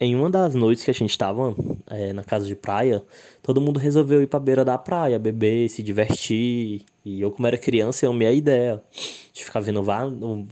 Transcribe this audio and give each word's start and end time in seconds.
em 0.00 0.14
uma 0.14 0.30
das 0.30 0.54
noites 0.54 0.84
que 0.84 0.90
a 0.90 0.94
gente 0.94 1.10
estava 1.10 1.54
é, 1.88 2.12
na 2.12 2.22
casa 2.22 2.46
de 2.46 2.54
praia, 2.54 3.02
todo 3.42 3.60
mundo 3.60 3.78
resolveu 3.80 4.22
ir 4.22 4.28
para 4.28 4.38
beira 4.38 4.64
da 4.64 4.78
praia, 4.78 5.18
beber, 5.18 5.68
se 5.68 5.82
divertir. 5.82 6.84
E 7.04 7.20
eu, 7.20 7.32
como 7.32 7.46
era 7.46 7.58
criança, 7.58 8.06
eu 8.06 8.12
amei 8.12 8.28
a 8.28 8.32
ideia 8.32 8.82
de 9.32 9.44
ficar 9.44 9.60
vendo, 9.60 9.82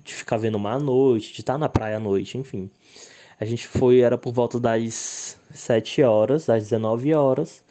de 0.02 0.14
ficar 0.14 0.36
vendo 0.36 0.58
mar 0.58 0.76
à 0.76 0.80
noite, 0.80 1.32
de 1.32 1.40
estar 1.40 1.58
na 1.58 1.68
praia 1.68 1.96
à 1.96 2.00
noite, 2.00 2.36
enfim. 2.38 2.68
A 3.38 3.44
gente 3.44 3.68
foi, 3.68 4.00
era 4.00 4.18
por 4.18 4.32
volta 4.32 4.58
das 4.58 5.38
7 5.52 6.02
horas, 6.02 6.46
das 6.46 6.64
19 6.64 7.14
horas, 7.14 7.62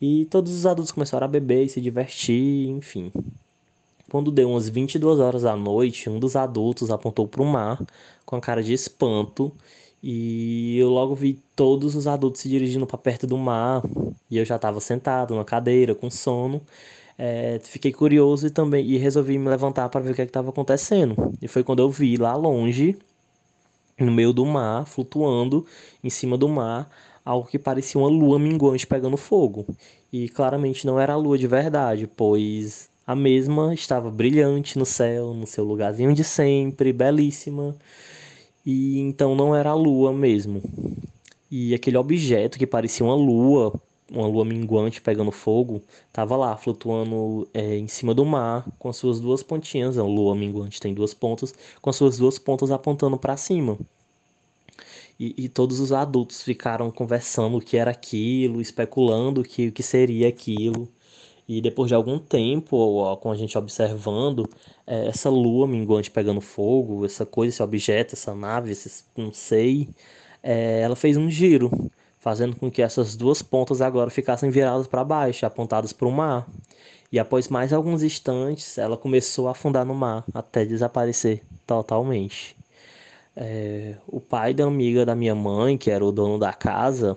e 0.00 0.26
todos 0.26 0.52
os 0.52 0.64
adultos 0.64 0.92
começaram 0.92 1.26
a 1.26 1.28
beber 1.28 1.64
e 1.64 1.68
se 1.68 1.80
divertir, 1.80 2.68
enfim. 2.68 3.12
Quando 4.10 4.30
deu 4.30 4.50
umas 4.50 4.68
22 4.68 5.18
horas 5.18 5.42
da 5.42 5.54
noite, 5.54 6.08
um 6.08 6.18
dos 6.18 6.36
adultos 6.36 6.90
apontou 6.90 7.28
para 7.28 7.42
o 7.42 7.44
mar 7.44 7.84
com 8.24 8.36
a 8.36 8.40
cara 8.40 8.62
de 8.62 8.72
espanto 8.72 9.52
e 10.02 10.78
eu 10.78 10.88
logo 10.90 11.14
vi 11.14 11.34
todos 11.56 11.94
os 11.96 12.06
adultos 12.06 12.40
se 12.40 12.48
dirigindo 12.48 12.86
para 12.86 12.98
perto 12.98 13.26
do 13.26 13.36
mar 13.36 13.82
e 14.30 14.38
eu 14.38 14.44
já 14.44 14.56
estava 14.56 14.80
sentado 14.80 15.34
na 15.34 15.44
cadeira 15.44 15.94
com 15.94 16.10
sono. 16.10 16.62
É, 17.18 17.58
fiquei 17.64 17.92
curioso 17.92 18.46
e 18.46 18.50
também 18.50 18.86
e 18.86 18.96
resolvi 18.96 19.38
me 19.38 19.48
levantar 19.48 19.88
para 19.88 20.00
ver 20.00 20.12
o 20.12 20.14
que 20.14 20.22
é 20.22 20.24
estava 20.24 20.50
acontecendo. 20.50 21.16
E 21.42 21.48
foi 21.48 21.64
quando 21.64 21.80
eu 21.80 21.90
vi 21.90 22.16
lá 22.16 22.34
longe, 22.36 22.96
no 23.98 24.12
meio 24.12 24.32
do 24.32 24.46
mar, 24.46 24.86
flutuando 24.86 25.66
em 26.02 26.10
cima 26.10 26.38
do 26.38 26.48
mar, 26.48 26.88
algo 27.24 27.48
que 27.48 27.58
parecia 27.58 28.00
uma 28.00 28.08
lua 28.08 28.38
minguante 28.38 28.86
pegando 28.86 29.16
fogo. 29.16 29.66
E 30.12 30.28
claramente 30.28 30.86
não 30.86 30.98
era 31.00 31.14
a 31.14 31.16
lua 31.16 31.36
de 31.36 31.46
verdade, 31.46 32.06
pois 32.06 32.88
a 33.06 33.14
mesma 33.16 33.74
estava 33.74 34.10
brilhante 34.10 34.78
no 34.78 34.86
céu, 34.86 35.34
no 35.34 35.46
seu 35.46 35.64
lugarzinho 35.64 36.14
de 36.14 36.24
sempre, 36.24 36.92
belíssima 36.92 37.76
e 38.68 38.98
então 38.98 39.34
não 39.34 39.56
era 39.56 39.70
a 39.70 39.74
lua 39.74 40.12
mesmo. 40.12 40.62
E 41.50 41.74
aquele 41.74 41.96
objeto 41.96 42.58
que 42.58 42.66
parecia 42.66 43.06
uma 43.06 43.14
lua, 43.14 43.72
uma 44.12 44.26
lua 44.26 44.44
minguante 44.44 45.00
pegando 45.00 45.32
fogo, 45.32 45.80
estava 46.06 46.36
lá 46.36 46.54
flutuando 46.54 47.48
é, 47.54 47.78
em 47.78 47.88
cima 47.88 48.12
do 48.12 48.26
mar 48.26 48.68
com 48.78 48.90
as 48.90 48.96
suas 48.98 49.20
duas 49.20 49.42
pontinhas. 49.42 49.96
A 49.96 50.02
lua 50.04 50.34
minguante 50.34 50.78
tem 50.82 50.92
duas 50.92 51.14
pontas, 51.14 51.54
com 51.80 51.88
as 51.88 51.96
suas 51.96 52.18
duas 52.18 52.38
pontas 52.38 52.70
apontando 52.70 53.16
para 53.16 53.38
cima. 53.38 53.78
E, 55.18 55.34
e, 55.38 55.48
todos 55.48 55.80
os 55.80 55.90
adultos 55.90 56.42
ficaram 56.42 56.90
conversando 56.90 57.56
o 57.56 57.60
que 57.62 57.78
era 57.78 57.90
aquilo, 57.90 58.60
especulando 58.60 59.40
o 59.40 59.44
que, 59.44 59.68
o 59.68 59.72
que 59.72 59.82
seria 59.82 60.28
aquilo. 60.28 60.86
E 61.48 61.62
depois 61.62 61.88
de 61.88 61.94
algum 61.94 62.18
tempo, 62.18 63.16
com 63.16 63.30
a 63.30 63.36
gente 63.36 63.56
observando, 63.56 64.46
é, 64.86 65.06
essa 65.08 65.30
lua 65.30 65.66
minguante 65.66 66.10
pegando 66.10 66.42
fogo, 66.42 67.06
essa 67.06 67.24
coisa, 67.24 67.54
esse 67.54 67.62
objeto, 67.62 68.14
essa 68.14 68.34
nave, 68.34 68.72
esse, 68.72 69.04
não 69.16 69.32
sei, 69.32 69.88
é, 70.42 70.80
ela 70.82 70.94
fez 70.94 71.16
um 71.16 71.30
giro, 71.30 71.70
fazendo 72.18 72.54
com 72.54 72.70
que 72.70 72.82
essas 72.82 73.16
duas 73.16 73.40
pontas 73.40 73.80
agora 73.80 74.10
ficassem 74.10 74.50
viradas 74.50 74.86
para 74.86 75.02
baixo, 75.02 75.46
apontadas 75.46 75.90
para 75.92 76.06
o 76.06 76.12
mar. 76.12 76.46
E 77.10 77.18
após 77.18 77.48
mais 77.48 77.72
alguns 77.72 78.02
instantes, 78.02 78.76
ela 78.76 78.98
começou 78.98 79.48
a 79.48 79.52
afundar 79.52 79.86
no 79.86 79.94
mar, 79.94 80.24
até 80.34 80.66
desaparecer 80.66 81.42
totalmente. 81.66 82.54
É, 83.34 83.96
o 84.06 84.20
pai 84.20 84.52
da 84.52 84.64
amiga 84.64 85.06
da 85.06 85.14
minha 85.14 85.34
mãe, 85.34 85.78
que 85.78 85.90
era 85.90 86.04
o 86.04 86.12
dono 86.12 86.38
da 86.38 86.52
casa, 86.52 87.16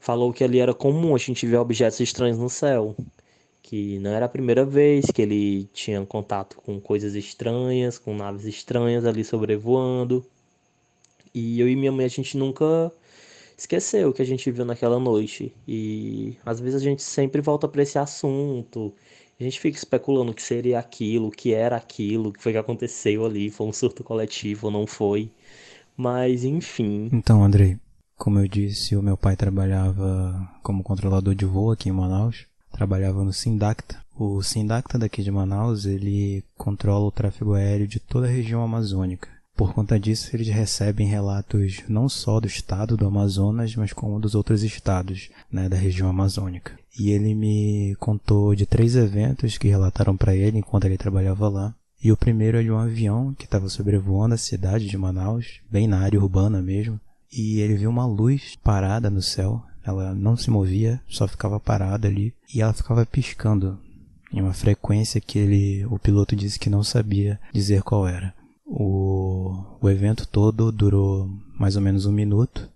falou 0.00 0.32
que 0.32 0.42
ali 0.44 0.58
era 0.58 0.72
comum 0.72 1.14
a 1.14 1.18
gente 1.18 1.46
ver 1.46 1.58
objetos 1.58 2.00
estranhos 2.00 2.38
no 2.38 2.48
céu 2.48 2.96
que 3.72 3.98
não 4.00 4.10
era 4.10 4.26
a 4.26 4.28
primeira 4.28 4.66
vez 4.66 5.06
que 5.06 5.22
ele 5.22 5.64
tinha 5.72 6.04
contato 6.04 6.58
com 6.58 6.78
coisas 6.78 7.14
estranhas, 7.14 7.98
com 7.98 8.14
naves 8.14 8.44
estranhas 8.44 9.06
ali 9.06 9.24
sobrevoando. 9.24 10.22
E 11.34 11.58
eu 11.58 11.66
e 11.66 11.74
minha 11.74 11.90
mãe 11.90 12.04
a 12.04 12.08
gente 12.08 12.36
nunca 12.36 12.92
esqueceu 13.56 14.10
o 14.10 14.12
que 14.12 14.20
a 14.20 14.26
gente 14.26 14.50
viu 14.50 14.66
naquela 14.66 14.98
noite. 14.98 15.54
E 15.66 16.36
às 16.44 16.60
vezes 16.60 16.82
a 16.82 16.84
gente 16.84 17.02
sempre 17.02 17.40
volta 17.40 17.66
para 17.66 17.82
esse 17.82 17.98
assunto. 17.98 18.92
A 19.40 19.42
gente 19.42 19.58
fica 19.58 19.78
especulando 19.78 20.32
o 20.32 20.34
que 20.34 20.42
seria 20.42 20.78
aquilo, 20.78 21.28
o 21.28 21.30
que 21.30 21.54
era 21.54 21.74
aquilo, 21.74 22.28
o 22.28 22.32
que 22.34 22.42
foi 22.42 22.52
que 22.52 22.58
aconteceu 22.58 23.24
ali, 23.24 23.48
foi 23.48 23.66
um 23.66 23.72
surto 23.72 24.04
coletivo 24.04 24.66
ou 24.66 24.70
não 24.70 24.86
foi. 24.86 25.30
Mas 25.96 26.44
enfim. 26.44 27.08
Então, 27.10 27.42
Andrei, 27.42 27.78
como 28.18 28.38
eu 28.38 28.46
disse, 28.46 28.94
o 28.96 29.02
meu 29.02 29.16
pai 29.16 29.34
trabalhava 29.34 30.46
como 30.62 30.82
controlador 30.82 31.34
de 31.34 31.46
voo 31.46 31.70
aqui 31.70 31.88
em 31.88 31.92
Manaus 31.92 32.51
trabalhava 32.72 33.22
no 33.22 33.32
Sindacta. 33.32 33.96
O 34.16 34.42
Sindacta 34.42 34.98
daqui 34.98 35.22
de 35.22 35.30
Manaus, 35.30 35.84
ele 35.84 36.44
controla 36.56 37.06
o 37.06 37.12
tráfego 37.12 37.54
aéreo 37.54 37.86
de 37.86 38.00
toda 38.00 38.26
a 38.26 38.30
região 38.30 38.62
amazônica. 38.62 39.28
Por 39.54 39.74
conta 39.74 40.00
disso, 40.00 40.34
eles 40.34 40.48
recebem 40.48 41.06
relatos 41.06 41.82
não 41.88 42.08
só 42.08 42.40
do 42.40 42.46
estado 42.46 42.96
do 42.96 43.06
Amazonas, 43.06 43.76
mas 43.76 43.92
como 43.92 44.18
dos 44.18 44.34
outros 44.34 44.62
estados 44.62 45.28
né, 45.50 45.68
da 45.68 45.76
região 45.76 46.08
amazônica. 46.08 46.78
E 46.98 47.10
ele 47.10 47.34
me 47.34 47.94
contou 48.00 48.54
de 48.54 48.66
três 48.66 48.96
eventos 48.96 49.58
que 49.58 49.68
relataram 49.68 50.16
para 50.16 50.34
ele 50.34 50.58
enquanto 50.58 50.86
ele 50.86 50.96
trabalhava 50.98 51.48
lá. 51.48 51.74
E 52.02 52.10
o 52.10 52.16
primeiro 52.16 52.58
é 52.58 52.62
de 52.62 52.70
um 52.70 52.78
avião 52.78 53.32
que 53.34 53.44
estava 53.44 53.68
sobrevoando 53.68 54.34
a 54.34 54.38
cidade 54.38 54.88
de 54.88 54.98
Manaus, 54.98 55.60
bem 55.70 55.86
na 55.86 56.00
área 56.00 56.20
urbana 56.20 56.60
mesmo. 56.60 56.98
E 57.30 57.60
ele 57.60 57.76
viu 57.76 57.90
uma 57.90 58.06
luz 58.06 58.56
parada 58.62 59.08
no 59.08 59.22
céu, 59.22 59.62
ela 59.84 60.14
não 60.14 60.36
se 60.36 60.50
movia, 60.50 61.00
só 61.08 61.26
ficava 61.26 61.58
parada 61.58 62.08
ali 62.08 62.34
e 62.54 62.60
ela 62.60 62.72
ficava 62.72 63.04
piscando 63.04 63.78
em 64.32 64.40
uma 64.40 64.52
frequência 64.52 65.20
que 65.20 65.38
ele, 65.38 65.84
o 65.86 65.98
piloto 65.98 66.34
disse 66.34 66.58
que 66.58 66.70
não 66.70 66.82
sabia 66.82 67.38
dizer 67.52 67.82
qual 67.82 68.06
era. 68.06 68.34
O, 68.64 69.64
o 69.80 69.90
evento 69.90 70.26
todo 70.26 70.72
durou 70.72 71.28
mais 71.58 71.76
ou 71.76 71.82
menos 71.82 72.06
um 72.06 72.12
minuto 72.12 72.68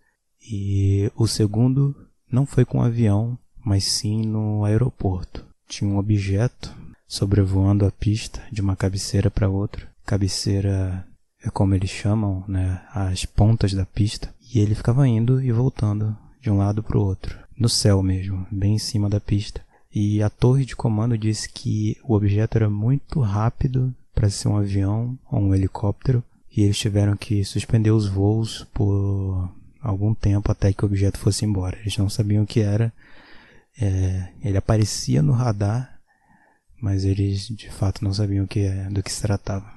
e 0.50 1.10
o 1.16 1.26
segundo 1.26 1.94
não 2.30 2.44
foi 2.44 2.64
com 2.64 2.78
o 2.78 2.82
avião, 2.82 3.38
mas 3.64 3.84
sim 3.84 4.22
no 4.26 4.64
aeroporto. 4.64 5.44
Tinha 5.66 5.90
um 5.90 5.98
objeto 5.98 6.74
sobrevoando 7.06 7.86
a 7.86 7.90
pista 7.90 8.42
de 8.52 8.60
uma 8.60 8.76
cabeceira 8.76 9.30
para 9.30 9.48
outra. 9.48 9.88
Cabeceira 10.04 11.06
é 11.42 11.50
como 11.50 11.74
eles 11.74 11.90
chamam, 11.90 12.44
né, 12.46 12.82
as 12.92 13.24
pontas 13.24 13.72
da 13.72 13.86
pista. 13.86 14.34
E 14.52 14.58
ele 14.58 14.74
ficava 14.74 15.06
indo 15.08 15.42
e 15.42 15.50
voltando 15.50 16.16
de 16.46 16.50
um 16.50 16.58
lado 16.58 16.80
para 16.80 16.96
o 16.96 17.04
outro, 17.04 17.36
no 17.58 17.68
céu 17.68 18.00
mesmo, 18.04 18.46
bem 18.52 18.76
em 18.76 18.78
cima 18.78 19.10
da 19.10 19.18
pista. 19.18 19.60
E 19.92 20.22
a 20.22 20.30
torre 20.30 20.64
de 20.64 20.76
comando 20.76 21.18
disse 21.18 21.48
que 21.48 21.96
o 22.04 22.14
objeto 22.14 22.56
era 22.56 22.70
muito 22.70 23.18
rápido 23.18 23.92
para 24.14 24.30
ser 24.30 24.46
um 24.46 24.56
avião 24.56 25.18
ou 25.28 25.40
um 25.40 25.54
helicóptero 25.54 26.22
e 26.56 26.62
eles 26.62 26.78
tiveram 26.78 27.16
que 27.16 27.44
suspender 27.44 27.90
os 27.90 28.06
voos 28.06 28.64
por 28.72 29.50
algum 29.80 30.14
tempo 30.14 30.52
até 30.52 30.72
que 30.72 30.84
o 30.84 30.86
objeto 30.86 31.18
fosse 31.18 31.44
embora. 31.44 31.76
Eles 31.80 31.98
não 31.98 32.08
sabiam 32.08 32.44
o 32.44 32.46
que 32.46 32.60
era. 32.60 32.92
É, 33.76 34.28
ele 34.40 34.56
aparecia 34.56 35.20
no 35.22 35.32
radar, 35.32 35.98
mas 36.80 37.04
eles 37.04 37.48
de 37.48 37.68
fato 37.70 38.04
não 38.04 38.14
sabiam 38.14 38.46
que, 38.46 38.60
é, 38.60 38.88
do 38.88 39.02
que 39.02 39.12
se 39.12 39.20
tratava. 39.20 39.68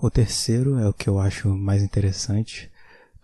O 0.00 0.08
terceiro 0.10 0.78
é 0.78 0.88
o 0.88 0.94
que 0.94 1.06
eu 1.06 1.18
acho 1.18 1.50
mais 1.50 1.82
interessante 1.82 2.70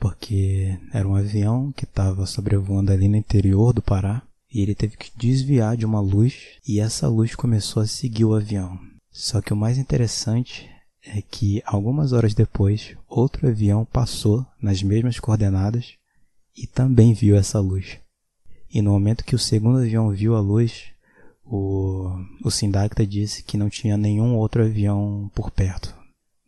porque 0.03 0.77
era 0.93 1.07
um 1.07 1.15
avião 1.15 1.71
que 1.71 1.85
estava 1.85 2.27
sobrevoando 2.27 2.91
ali 2.91 3.07
no 3.07 3.17
interior 3.17 3.73
do 3.73 3.81
Pará 3.81 4.21
e 4.53 4.61
ele 4.61 4.75
teve 4.75 4.97
que 4.97 5.13
desviar 5.17 5.77
de 5.77 5.87
uma 5.87 6.01
luz 6.01 6.59
e 6.67 6.81
essa 6.81 7.07
luz 7.07 7.37
começou 7.37 7.81
a 7.81 7.87
seguir 7.87 8.25
o 8.25 8.35
avião. 8.35 8.77
Só 9.13 9.41
que 9.41 9.53
o 9.53 9.57
mais 9.57 9.79
interessante 9.79 10.69
é 11.07 11.23
que 11.23 11.63
algumas 11.65 12.13
horas 12.13 12.35
depois 12.35 12.97
outro 13.09 13.47
avião 13.47 13.85
passou 13.85 14.45
nas 14.61 14.83
mesmas 14.83 15.21
coordenadas 15.21 15.93
e 16.57 16.67
também 16.67 17.15
viu 17.15 17.37
essa 17.37 17.61
luz. 17.61 17.97
E 18.75 18.83
no 18.83 18.91
momento 18.91 19.25
que 19.25 19.37
o 19.37 19.39
segundo 19.39 19.79
avião 19.79 20.11
viu 20.11 20.35
a 20.35 20.41
luz, 20.41 20.87
o, 21.45 22.11
o 22.43 22.51
Sindacta 22.51 23.07
disse 23.07 23.45
que 23.45 23.57
não 23.57 23.71
tinha 23.71 23.97
nenhum 23.97 24.35
outro 24.35 24.65
avião 24.65 25.31
por 25.33 25.53
perto. 25.53 25.95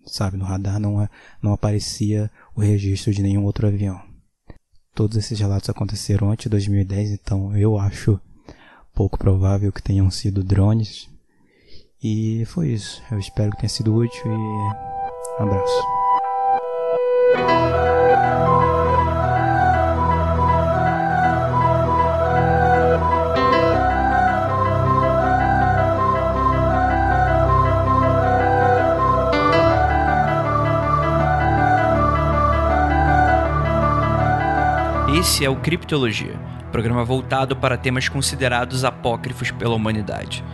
Sabe, 0.06 0.36
no 0.36 0.44
radar 0.44 0.78
não, 0.78 1.08
não 1.40 1.52
aparecia 1.52 2.30
o 2.54 2.60
registro 2.60 3.12
de 3.12 3.22
nenhum 3.22 3.44
outro 3.44 3.66
avião. 3.66 4.00
Todos 4.94 5.16
esses 5.16 5.38
relatos 5.38 5.68
aconteceram 5.68 6.30
antes 6.30 6.44
de 6.44 6.50
2010, 6.50 7.10
então 7.10 7.56
eu 7.56 7.78
acho 7.78 8.20
pouco 8.94 9.18
provável 9.18 9.72
que 9.72 9.82
tenham 9.82 10.10
sido 10.10 10.44
drones. 10.44 11.08
E 12.02 12.44
foi 12.46 12.68
isso. 12.70 13.02
Eu 13.10 13.18
espero 13.18 13.50
que 13.50 13.58
tenha 13.58 13.68
sido 13.68 13.94
útil 13.94 14.30
e 14.30 15.42
abraço. 15.42 15.82
Esse 35.24 35.42
é 35.42 35.48
o 35.48 35.56
Criptologia, 35.56 36.38
programa 36.70 37.02
voltado 37.02 37.56
para 37.56 37.78
temas 37.78 38.10
considerados 38.10 38.84
apócrifos 38.84 39.50
pela 39.50 39.74
humanidade. 39.74 40.44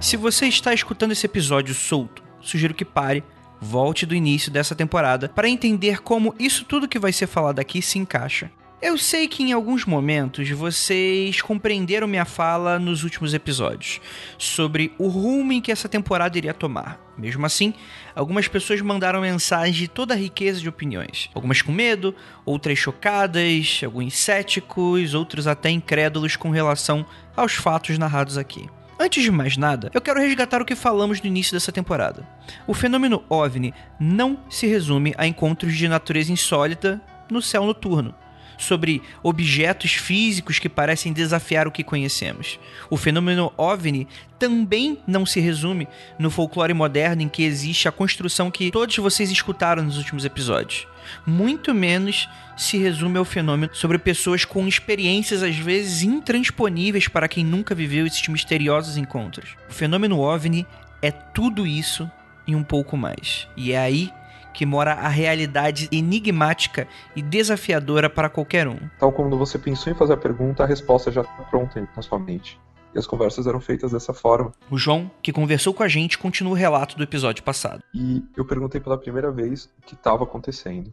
Se 0.00 0.16
você 0.16 0.46
está 0.46 0.72
escutando 0.72 1.12
esse 1.12 1.26
episódio 1.26 1.74
solto, 1.74 2.22
sugiro 2.40 2.72
que 2.72 2.86
pare, 2.86 3.22
volte 3.60 4.06
do 4.06 4.14
início 4.14 4.50
dessa 4.50 4.74
temporada 4.74 5.28
para 5.28 5.46
entender 5.46 6.00
como 6.00 6.34
isso 6.38 6.64
tudo 6.64 6.88
que 6.88 6.98
vai 6.98 7.12
ser 7.12 7.26
falado 7.26 7.58
aqui 7.58 7.82
se 7.82 7.98
encaixa. 7.98 8.50
Eu 8.80 8.96
sei 8.96 9.28
que 9.28 9.42
em 9.42 9.52
alguns 9.52 9.84
momentos 9.84 10.48
vocês 10.52 11.42
compreenderam 11.42 12.08
minha 12.08 12.24
fala 12.24 12.78
nos 12.78 13.04
últimos 13.04 13.34
episódios 13.34 14.00
sobre 14.38 14.94
o 14.98 15.06
rumo 15.06 15.52
em 15.52 15.60
que 15.60 15.70
essa 15.70 15.86
temporada 15.86 16.38
iria 16.38 16.54
tomar. 16.54 17.03
Mesmo 17.16 17.46
assim, 17.46 17.74
algumas 18.14 18.48
pessoas 18.48 18.80
mandaram 18.80 19.20
mensagens 19.20 19.76
de 19.76 19.88
toda 19.88 20.14
a 20.14 20.16
riqueza 20.16 20.60
de 20.60 20.68
opiniões. 20.68 21.30
Algumas 21.34 21.62
com 21.62 21.72
medo, 21.72 22.14
outras 22.44 22.78
chocadas, 22.78 23.80
alguns 23.84 24.16
céticos, 24.16 25.14
outros 25.14 25.46
até 25.46 25.70
incrédulos 25.70 26.36
com 26.36 26.50
relação 26.50 27.06
aos 27.36 27.54
fatos 27.54 27.98
narrados 27.98 28.36
aqui. 28.36 28.68
Antes 28.98 29.22
de 29.24 29.30
mais 29.30 29.56
nada, 29.56 29.90
eu 29.92 30.00
quero 30.00 30.20
resgatar 30.20 30.62
o 30.62 30.64
que 30.64 30.76
falamos 30.76 31.20
no 31.20 31.26
início 31.26 31.52
dessa 31.52 31.72
temporada. 31.72 32.26
O 32.66 32.74
fenômeno 32.74 33.24
OVNI 33.28 33.74
não 33.98 34.38
se 34.48 34.66
resume 34.66 35.14
a 35.18 35.26
encontros 35.26 35.76
de 35.76 35.88
natureza 35.88 36.32
insólita 36.32 37.00
no 37.30 37.42
céu 37.42 37.66
noturno 37.66 38.14
sobre 38.58 39.02
objetos 39.22 39.92
físicos 39.92 40.58
que 40.58 40.68
parecem 40.68 41.12
desafiar 41.12 41.66
o 41.66 41.70
que 41.70 41.84
conhecemos. 41.84 42.58
O 42.90 42.96
fenômeno 42.96 43.52
OVNI 43.56 44.08
também 44.38 44.98
não 45.06 45.24
se 45.24 45.40
resume 45.40 45.88
no 46.18 46.30
folclore 46.30 46.74
moderno 46.74 47.22
em 47.22 47.28
que 47.28 47.44
existe 47.44 47.88
a 47.88 47.92
construção 47.92 48.50
que 48.50 48.70
todos 48.70 48.96
vocês 48.96 49.30
escutaram 49.30 49.82
nos 49.82 49.96
últimos 49.96 50.24
episódios. 50.24 50.86
Muito 51.26 51.74
menos 51.74 52.28
se 52.56 52.78
resume 52.78 53.18
ao 53.18 53.24
fenômeno 53.24 53.74
sobre 53.74 53.98
pessoas 53.98 54.44
com 54.44 54.66
experiências 54.66 55.42
às 55.42 55.56
vezes 55.56 56.02
intransponíveis 56.02 57.08
para 57.08 57.28
quem 57.28 57.44
nunca 57.44 57.74
viveu 57.74 58.06
esses 58.06 58.26
misteriosos 58.28 58.96
encontros. 58.96 59.56
O 59.68 59.72
fenômeno 59.72 60.20
OVNI 60.20 60.66
é 61.02 61.10
tudo 61.10 61.66
isso 61.66 62.10
e 62.46 62.54
um 62.54 62.62
pouco 62.62 62.96
mais. 62.96 63.48
E 63.56 63.72
é 63.72 63.78
aí 63.78 64.10
que 64.54 64.64
mora 64.64 64.92
a 64.92 65.08
realidade 65.08 65.88
enigmática 65.92 66.86
e 67.14 67.20
desafiadora 67.20 68.08
para 68.08 68.30
qualquer 68.30 68.68
um. 68.68 68.78
Tal 68.98 69.12
como 69.12 69.36
você 69.36 69.58
pensou 69.58 69.92
em 69.92 69.96
fazer 69.96 70.14
a 70.14 70.16
pergunta, 70.16 70.62
a 70.62 70.66
resposta 70.66 71.10
já 71.10 71.22
está 71.22 71.42
pronta 71.50 71.86
na 71.94 72.02
sua 72.02 72.18
mente. 72.18 72.58
E 72.94 72.98
as 72.98 73.06
conversas 73.08 73.48
eram 73.48 73.60
feitas 73.60 73.90
dessa 73.90 74.14
forma. 74.14 74.52
O 74.70 74.78
João, 74.78 75.10
que 75.20 75.32
conversou 75.32 75.74
com 75.74 75.82
a 75.82 75.88
gente, 75.88 76.16
continua 76.16 76.52
o 76.52 76.56
relato 76.56 76.96
do 76.96 77.02
episódio 77.02 77.42
passado. 77.42 77.82
E 77.92 78.22
eu 78.36 78.44
perguntei 78.44 78.80
pela 78.80 78.96
primeira 78.96 79.32
vez 79.32 79.68
o 79.78 79.82
que 79.82 79.94
estava 79.94 80.22
acontecendo. 80.22 80.92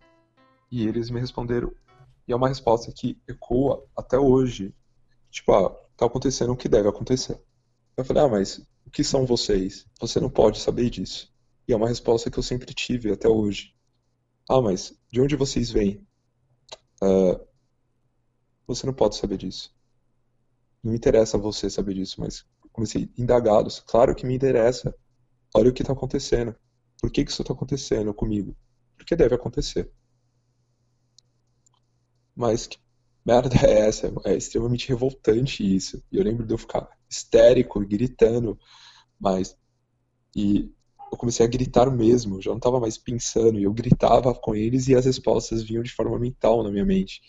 E 0.71 0.87
eles 0.87 1.11
me 1.11 1.19
responderam. 1.19 1.71
E 2.27 2.33
é 2.33 2.35
uma 2.35 2.47
resposta 2.47 2.91
que 2.91 3.19
ecoa 3.27 3.83
até 3.95 4.17
hoje. 4.17 4.73
Tipo, 5.29 5.53
ah, 5.53 5.69
tá 5.95 6.07
acontecendo 6.07 6.51
o 6.51 6.57
que 6.57 6.67
deve 6.67 6.89
acontecer. 6.89 7.39
Eu 7.95 8.03
falei, 8.03 8.23
ah, 8.23 8.27
mas 8.27 8.57
o 8.85 8.89
que 8.89 9.03
são 9.03 9.25
vocês? 9.25 9.85
Você 9.99 10.19
não 10.19 10.29
pode 10.29 10.59
saber 10.59 10.89
disso. 10.89 11.30
É 11.73 11.75
uma 11.75 11.87
resposta 11.87 12.29
que 12.29 12.37
eu 12.37 12.43
sempre 12.43 12.73
tive 12.73 13.11
até 13.11 13.27
hoje. 13.27 13.73
Ah, 14.49 14.61
mas 14.61 14.93
de 15.11 15.21
onde 15.21 15.35
vocês 15.35 15.71
vêm? 15.71 16.05
Uh, 17.01 17.39
você 18.67 18.85
não 18.85 18.93
pode 18.93 19.15
saber 19.15 19.37
disso. 19.37 19.73
Não 20.83 20.93
interessa 20.93 21.37
você 21.37 21.69
saber 21.69 21.93
disso, 21.93 22.19
mas 22.19 22.45
comecei 22.71 23.11
indagados. 23.17 23.79
Claro 23.79 24.15
que 24.15 24.25
me 24.25 24.35
interessa. 24.35 24.93
Olha 25.55 25.69
o 25.69 25.73
que 25.73 25.81
está 25.81 25.93
acontecendo. 25.93 26.55
Por 27.01 27.11
que, 27.11 27.23
que 27.23 27.31
isso 27.31 27.41
está 27.41 27.53
acontecendo 27.53 28.13
comigo? 28.13 28.55
Porque 28.97 29.15
deve 29.15 29.35
acontecer. 29.35 29.91
Mas 32.35 32.67
que 32.67 32.77
merda 33.25 33.55
é 33.65 33.87
essa? 33.87 34.13
É 34.25 34.35
extremamente 34.35 34.87
revoltante 34.89 35.63
isso. 35.63 36.03
E 36.11 36.17
eu 36.17 36.23
lembro 36.23 36.45
de 36.45 36.53
eu 36.53 36.57
ficar 36.57 36.89
histérico, 37.09 37.79
gritando, 37.81 38.59
mas. 39.19 39.57
E 40.35 40.71
eu 41.11 41.17
comecei 41.17 41.45
a 41.45 41.49
gritar 41.49 41.91
mesmo, 41.91 42.41
já 42.41 42.51
não 42.51 42.57
estava 42.57 42.79
mais 42.79 42.97
pensando, 42.97 43.59
e 43.59 43.63
eu 43.63 43.73
gritava 43.73 44.33
com 44.33 44.55
eles 44.55 44.87
e 44.87 44.95
as 44.95 45.05
respostas 45.05 45.61
vinham 45.61 45.83
de 45.83 45.93
forma 45.93 46.17
mental 46.17 46.63
na 46.63 46.71
minha 46.71 46.85
mente. 46.85 47.21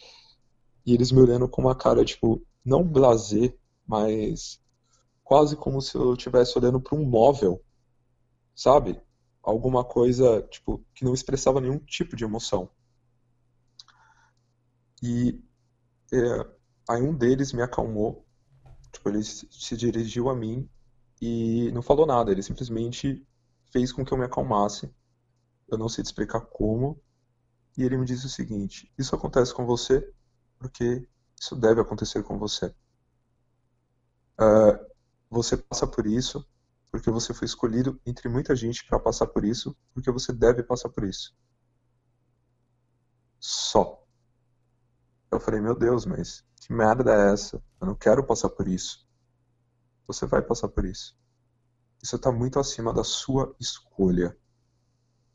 E 0.86 0.94
eles 0.94 1.10
me 1.10 1.20
olhando 1.20 1.48
com 1.48 1.62
uma 1.62 1.74
cara, 1.74 2.04
tipo, 2.04 2.40
não 2.64 2.84
blazer, 2.84 3.58
mas 3.86 4.60
quase 5.24 5.56
como 5.56 5.80
se 5.80 5.96
eu 5.96 6.14
estivesse 6.14 6.56
olhando 6.56 6.80
para 6.80 6.96
um 6.96 7.04
móvel, 7.04 7.60
sabe? 8.54 9.00
Alguma 9.42 9.84
coisa, 9.84 10.42
tipo, 10.42 10.84
que 10.94 11.04
não 11.04 11.12
expressava 11.12 11.60
nenhum 11.60 11.78
tipo 11.78 12.14
de 12.14 12.22
emoção. 12.22 12.70
E 15.02 15.40
é, 16.12 16.46
aí 16.88 17.02
um 17.02 17.16
deles 17.16 17.52
me 17.52 17.62
acalmou, 17.62 18.24
tipo, 18.92 19.08
ele 19.08 19.24
se 19.24 19.76
dirigiu 19.76 20.28
a 20.28 20.36
mim 20.36 20.68
e 21.20 21.72
não 21.72 21.82
falou 21.82 22.06
nada, 22.06 22.30
ele 22.30 22.42
simplesmente 22.42 23.26
fez 23.72 23.92
com 23.92 24.04
que 24.04 24.12
eu 24.12 24.18
me 24.18 24.24
acalmasse. 24.24 24.94
Eu 25.68 25.78
não 25.78 25.88
sei 25.88 26.04
te 26.04 26.08
explicar 26.08 26.40
como. 26.40 27.00
E 27.76 27.82
ele 27.82 27.96
me 27.96 28.04
disse 28.04 28.26
o 28.26 28.28
seguinte: 28.28 28.92
Isso 28.98 29.14
acontece 29.14 29.54
com 29.54 29.66
você 29.66 30.12
porque 30.58 31.08
isso 31.40 31.56
deve 31.56 31.80
acontecer 31.80 32.22
com 32.22 32.38
você. 32.38 32.74
Uh, 34.40 34.92
você 35.28 35.56
passa 35.56 35.86
por 35.86 36.06
isso 36.06 36.46
porque 36.92 37.10
você 37.10 37.32
foi 37.32 37.46
escolhido 37.46 37.98
entre 38.04 38.28
muita 38.28 38.54
gente 38.54 38.84
para 38.86 39.00
passar 39.00 39.26
por 39.26 39.46
isso, 39.46 39.74
porque 39.94 40.10
você 40.10 40.30
deve 40.30 40.62
passar 40.62 40.90
por 40.90 41.04
isso. 41.04 41.34
Só. 43.40 44.06
Eu 45.30 45.40
falei, 45.40 45.60
meu 45.60 45.74
Deus, 45.74 46.04
mas 46.04 46.44
que 46.56 46.70
merda 46.70 47.10
é 47.10 47.32
essa? 47.32 47.64
Eu 47.80 47.86
não 47.86 47.94
quero 47.94 48.22
passar 48.22 48.50
por 48.50 48.68
isso. 48.68 49.08
Você 50.06 50.26
vai 50.26 50.42
passar 50.42 50.68
por 50.68 50.84
isso. 50.84 51.16
Isso 52.02 52.16
está 52.16 52.32
muito 52.32 52.58
acima 52.58 52.92
da 52.92 53.04
sua 53.04 53.54
escolha. 53.60 54.36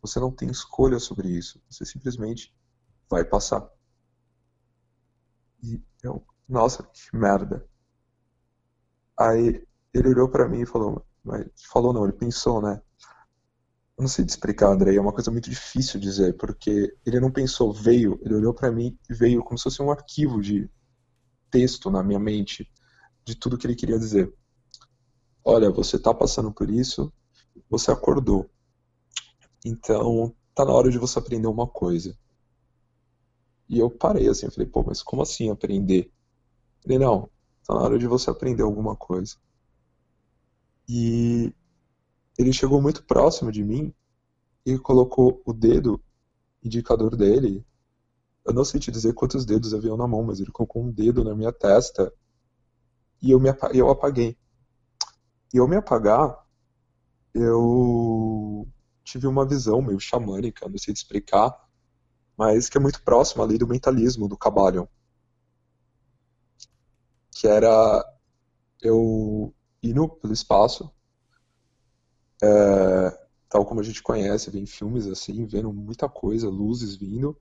Você 0.02 0.20
não 0.20 0.32
tem 0.32 0.50
escolha 0.50 1.00
sobre 1.00 1.30
isso. 1.30 1.62
Você 1.70 1.86
simplesmente 1.86 2.54
vai 3.10 3.24
passar. 3.24 3.68
E 5.64 5.82
eu, 6.04 6.26
nossa, 6.48 6.84
que 6.84 7.16
merda. 7.16 7.66
Aí 9.18 9.66
ele 9.94 10.10
olhou 10.10 10.30
para 10.30 10.48
mim 10.48 10.62
e 10.62 10.66
falou, 10.66 11.06
mas 11.24 11.48
falou 11.72 11.94
não, 11.94 12.04
ele 12.04 12.14
pensou, 12.14 12.62
né? 12.62 12.82
Eu 13.98 14.04
não 14.04 14.08
sei 14.08 14.26
te 14.26 14.30
explicar, 14.30 14.70
André, 14.70 14.94
é 14.94 15.02
uma 15.02 15.14
coisa 15.14 15.32
muito 15.32 15.50
difícil 15.50 16.00
dizer, 16.00 16.38
porque 16.38 16.96
ele 17.04 17.20
não 17.20 17.32
pensou, 17.32 17.74
veio, 17.74 18.20
ele 18.22 18.36
olhou 18.36 18.54
para 18.54 18.72
mim 18.72 18.96
e 19.10 19.14
veio 19.14 19.44
como 19.44 19.58
se 19.58 19.64
fosse 19.64 19.82
um 19.82 19.90
arquivo 19.90 20.40
de 20.40 20.70
texto 21.50 21.90
na 21.90 22.04
minha 22.04 22.20
mente 22.20 22.70
de 23.26 23.36
tudo 23.36 23.58
que 23.58 23.66
ele 23.66 23.76
queria 23.76 23.98
dizer 23.98 24.32
olha, 25.48 25.72
você 25.72 25.96
está 25.96 26.14
passando 26.14 26.52
por 26.52 26.70
isso, 26.70 27.12
você 27.70 27.90
acordou. 27.90 28.50
Então, 29.66 30.36
tá 30.54 30.66
na 30.66 30.74
hora 30.74 30.92
de 30.92 30.98
você 30.98 31.18
aprender 31.18 31.48
uma 31.48 31.66
coisa. 31.66 32.18
E 33.70 33.80
eu 33.80 33.90
parei 33.90 34.28
assim, 34.28 34.50
falei, 34.50 34.70
pô, 34.70 34.84
mas 34.84 35.02
como 35.02 35.22
assim 35.22 35.50
aprender? 35.50 36.12
Ele, 36.86 37.00
não, 37.00 37.30
tá 37.66 37.74
na 37.74 37.82
hora 37.82 37.98
de 37.98 38.06
você 38.08 38.30
aprender 38.30 38.64
alguma 38.64 38.94
coisa. 38.94 39.38
E 40.88 41.54
ele 42.38 42.52
chegou 42.52 42.82
muito 42.82 43.06
próximo 43.06 43.50
de 43.50 43.64
mim 43.64 43.94
e 44.66 44.78
colocou 44.78 45.42
o 45.46 45.54
dedo 45.54 46.02
indicador 46.62 47.16
dele. 47.16 47.66
Eu 48.46 48.54
não 48.54 48.66
sei 48.66 48.82
te 48.82 48.92
dizer 48.92 49.14
quantos 49.14 49.46
dedos 49.46 49.74
haviam 49.74 49.96
na 49.96 50.08
mão, 50.08 50.24
mas 50.24 50.42
ele 50.42 50.52
colocou 50.52 50.84
um 50.84 50.92
dedo 50.92 51.24
na 51.24 51.34
minha 51.34 51.54
testa 51.54 52.14
e 53.22 53.32
eu, 53.32 53.40
me, 53.40 53.50
eu 53.74 53.90
apaguei. 53.90 54.38
E 55.54 55.60
ao 55.60 55.68
me 55.68 55.76
apagar, 55.76 56.46
eu 57.34 58.68
tive 59.04 59.28
uma 59.28 59.48
visão 59.48 59.82
meio 59.82 60.00
xamânica, 60.00 60.68
não 60.68 60.78
sei 60.78 60.94
te 60.94 60.98
explicar, 60.98 61.56
mas 62.38 62.70
que 62.70 62.78
é 62.78 62.82
muito 62.82 63.02
próxima 63.04 63.44
ali 63.44 63.58
do 63.58 63.68
mentalismo 63.68 64.28
do 64.28 64.38
Cabalion. 64.38 64.86
Que 67.32 67.48
era 67.48 68.04
eu 68.82 69.54
indo 69.82 70.08
pelo 70.10 70.34
espaço, 70.34 70.92
é, 72.42 73.28
tal 73.50 73.66
como 73.66 73.80
a 73.80 73.84
gente 73.84 74.04
conhece, 74.04 74.52
vem 74.52 74.66
filmes 74.66 75.08
assim, 75.08 75.46
vendo 75.46 75.72
muita 75.74 76.10
coisa, 76.10 76.50
luzes 76.50 76.96
vindo, 76.96 77.40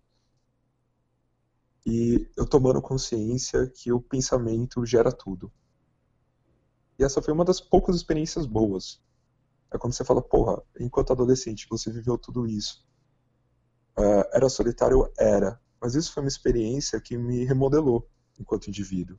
e 1.85 2.29
eu 2.37 2.47
tomando 2.47 2.83
consciência 2.83 3.67
que 3.69 3.93
o 3.93 4.01
pensamento 4.01 4.85
gera 4.85 5.13
tudo. 5.13 5.53
E 6.99 7.05
essa 7.05 7.21
foi 7.21 7.33
uma 7.33 7.45
das 7.45 7.61
poucas 7.61 7.97
experiências 7.97 8.47
boas. 8.47 9.03
É 9.73 9.79
quando 9.79 9.93
você 9.93 10.05
fala, 10.05 10.23
porra, 10.23 10.62
enquanto 10.79 11.12
adolescente 11.12 11.67
você 11.69 11.91
viveu 11.91 12.17
tudo 12.17 12.47
isso. 12.47 12.87
Uh, 13.99 14.25
era 14.33 14.49
solitário? 14.49 15.11
Era. 15.19 15.61
Mas 15.81 15.95
isso 15.95 16.12
foi 16.12 16.23
uma 16.23 16.29
experiência 16.29 17.00
que 17.00 17.17
me 17.17 17.45
remodelou 17.45 18.09
enquanto 18.38 18.69
indivíduo. 18.69 19.19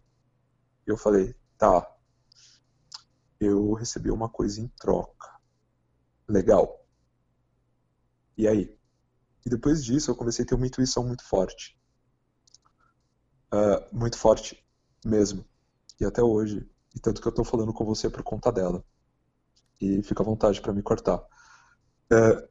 E 0.87 0.91
eu 0.91 0.97
falei, 0.97 1.35
tá, 1.57 1.87
eu 3.39 3.73
recebi 3.73 4.09
uma 4.09 4.29
coisa 4.29 4.61
em 4.61 4.67
troca. 4.67 5.37
Legal. 6.27 6.85
E 8.37 8.47
aí? 8.47 8.77
E 9.45 9.49
depois 9.49 9.83
disso 9.83 10.11
eu 10.11 10.15
comecei 10.15 10.43
a 10.43 10.47
ter 10.47 10.55
uma 10.55 10.67
intuição 10.67 11.05
muito 11.05 11.23
forte. 11.23 11.79
Uh, 13.53 13.95
muito 13.95 14.17
forte 14.17 14.65
mesmo. 15.05 15.45
E 15.99 16.05
até 16.05 16.21
hoje 16.21 16.69
e 16.97 16.99
tanto 16.99 17.21
que 17.21 17.27
eu 17.27 17.31
tô 17.31 17.43
falando 17.43 17.71
com 17.71 17.85
você 17.85 18.09
por 18.09 18.23
conta 18.23 18.51
dela. 18.51 18.83
E 19.79 20.01
fica 20.01 20.23
à 20.23 20.25
vontade 20.25 20.59
para 20.59 20.73
me 20.73 20.81
cortar. 20.81 21.23
É, 22.11 22.49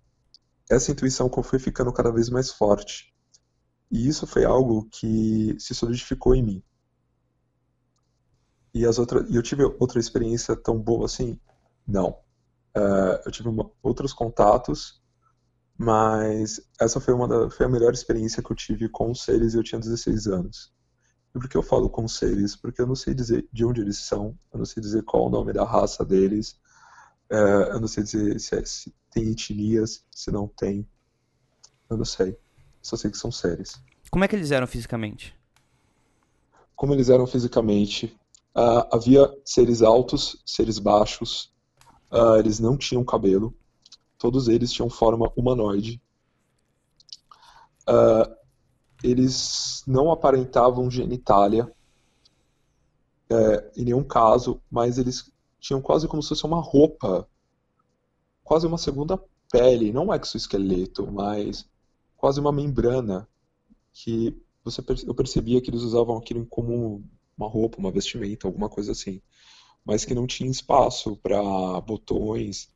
essa 0.70 0.92
intuição 0.92 1.28
foi 1.42 1.58
ficando 1.58 1.92
cada 1.92 2.12
vez 2.12 2.30
mais 2.30 2.52
forte. 2.52 3.12
E 3.90 4.06
isso 4.06 4.24
foi 4.24 4.44
algo 4.44 4.88
que 4.88 5.56
se 5.58 5.74
solidificou 5.74 6.34
em 6.34 6.44
mim. 6.44 6.62
E 8.72 8.86
as 8.86 9.00
outras, 9.00 9.28
eu 9.34 9.42
tive 9.42 9.64
outra 9.80 9.98
experiência 9.98 10.54
tão 10.54 10.78
boa 10.78 11.06
assim? 11.06 11.40
Não. 11.86 12.10
Uh, 12.76 13.18
eu 13.24 13.32
tive 13.32 13.48
uma, 13.48 13.68
outros 13.82 14.12
contatos, 14.12 15.02
mas 15.76 16.60
essa 16.80 17.00
foi 17.00 17.14
uma 17.14 17.26
da, 17.26 17.50
foi 17.50 17.66
a 17.66 17.68
melhor 17.68 17.92
experiência 17.92 18.42
que 18.42 18.52
eu 18.52 18.56
tive 18.56 18.88
com 18.88 19.12
seres 19.12 19.54
e 19.54 19.56
eu 19.56 19.64
tinha 19.64 19.80
16 19.80 20.28
anos. 20.28 20.75
E 21.36 21.38
por 21.38 21.50
que 21.50 21.56
eu 21.56 21.62
falo 21.62 21.90
com 21.90 22.08
seres? 22.08 22.56
Porque 22.56 22.80
eu 22.80 22.86
não 22.86 22.94
sei 22.94 23.12
dizer 23.12 23.46
de 23.52 23.62
onde 23.62 23.82
eles 23.82 23.98
são, 23.98 24.36
eu 24.50 24.58
não 24.58 24.64
sei 24.64 24.82
dizer 24.82 25.02
qual 25.02 25.26
o 25.26 25.30
nome 25.30 25.52
da 25.52 25.64
raça 25.64 26.02
deles, 26.02 26.58
uh, 27.30 27.72
eu 27.72 27.80
não 27.80 27.86
sei 27.86 28.04
dizer 28.04 28.40
se, 28.40 28.54
é, 28.56 28.64
se 28.64 28.94
tem 29.10 29.32
etnias, 29.32 30.02
se 30.10 30.30
não 30.30 30.48
tem. 30.48 30.88
Eu 31.90 31.98
não 31.98 32.06
sei. 32.06 32.38
Só 32.80 32.96
sei 32.96 33.10
que 33.10 33.18
são 33.18 33.30
seres. 33.30 33.78
Como 34.10 34.24
é 34.24 34.28
que 34.28 34.34
eles 34.34 34.50
eram 34.50 34.66
fisicamente? 34.66 35.36
Como 36.74 36.94
eles 36.94 37.10
eram 37.10 37.26
fisicamente? 37.26 38.18
Uh, 38.56 38.88
havia 38.90 39.30
seres 39.44 39.82
altos, 39.82 40.42
seres 40.46 40.78
baixos, 40.78 41.52
uh, 42.10 42.36
eles 42.38 42.58
não 42.58 42.78
tinham 42.78 43.04
cabelo, 43.04 43.54
todos 44.16 44.48
eles 44.48 44.72
tinham 44.72 44.88
forma 44.88 45.30
humanoide. 45.36 46.00
Uh, 47.86 48.35
eles 49.10 49.82
não 49.86 50.10
aparentavam 50.10 50.90
genitália 50.90 51.72
é, 53.30 53.70
em 53.76 53.84
nenhum 53.84 54.04
caso, 54.04 54.60
mas 54.70 54.98
eles 54.98 55.32
tinham 55.60 55.80
quase 55.80 56.08
como 56.08 56.22
se 56.22 56.30
fosse 56.30 56.44
uma 56.44 56.60
roupa, 56.60 57.28
quase 58.42 58.66
uma 58.66 58.78
segunda 58.78 59.22
pele, 59.50 59.92
não 59.92 60.08
um 60.08 60.14
exoesqueleto, 60.14 61.10
mas 61.10 61.68
quase 62.16 62.40
uma 62.40 62.52
membrana 62.52 63.28
que 63.92 64.36
você, 64.64 64.82
eu 65.06 65.14
percebia 65.14 65.60
que 65.60 65.70
eles 65.70 65.82
usavam 65.82 66.16
aquilo 66.16 66.44
como 66.46 67.02
uma 67.38 67.48
roupa, 67.48 67.78
uma 67.78 67.92
vestimenta, 67.92 68.46
alguma 68.46 68.68
coisa 68.68 68.92
assim, 68.92 69.20
mas 69.84 70.04
que 70.04 70.14
não 70.14 70.26
tinha 70.26 70.50
espaço 70.50 71.16
para 71.16 71.80
botões, 71.80 72.68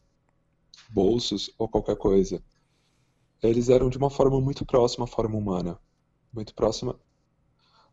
bolsos 0.90 1.50
ou 1.58 1.68
qualquer 1.68 1.96
coisa. 1.96 2.42
Eles 3.42 3.68
eram 3.68 3.88
de 3.88 3.98
uma 3.98 4.10
forma 4.10 4.40
muito 4.40 4.64
próxima 4.64 5.04
à 5.04 5.08
forma 5.08 5.36
humana, 5.36 5.78
muito 6.32 6.54
próxima, 6.54 6.98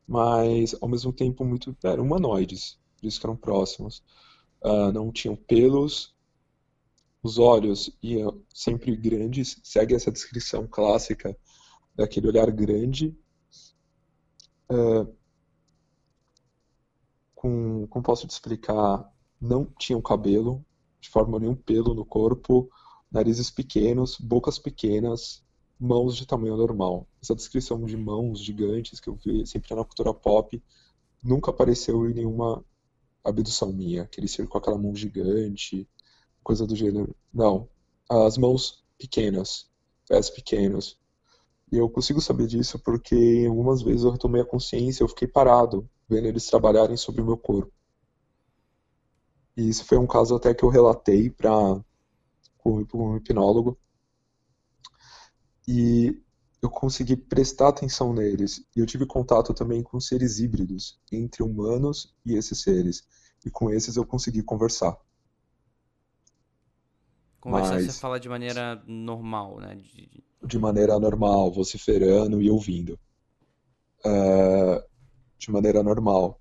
mas 0.08 0.76
ao 0.82 0.88
mesmo 0.88 1.12
tempo 1.12 1.44
muito 1.44 1.76
eram 1.84 2.04
humanoides, 2.04 2.80
por 3.00 3.08
isso 3.08 3.20
que 3.20 3.26
eram 3.26 3.36
próximos. 3.36 4.04
Uh, 4.64 4.92
não 4.92 5.12
tinham 5.12 5.36
pelos, 5.36 6.16
os 7.22 7.38
olhos 7.38 7.92
iam 8.02 8.42
sempre 8.54 8.96
grandes, 8.96 9.60
segue 9.64 9.94
essa 9.96 10.12
descrição 10.12 10.68
clássica 10.68 11.38
daquele 11.96 12.28
olhar 12.28 12.50
grande. 12.52 13.18
Uh, 14.72 15.16
com, 17.36 17.88
como 17.88 18.04
posso 18.04 18.28
te 18.28 18.32
explicar, 18.32 19.12
não 19.40 19.66
tinham 19.78 20.02
cabelo, 20.02 20.66
de 21.00 21.10
forma 21.10 21.40
nenhum 21.40 21.56
pelo 21.56 21.94
no 21.94 22.06
corpo, 22.06 22.70
narizes 23.12 23.52
pequenos, 23.52 24.18
bocas 24.18 24.58
pequenas, 24.58 25.44
mãos 25.80 26.16
de 26.16 26.26
tamanho 26.26 26.58
normal. 26.58 27.08
Essa 27.22 27.36
descrição 27.36 27.84
de 27.86 27.96
mãos 27.96 28.40
gigantes 28.40 29.00
que 29.00 29.10
eu 29.10 29.16
vi 29.16 29.46
sempre 29.46 29.76
na 29.76 29.84
cultura 29.84 30.14
pop 30.14 30.62
nunca 31.24 31.52
apareceu 31.52 32.10
em 32.10 32.14
nenhuma 32.14 32.64
abdução 33.24 33.72
minha, 33.74 34.04
aquele 34.04 34.28
ser 34.28 34.48
com 34.48 34.58
aquela 34.58 34.78
mão 34.78 34.96
gigante, 34.96 35.88
coisa 36.44 36.66
do 36.66 36.76
gênero. 36.76 37.16
Não. 37.34 37.68
As 38.10 38.38
mãos 38.38 38.84
pequenas, 38.98 39.70
pés 40.08 40.30
pequenos. 40.30 40.98
E 41.72 41.78
eu 41.78 41.90
consigo 41.90 42.22
saber 42.22 42.48
disso 42.48 42.80
porque 42.80 43.46
algumas 43.48 43.82
vezes 43.82 44.04
eu 44.04 44.12
retomei 44.12 44.42
a 44.42 44.46
consciência, 44.46 45.04
eu 45.04 45.10
fiquei 45.10 45.28
parado 45.28 45.90
vendo 46.08 46.28
eles 46.28 46.48
trabalharem 46.48 46.96
sobre 46.96 47.22
o 47.22 47.26
meu 47.26 47.38
corpo. 47.38 47.72
E 49.58 49.68
isso 49.68 49.84
foi 49.84 49.98
um 49.98 50.08
caso 50.08 50.36
até 50.36 50.54
que 50.54 50.64
eu 50.64 50.70
relatei 50.70 51.30
para 51.30 51.82
um 52.66 53.18
hipnólogo. 53.18 53.78
E 55.68 56.18
eu 56.62 56.70
consegui 56.70 57.16
prestar 57.16 57.70
atenção 57.70 58.14
neles. 58.14 58.66
E 58.76 58.80
eu 58.80 58.86
tive 58.86 59.06
contato 59.06 59.54
também 59.54 59.84
com 59.84 60.00
seres 60.00 60.40
híbridos, 60.40 61.00
entre 61.12 61.44
humanos 61.44 62.16
e 62.26 62.34
esses 62.36 62.62
seres. 62.62 63.04
E 63.46 63.50
com 63.50 63.70
esses 63.70 63.96
eu 63.96 64.06
consegui 64.06 64.42
conversar. 64.42 64.98
Conversar 67.40 67.76
Mas, 67.76 67.86
você 67.86 68.00
fala 68.00 68.20
de 68.20 68.28
maneira 68.28 68.82
normal, 68.88 69.60
né? 69.60 69.76
De, 69.76 70.24
de 70.44 70.60
maneira 70.60 71.00
normal, 71.00 71.52
vociferando 71.52 72.42
e 72.42 72.50
ouvindo. 72.50 73.00
Uh, 74.06 74.84
de 75.38 75.52
maneira 75.52 75.84
normal, 75.84 76.40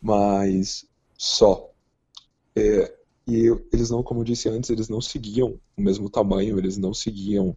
mas 0.00 0.86
só. 1.16 1.70
É, 2.54 2.94
e 3.26 3.46
eles 3.72 3.90
não, 3.90 4.02
como 4.02 4.20
eu 4.20 4.24
disse 4.24 4.48
antes, 4.48 4.70
eles 4.70 4.88
não 4.88 5.00
seguiam 5.00 5.58
o 5.76 5.80
mesmo 5.80 6.10
tamanho, 6.10 6.58
eles 6.58 6.76
não 6.76 6.92
seguiam 6.92 7.56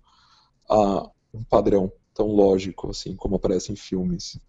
a, 0.70 1.10
um 1.34 1.44
padrão 1.44 1.92
tão 2.14 2.28
lógico 2.28 2.90
assim 2.90 3.16
como 3.16 3.36
aparece 3.36 3.72
em 3.72 3.76
filmes. 3.76 4.40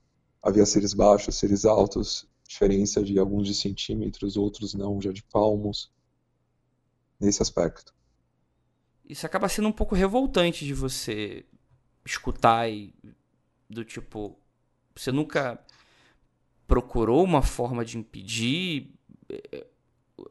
Havia 0.42 0.64
seres 0.64 0.94
baixos, 0.94 1.36
seres 1.36 1.64
altos, 1.64 2.26
diferença 2.46 3.02
de 3.02 3.18
alguns 3.18 3.46
de 3.46 3.54
centímetros, 3.54 4.36
outros 4.36 4.72
não, 4.74 5.00
já 5.00 5.12
de 5.12 5.22
palmos, 5.22 5.90
nesse 7.20 7.42
aspecto. 7.42 7.94
Isso 9.04 9.26
acaba 9.26 9.48
sendo 9.48 9.68
um 9.68 9.72
pouco 9.72 9.94
revoltante 9.94 10.64
de 10.64 10.74
você 10.74 11.44
escutar 12.04 12.70
e 12.70 12.94
do 13.68 13.84
tipo, 13.84 14.38
você 14.94 15.12
nunca 15.12 15.58
procurou 16.66 17.22
uma 17.24 17.42
forma 17.42 17.84
de 17.84 17.98
impedir? 17.98 18.94
É, 19.28 19.66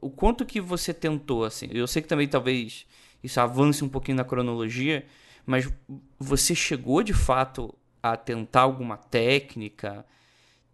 o 0.01 0.09
quanto 0.09 0.45
que 0.45 0.59
você 0.59 0.93
tentou, 0.93 1.43
assim? 1.43 1.67
Eu 1.71 1.87
sei 1.87 2.01
que 2.01 2.07
também 2.07 2.27
talvez 2.27 2.85
isso 3.23 3.39
avance 3.39 3.83
um 3.83 3.89
pouquinho 3.89 4.17
na 4.17 4.23
cronologia, 4.23 5.05
mas 5.47 5.71
você 6.19 6.53
chegou 6.53 7.01
de 7.01 7.13
fato 7.13 7.73
a 8.03 8.17
tentar 8.17 8.61
alguma 8.61 8.97
técnica, 8.97 10.05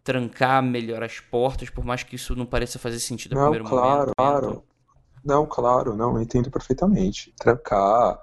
trancar 0.04 0.64
melhor 0.64 1.04
as 1.04 1.20
portas, 1.20 1.70
por 1.70 1.86
mais 1.86 2.02
que 2.02 2.16
isso 2.16 2.36
não 2.36 2.46
pareça 2.46 2.80
fazer 2.80 3.00
sentido 3.00 3.36
no 3.36 3.42
não, 3.42 3.52
primeiro 3.52 3.70
claro, 3.70 3.88
momento? 3.90 4.16
Claro, 4.16 4.64
não, 5.24 5.46
claro, 5.46 5.96
não, 5.96 6.16
eu 6.16 6.22
entendo 6.22 6.50
perfeitamente. 6.50 7.34
Trancar. 7.40 8.20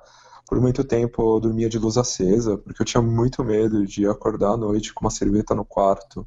Por 0.46 0.60
muito 0.60 0.82
tempo 0.82 1.36
eu 1.36 1.40
dormia 1.40 1.68
de 1.68 1.78
luz 1.78 1.96
acesa, 1.96 2.58
porque 2.58 2.82
eu 2.82 2.86
tinha 2.86 3.00
muito 3.00 3.44
medo 3.44 3.86
de 3.86 4.06
acordar 4.08 4.54
à 4.54 4.56
noite 4.56 4.92
com 4.92 5.04
uma 5.04 5.10
cerveja 5.10 5.54
no 5.54 5.64
quarto 5.64 6.26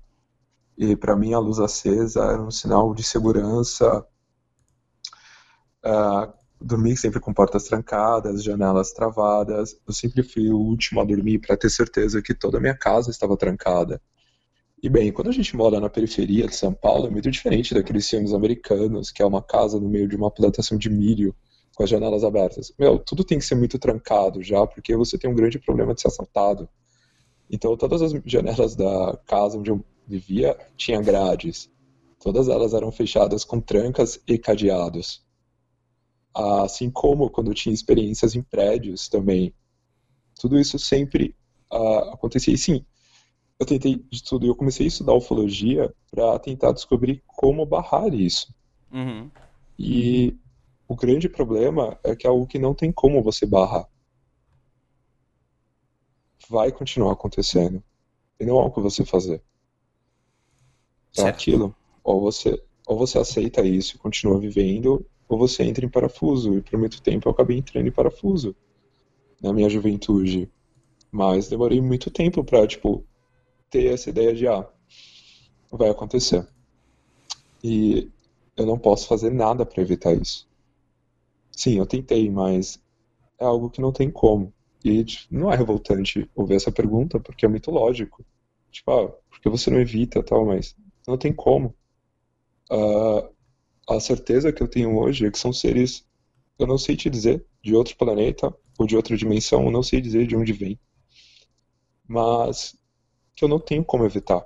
e 0.77 0.95
para 0.95 1.17
mim 1.17 1.33
a 1.33 1.39
luz 1.39 1.59
acesa 1.59 2.23
era 2.23 2.41
um 2.41 2.49
sinal 2.49 2.95
de 2.95 3.03
segurança. 3.03 4.07
Uh, 5.83 6.33
dormir 6.63 6.95
sempre 6.97 7.19
com 7.19 7.33
portas 7.33 7.65
trancadas, 7.65 8.43
janelas 8.43 8.93
travadas. 8.93 9.77
Eu 9.85 9.93
sempre 9.93 10.23
fui 10.23 10.49
o 10.49 10.57
último 10.57 11.01
a 11.01 11.05
dormir 11.05 11.39
para 11.39 11.57
ter 11.57 11.69
certeza 11.69 12.21
que 12.21 12.33
toda 12.33 12.57
a 12.57 12.61
minha 12.61 12.75
casa 12.75 13.11
estava 13.11 13.35
trancada. 13.35 14.01
E 14.81 14.89
bem, 14.89 15.11
quando 15.11 15.29
a 15.29 15.33
gente 15.33 15.55
mora 15.55 15.79
na 15.79 15.89
periferia 15.89 16.47
de 16.47 16.55
São 16.55 16.73
Paulo, 16.73 17.07
é 17.07 17.09
muito 17.09 17.29
diferente 17.29 17.73
daqueles 17.73 18.09
filmes 18.09 18.33
americanos, 18.33 19.11
que 19.11 19.21
é 19.21 19.25
uma 19.25 19.41
casa 19.41 19.79
no 19.79 19.87
meio 19.87 20.07
de 20.07 20.15
uma 20.15 20.31
plantação 20.31 20.77
de 20.77 20.89
milho 20.89 21.35
com 21.75 21.83
as 21.83 21.89
janelas 21.89 22.23
abertas. 22.23 22.73
Meu, 22.77 22.99
tudo 22.99 23.23
tem 23.23 23.39
que 23.39 23.45
ser 23.45 23.55
muito 23.55 23.79
trancado 23.79 24.43
já, 24.43 24.65
porque 24.67 24.95
você 24.95 25.17
tem 25.17 25.29
um 25.29 25.35
grande 25.35 25.59
problema 25.59 25.93
de 25.93 26.01
ser 26.01 26.07
assaltado. 26.07 26.67
Então, 27.49 27.75
todas 27.77 28.01
as 28.01 28.11
janelas 28.25 28.75
da 28.75 29.17
casa 29.25 29.57
onde 29.57 29.71
eu 29.71 29.83
vivia 30.07 30.57
tinha 30.75 31.01
grades. 31.01 31.69
Todas 32.19 32.47
elas 32.47 32.73
eram 32.73 32.91
fechadas 32.91 33.43
com 33.43 33.59
trancas 33.59 34.19
e 34.27 34.37
cadeados. 34.37 35.23
Assim 36.35 36.89
como 36.89 37.29
quando 37.29 37.51
eu 37.51 37.53
tinha 37.53 37.73
experiências 37.73 38.35
em 38.35 38.41
prédios 38.41 39.07
também. 39.07 39.53
Tudo 40.39 40.59
isso 40.59 40.79
sempre 40.79 41.35
uh, 41.71 42.11
acontecia. 42.13 42.53
E 42.53 42.57
sim, 42.57 42.85
eu 43.59 43.65
tentei 43.65 44.03
de 44.11 44.23
tudo. 44.23 44.45
Eu 44.45 44.55
comecei 44.55 44.85
a 44.85 44.87
estudar 44.87 45.13
ufologia 45.13 45.93
para 46.09 46.39
tentar 46.39 46.71
descobrir 46.71 47.23
como 47.27 47.65
barrar 47.65 48.13
isso. 48.13 48.53
Uhum. 48.91 49.29
E 49.77 50.37
o 50.87 50.95
grande 50.95 51.29
problema 51.29 51.99
é 52.03 52.15
que 52.15 52.27
é 52.27 52.29
algo 52.29 52.47
que 52.47 52.59
não 52.59 52.73
tem 52.73 52.91
como 52.91 53.23
você 53.23 53.45
barrar. 53.45 53.87
Vai 56.49 56.71
continuar 56.71 57.13
acontecendo. 57.13 57.83
E 58.39 58.45
não 58.45 58.59
há 58.59 58.65
o 58.65 58.71
que 58.71 58.81
você 58.81 59.05
fazer. 59.05 59.41
É 61.17 61.23
aquilo. 61.23 61.75
Ou 62.03 62.19
você, 62.19 62.61
ou 62.87 62.97
você 62.97 63.17
aceita 63.17 63.61
isso 63.61 63.95
e 63.95 63.99
continua 63.99 64.39
vivendo, 64.39 65.05
ou 65.27 65.37
você 65.37 65.63
entra 65.63 65.85
em 65.85 65.89
parafuso. 65.89 66.57
E 66.57 66.61
por 66.61 66.79
muito 66.79 67.01
tempo 67.01 67.27
eu 67.27 67.31
acabei 67.31 67.57
entrando 67.57 67.87
em 67.87 67.91
parafuso 67.91 68.55
na 69.41 69.53
minha 69.53 69.69
juventude. 69.69 70.49
Mas 71.11 71.47
demorei 71.47 71.81
muito 71.81 72.09
tempo 72.09 72.43
pra, 72.43 72.65
tipo, 72.65 73.05
ter 73.69 73.93
essa 73.93 74.09
ideia 74.09 74.33
de, 74.33 74.47
ah, 74.47 74.67
vai 75.71 75.89
acontecer. 75.89 76.47
E 77.63 78.09
eu 78.57 78.65
não 78.65 78.77
posso 78.77 79.07
fazer 79.07 79.31
nada 79.31 79.65
para 79.65 79.81
evitar 79.81 80.13
isso. 80.13 80.47
Sim, 81.51 81.77
eu 81.77 81.85
tentei, 81.85 82.29
mas 82.29 82.81
é 83.39 83.45
algo 83.45 83.69
que 83.69 83.81
não 83.81 83.91
tem 83.91 84.09
como. 84.09 84.53
E 84.83 85.05
não 85.31 85.51
é 85.51 85.55
revoltante 85.55 86.29
ouvir 86.35 86.55
essa 86.55 86.71
pergunta, 86.71 87.19
porque 87.19 87.45
é 87.45 87.49
muito 87.49 87.71
lógico. 87.71 88.25
Tipo, 88.71 88.91
ah, 88.91 89.07
porque 89.29 89.49
você 89.49 89.69
não 89.69 89.79
evita 89.79 90.21
tal, 90.23 90.45
mas 90.45 90.75
não 91.07 91.17
tem 91.17 91.31
como. 91.31 91.73
Uh, 92.71 93.32
a 93.89 93.99
certeza 93.99 94.51
que 94.51 94.61
eu 94.61 94.67
tenho 94.67 94.97
hoje 94.97 95.25
é 95.25 95.31
que 95.31 95.39
são 95.39 95.51
seres, 95.51 96.05
eu 96.57 96.67
não 96.67 96.77
sei 96.77 96.95
te 96.95 97.09
dizer, 97.09 97.45
de 97.61 97.75
outro 97.75 97.95
planeta 97.97 98.53
ou 98.77 98.87
de 98.87 98.95
outra 98.95 99.15
dimensão, 99.17 99.65
eu 99.65 99.71
não 99.71 99.83
sei 99.83 100.01
dizer 100.01 100.25
de 100.27 100.35
onde 100.35 100.53
vem. 100.53 100.79
Mas 102.07 102.75
que 103.35 103.43
eu 103.43 103.49
não 103.49 103.59
tenho 103.59 103.83
como 103.83 104.05
evitar. 104.05 104.45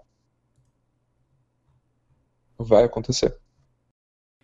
Vai 2.57 2.83
acontecer. 2.83 3.37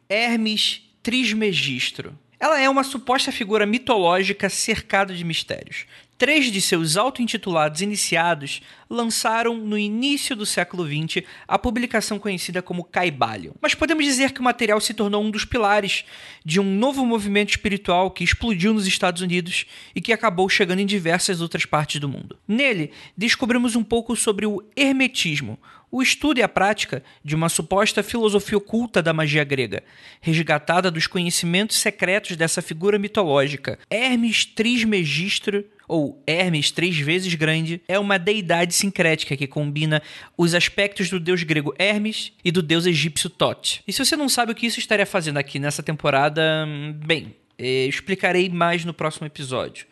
Hermes 0.07 0.81
Trismegistro 1.01 2.17
ela 2.43 2.59
é 2.59 2.69
uma 2.69 2.83
suposta 2.83 3.31
figura 3.31 3.65
mitológica 3.65 4.50
cercada 4.50 5.15
de 5.15 5.23
mistérios. 5.23 5.85
Três 6.17 6.51
de 6.51 6.59
seus 6.59 6.97
auto-intitulados 6.97 7.79
iniciados 7.79 8.62
lançaram, 8.89 9.55
no 9.55 9.77
início 9.77 10.35
do 10.35 10.45
século 10.45 10.85
XX, 10.85 11.25
a 11.47 11.57
publicação 11.57 12.19
conhecida 12.19 12.62
como 12.62 12.83
Caibalion. 12.83 13.53
Mas 13.62 13.73
podemos 13.73 14.03
dizer 14.03 14.33
que 14.33 14.41
o 14.41 14.43
material 14.43 14.81
se 14.81 14.93
tornou 14.93 15.23
um 15.23 15.31
dos 15.31 15.45
pilares 15.45 16.03
de 16.43 16.59
um 16.59 16.65
novo 16.65 17.05
movimento 17.05 17.51
espiritual 17.51 18.12
que 18.12 18.25
explodiu 18.25 18.73
nos 18.73 18.88
Estados 18.88 19.21
Unidos 19.21 19.65
e 19.95 20.01
que 20.01 20.12
acabou 20.12 20.50
chegando 20.50 20.79
em 20.79 20.85
diversas 20.85 21.39
outras 21.39 21.65
partes 21.65 22.01
do 22.01 22.09
mundo. 22.09 22.38
Nele, 22.45 22.91
descobrimos 23.15 23.73
um 23.77 23.83
pouco 23.85 24.17
sobre 24.17 24.45
o 24.45 24.62
Hermetismo, 24.75 25.57
o 25.93 26.01
estudo 26.01 26.39
e 26.39 26.41
a 26.41 26.50
prática 26.50 27.03
de 27.23 27.35
uma 27.35 27.47
suposta 27.47 28.01
filosofia 28.01 28.57
oculta 28.57 29.00
da 29.00 29.13
magia 29.13 29.43
grega, 29.43 29.83
resgatada 30.19 30.89
dos 30.89 31.05
conhecimentos 31.05 31.77
secretos 31.77 32.35
dessa 32.35 32.63
figura 32.63 32.97
mitológica. 32.97 33.77
Hermes 33.91 34.43
Trismegistro, 34.43 35.63
ou 35.88 36.19
Hermes 36.25 36.71
três 36.71 36.97
vezes 36.97 37.35
grande, 37.35 37.79
é 37.88 38.00
uma 38.00 38.17
deidade 38.17 38.73
sincrética 38.73 39.38
que 39.38 39.45
combina 39.45 40.01
os 40.35 40.55
aspectos 40.55 41.12
do 41.12 41.19
deus 41.19 41.43
grego 41.43 41.75
Hermes 41.77 42.33
e 42.43 42.51
do 42.51 42.63
deus 42.63 42.88
egípcio 42.88 43.29
Thoth. 43.29 43.81
E 43.88 43.93
se 43.93 44.03
você 44.03 44.15
não 44.15 44.27
sabe 44.27 44.51
o 44.51 44.55
que 44.55 44.65
isso 44.65 44.79
estaria 44.79 45.05
fazendo 45.05 45.38
aqui 45.38 45.59
nessa 45.59 45.83
temporada, 45.83 46.67
bem, 47.05 47.35
eu 47.55 47.88
explicarei 47.88 48.50
mais 48.50 48.83
no 48.83 48.95
próximo 48.95 49.27
episódio. 49.27 49.85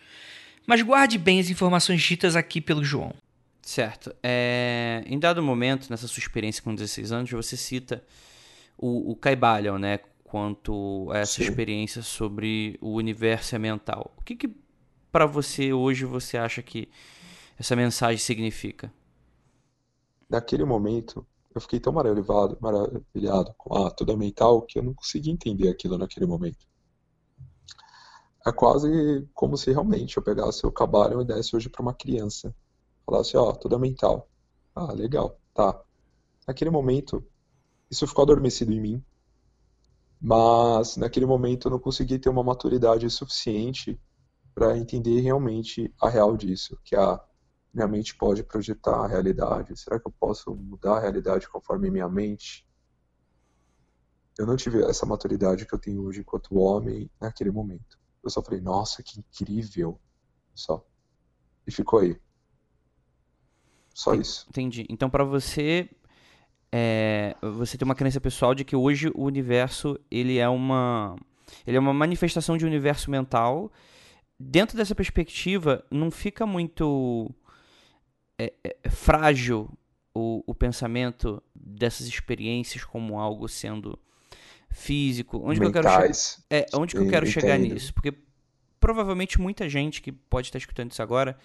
Mas 0.65 0.81
guarde 0.81 1.19
bem 1.19 1.39
as 1.39 1.51
informações 1.51 2.01
ditas 2.01 2.35
aqui 2.35 2.59
pelo 2.59 2.83
João. 2.83 3.13
Certo. 3.61 4.13
É, 4.23 5.03
em 5.05 5.19
dado 5.19 5.41
momento, 5.41 5.89
nessa 5.89 6.07
sua 6.07 6.19
experiência 6.19 6.63
com 6.63 6.73
16 6.73 7.11
anos, 7.11 7.31
você 7.31 7.55
cita 7.55 8.03
o, 8.77 9.11
o 9.11 9.15
Caibalion, 9.15 9.77
né? 9.77 9.99
Quanto 10.23 11.09
a 11.11 11.19
essa 11.19 11.43
Sim. 11.43 11.43
experiência 11.43 12.01
sobre 12.01 12.77
o 12.81 12.93
universo 12.93 13.57
mental. 13.59 14.11
O 14.17 14.23
que, 14.23 14.35
que 14.35 14.49
para 15.11 15.25
você 15.25 15.73
hoje 15.73 16.05
você 16.05 16.37
acha 16.37 16.61
que 16.63 16.89
essa 17.59 17.75
mensagem 17.75 18.17
significa? 18.17 18.91
Naquele 20.29 20.63
momento, 20.63 21.25
eu 21.53 21.59
fiquei 21.59 21.79
tão 21.79 21.91
maravilhado, 21.91 22.57
maravilhado 22.61 23.53
com 23.57 23.75
ah, 23.75 23.91
tudo 23.91 24.13
é 24.13 24.15
mental 24.15 24.61
que 24.61 24.79
eu 24.79 24.83
não 24.83 24.93
consegui 24.93 25.29
entender 25.29 25.67
aquilo 25.67 25.97
naquele 25.97 26.25
momento. 26.25 26.65
É 28.47 28.51
quase 28.51 29.27
como 29.33 29.57
se 29.57 29.71
realmente 29.71 30.17
eu 30.17 30.23
pegasse 30.23 30.65
o 30.65 30.71
Caibalion 30.71 31.21
e 31.21 31.25
desse 31.25 31.55
hoje 31.55 31.69
para 31.69 31.81
uma 31.81 31.93
criança 31.93 32.55
Falasse, 33.05 33.35
ó, 33.37 33.51
tudo 33.53 33.75
é 33.75 33.79
mental. 33.79 34.29
Ah, 34.75 34.91
legal, 34.93 35.39
tá. 35.53 35.81
Naquele 36.47 36.69
momento, 36.69 37.25
isso 37.89 38.07
ficou 38.07 38.23
adormecido 38.23 38.71
em 38.71 38.79
mim, 38.79 39.05
mas 40.19 40.97
naquele 40.97 41.25
momento 41.25 41.67
eu 41.67 41.71
não 41.71 41.79
consegui 41.79 42.19
ter 42.19 42.29
uma 42.29 42.43
maturidade 42.43 43.09
suficiente 43.09 43.99
para 44.53 44.77
entender 44.77 45.19
realmente 45.21 45.93
a 46.01 46.09
real 46.09 46.37
disso, 46.37 46.77
que 46.83 46.95
a 46.95 47.19
minha 47.73 47.87
mente 47.87 48.15
pode 48.15 48.43
projetar 48.43 49.03
a 49.03 49.07
realidade. 49.07 49.77
Será 49.79 49.99
que 49.99 50.07
eu 50.07 50.13
posso 50.19 50.53
mudar 50.55 50.97
a 50.97 50.99
realidade 50.99 51.49
conforme 51.49 51.89
minha 51.89 52.07
mente? 52.07 52.67
Eu 54.37 54.45
não 54.45 54.55
tive 54.55 54.83
essa 54.83 55.05
maturidade 55.05 55.65
que 55.65 55.73
eu 55.73 55.79
tenho 55.79 56.03
hoje 56.03 56.21
enquanto 56.21 56.57
homem 56.57 57.09
naquele 57.19 57.51
momento. 57.51 57.99
Eu 58.23 58.29
só 58.29 58.41
falei, 58.41 58.61
nossa, 58.61 59.01
que 59.01 59.19
incrível. 59.19 59.99
Só. 60.53 60.85
E 61.65 61.71
ficou 61.71 61.99
aí. 61.99 62.19
Só 63.93 64.13
isso. 64.13 64.45
Entendi. 64.49 64.85
Então, 64.89 65.09
para 65.09 65.23
você, 65.23 65.89
é, 66.71 67.35
você 67.41 67.77
tem 67.77 67.85
uma 67.85 67.95
crença 67.95 68.21
pessoal 68.21 68.55
de 68.55 68.63
que 68.63 68.75
hoje 68.75 69.11
o 69.13 69.23
universo 69.25 69.99
ele 70.09 70.37
é 70.37 70.47
uma 70.47 71.17
ele 71.67 71.75
é 71.75 71.79
uma 71.79 71.93
manifestação 71.93 72.57
de 72.57 72.65
um 72.65 72.67
universo 72.67 73.11
mental. 73.11 73.71
Dentro 74.39 74.77
dessa 74.77 74.95
perspectiva, 74.95 75.83
não 75.91 76.09
fica 76.09 76.45
muito 76.45 77.29
é, 78.39 78.53
é, 78.63 78.89
frágil 78.89 79.69
o, 80.15 80.43
o 80.47 80.55
pensamento 80.55 81.43
dessas 81.53 82.07
experiências 82.07 82.83
como 82.83 83.19
algo 83.19 83.47
sendo 83.47 83.99
físico. 84.69 85.41
Onde 85.43 85.59
que 85.59 85.65
eu 85.65 85.71
quero, 85.71 85.87
é, 86.49 86.65
onde 86.73 86.95
que 86.95 87.01
eu 87.01 87.09
quero 87.09 87.27
chegar 87.27 87.57
nisso? 87.59 87.93
Porque 87.93 88.13
provavelmente 88.79 89.39
muita 89.39 89.69
gente 89.69 90.01
que 90.01 90.11
pode 90.11 90.47
estar 90.47 90.57
escutando 90.57 90.91
isso 90.91 91.03
agora 91.03 91.37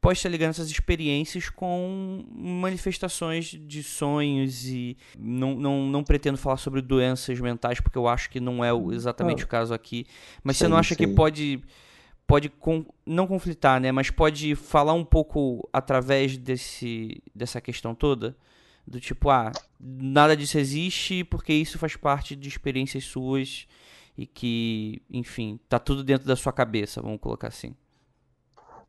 pode 0.00 0.18
estar 0.18 0.28
ligando 0.28 0.50
essas 0.50 0.70
experiências 0.70 1.48
com 1.48 2.24
manifestações 2.30 3.46
de 3.46 3.82
sonhos 3.82 4.66
e 4.66 4.96
não, 5.18 5.54
não, 5.54 5.86
não 5.86 6.04
pretendo 6.04 6.36
falar 6.36 6.56
sobre 6.56 6.82
doenças 6.82 7.40
mentais 7.40 7.80
porque 7.80 7.98
eu 7.98 8.06
acho 8.06 8.28
que 8.30 8.40
não 8.40 8.64
é 8.64 8.70
exatamente 8.94 9.42
ah. 9.42 9.46
o 9.46 9.48
caso 9.48 9.72
aqui. 9.72 10.06
Mas 10.42 10.56
sim, 10.56 10.64
você 10.64 10.68
não 10.68 10.76
acha 10.76 10.94
sim. 10.94 10.98
que 10.98 11.06
pode 11.08 11.62
pode 12.26 12.48
com, 12.48 12.86
não 13.04 13.26
conflitar, 13.26 13.80
né, 13.80 13.92
mas 13.92 14.08
pode 14.10 14.54
falar 14.54 14.94
um 14.94 15.04
pouco 15.04 15.68
através 15.72 16.36
desse 16.36 17.22
dessa 17.34 17.60
questão 17.60 17.94
toda? 17.94 18.36
Do 18.86 19.00
tipo, 19.00 19.30
ah, 19.30 19.50
nada 19.80 20.36
disso 20.36 20.58
existe 20.58 21.24
porque 21.24 21.54
isso 21.54 21.78
faz 21.78 21.96
parte 21.96 22.36
de 22.36 22.48
experiências 22.48 23.04
suas 23.04 23.66
e 24.16 24.26
que, 24.26 25.02
enfim, 25.10 25.58
tá 25.68 25.78
tudo 25.78 26.04
dentro 26.04 26.26
da 26.26 26.36
sua 26.36 26.52
cabeça, 26.52 27.00
vamos 27.00 27.20
colocar 27.20 27.48
assim. 27.48 27.74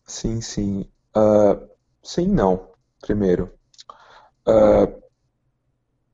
Sim, 0.04 0.40
sim. 0.42 0.86
Uh, 1.16 1.70
sim, 2.04 2.28
não. 2.28 2.70
Primeiro, 3.00 3.54
uh, 4.48 5.02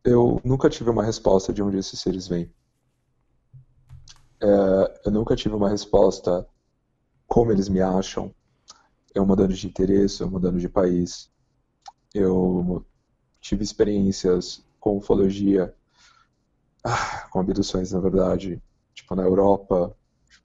eu 0.03 0.39
nunca 0.43 0.69
tive 0.69 0.89
uma 0.89 1.03
resposta 1.03 1.51
de 1.51 1.63
onde 1.63 1.77
esses 1.77 1.99
seres 1.99 2.27
vêm. 2.27 2.53
Uh, 4.43 4.87
eu 5.05 5.11
nunca 5.11 5.35
tive 5.35 5.55
uma 5.55 5.69
resposta 5.69 6.47
como 7.27 7.51
eles 7.51 7.69
me 7.69 7.81
acham. 7.81 8.33
Eu 9.13 9.25
mudando 9.25 9.53
de 9.53 9.67
interesse, 9.67 10.21
eu 10.21 10.29
mudando 10.29 10.59
de 10.59 10.69
país. 10.69 11.31
Eu 12.13 12.85
tive 13.39 13.63
experiências 13.63 14.63
com 14.79 14.97
ufologia, 14.97 15.73
ah, 16.83 17.27
com 17.31 17.39
abduções, 17.39 17.91
na 17.91 17.99
verdade, 17.99 18.61
tipo 18.93 19.15
na 19.15 19.23
Europa, 19.23 19.95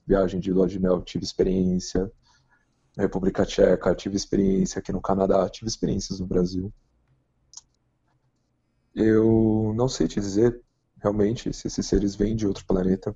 viagem 0.06 0.40
de 0.40 0.52
lua 0.52 0.66
de 0.66 0.78
mel, 0.78 1.02
tive 1.02 1.24
experiência 1.24 2.10
na 2.96 3.02
República 3.02 3.44
Tcheca, 3.44 3.94
tive 3.94 4.16
experiência 4.16 4.78
aqui 4.78 4.90
no 4.90 5.02
Canadá, 5.02 5.48
tive 5.50 5.68
experiências 5.68 6.18
no 6.18 6.26
Brasil. 6.26 6.72
Eu 8.94 9.74
não 9.76 9.86
sei 9.88 10.08
te 10.08 10.18
dizer 10.18 10.58
realmente 11.02 11.52
se 11.52 11.66
esses 11.66 11.86
seres 11.86 12.16
vêm 12.16 12.34
de 12.34 12.46
outro 12.46 12.64
planeta. 12.64 13.14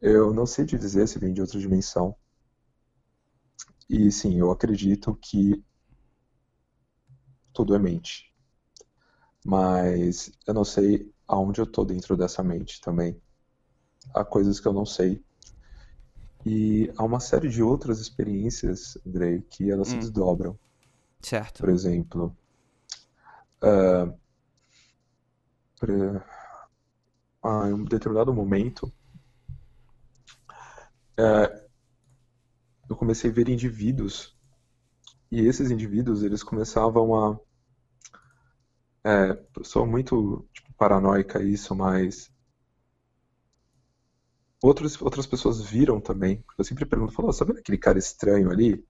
Eu 0.00 0.32
não 0.32 0.46
sei 0.46 0.64
te 0.64 0.78
dizer 0.78 1.08
se 1.08 1.18
vêm 1.18 1.34
de 1.34 1.40
outra 1.40 1.58
dimensão. 1.58 2.14
E 3.90 4.12
sim, 4.12 4.38
eu 4.38 4.52
acredito 4.52 5.18
que 5.20 5.64
tudo 7.52 7.74
é 7.74 7.78
mente. 7.80 8.32
Mas 9.44 10.30
eu 10.46 10.54
não 10.54 10.64
sei 10.64 11.12
aonde 11.26 11.60
eu 11.60 11.66
tô 11.66 11.84
dentro 11.84 12.16
dessa 12.16 12.42
mente 12.44 12.80
também. 12.80 13.20
Há 14.14 14.24
coisas 14.24 14.60
que 14.60 14.68
eu 14.68 14.72
não 14.72 14.86
sei 14.86 15.24
e 16.44 16.92
há 16.96 17.04
uma 17.04 17.20
série 17.20 17.48
de 17.48 17.62
outras 17.62 18.00
experiências, 18.00 18.96
Andrei, 19.06 19.42
que 19.42 19.70
elas 19.70 19.88
hum. 19.88 19.92
se 19.92 19.98
desdobram. 19.98 20.58
Certo. 21.20 21.60
Por 21.60 21.68
exemplo, 21.68 22.36
uh, 23.62 24.18
em 27.66 27.72
um 27.72 27.84
determinado 27.84 28.32
momento, 28.32 28.92
uh, 31.18 31.68
eu 32.88 32.96
comecei 32.96 33.30
a 33.30 33.34
ver 33.34 33.48
indivíduos 33.48 34.36
e 35.30 35.46
esses 35.46 35.70
indivíduos 35.70 36.22
eles 36.22 36.42
começavam 36.42 37.14
a 37.14 37.38
é, 39.04 39.38
sou 39.62 39.86
muito 39.86 40.46
tipo, 40.52 40.72
paranoica 40.74 41.42
isso, 41.42 41.74
mas 41.74 42.30
outros, 44.62 45.00
outras 45.00 45.26
pessoas 45.26 45.60
viram 45.60 46.00
também. 46.00 46.44
Eu 46.56 46.64
sempre 46.64 46.84
pergunto, 46.84 47.12
falo, 47.12 47.32
sabe 47.32 47.52
aquele 47.52 47.78
cara 47.78 47.98
estranho 47.98 48.50
ali? 48.50 48.84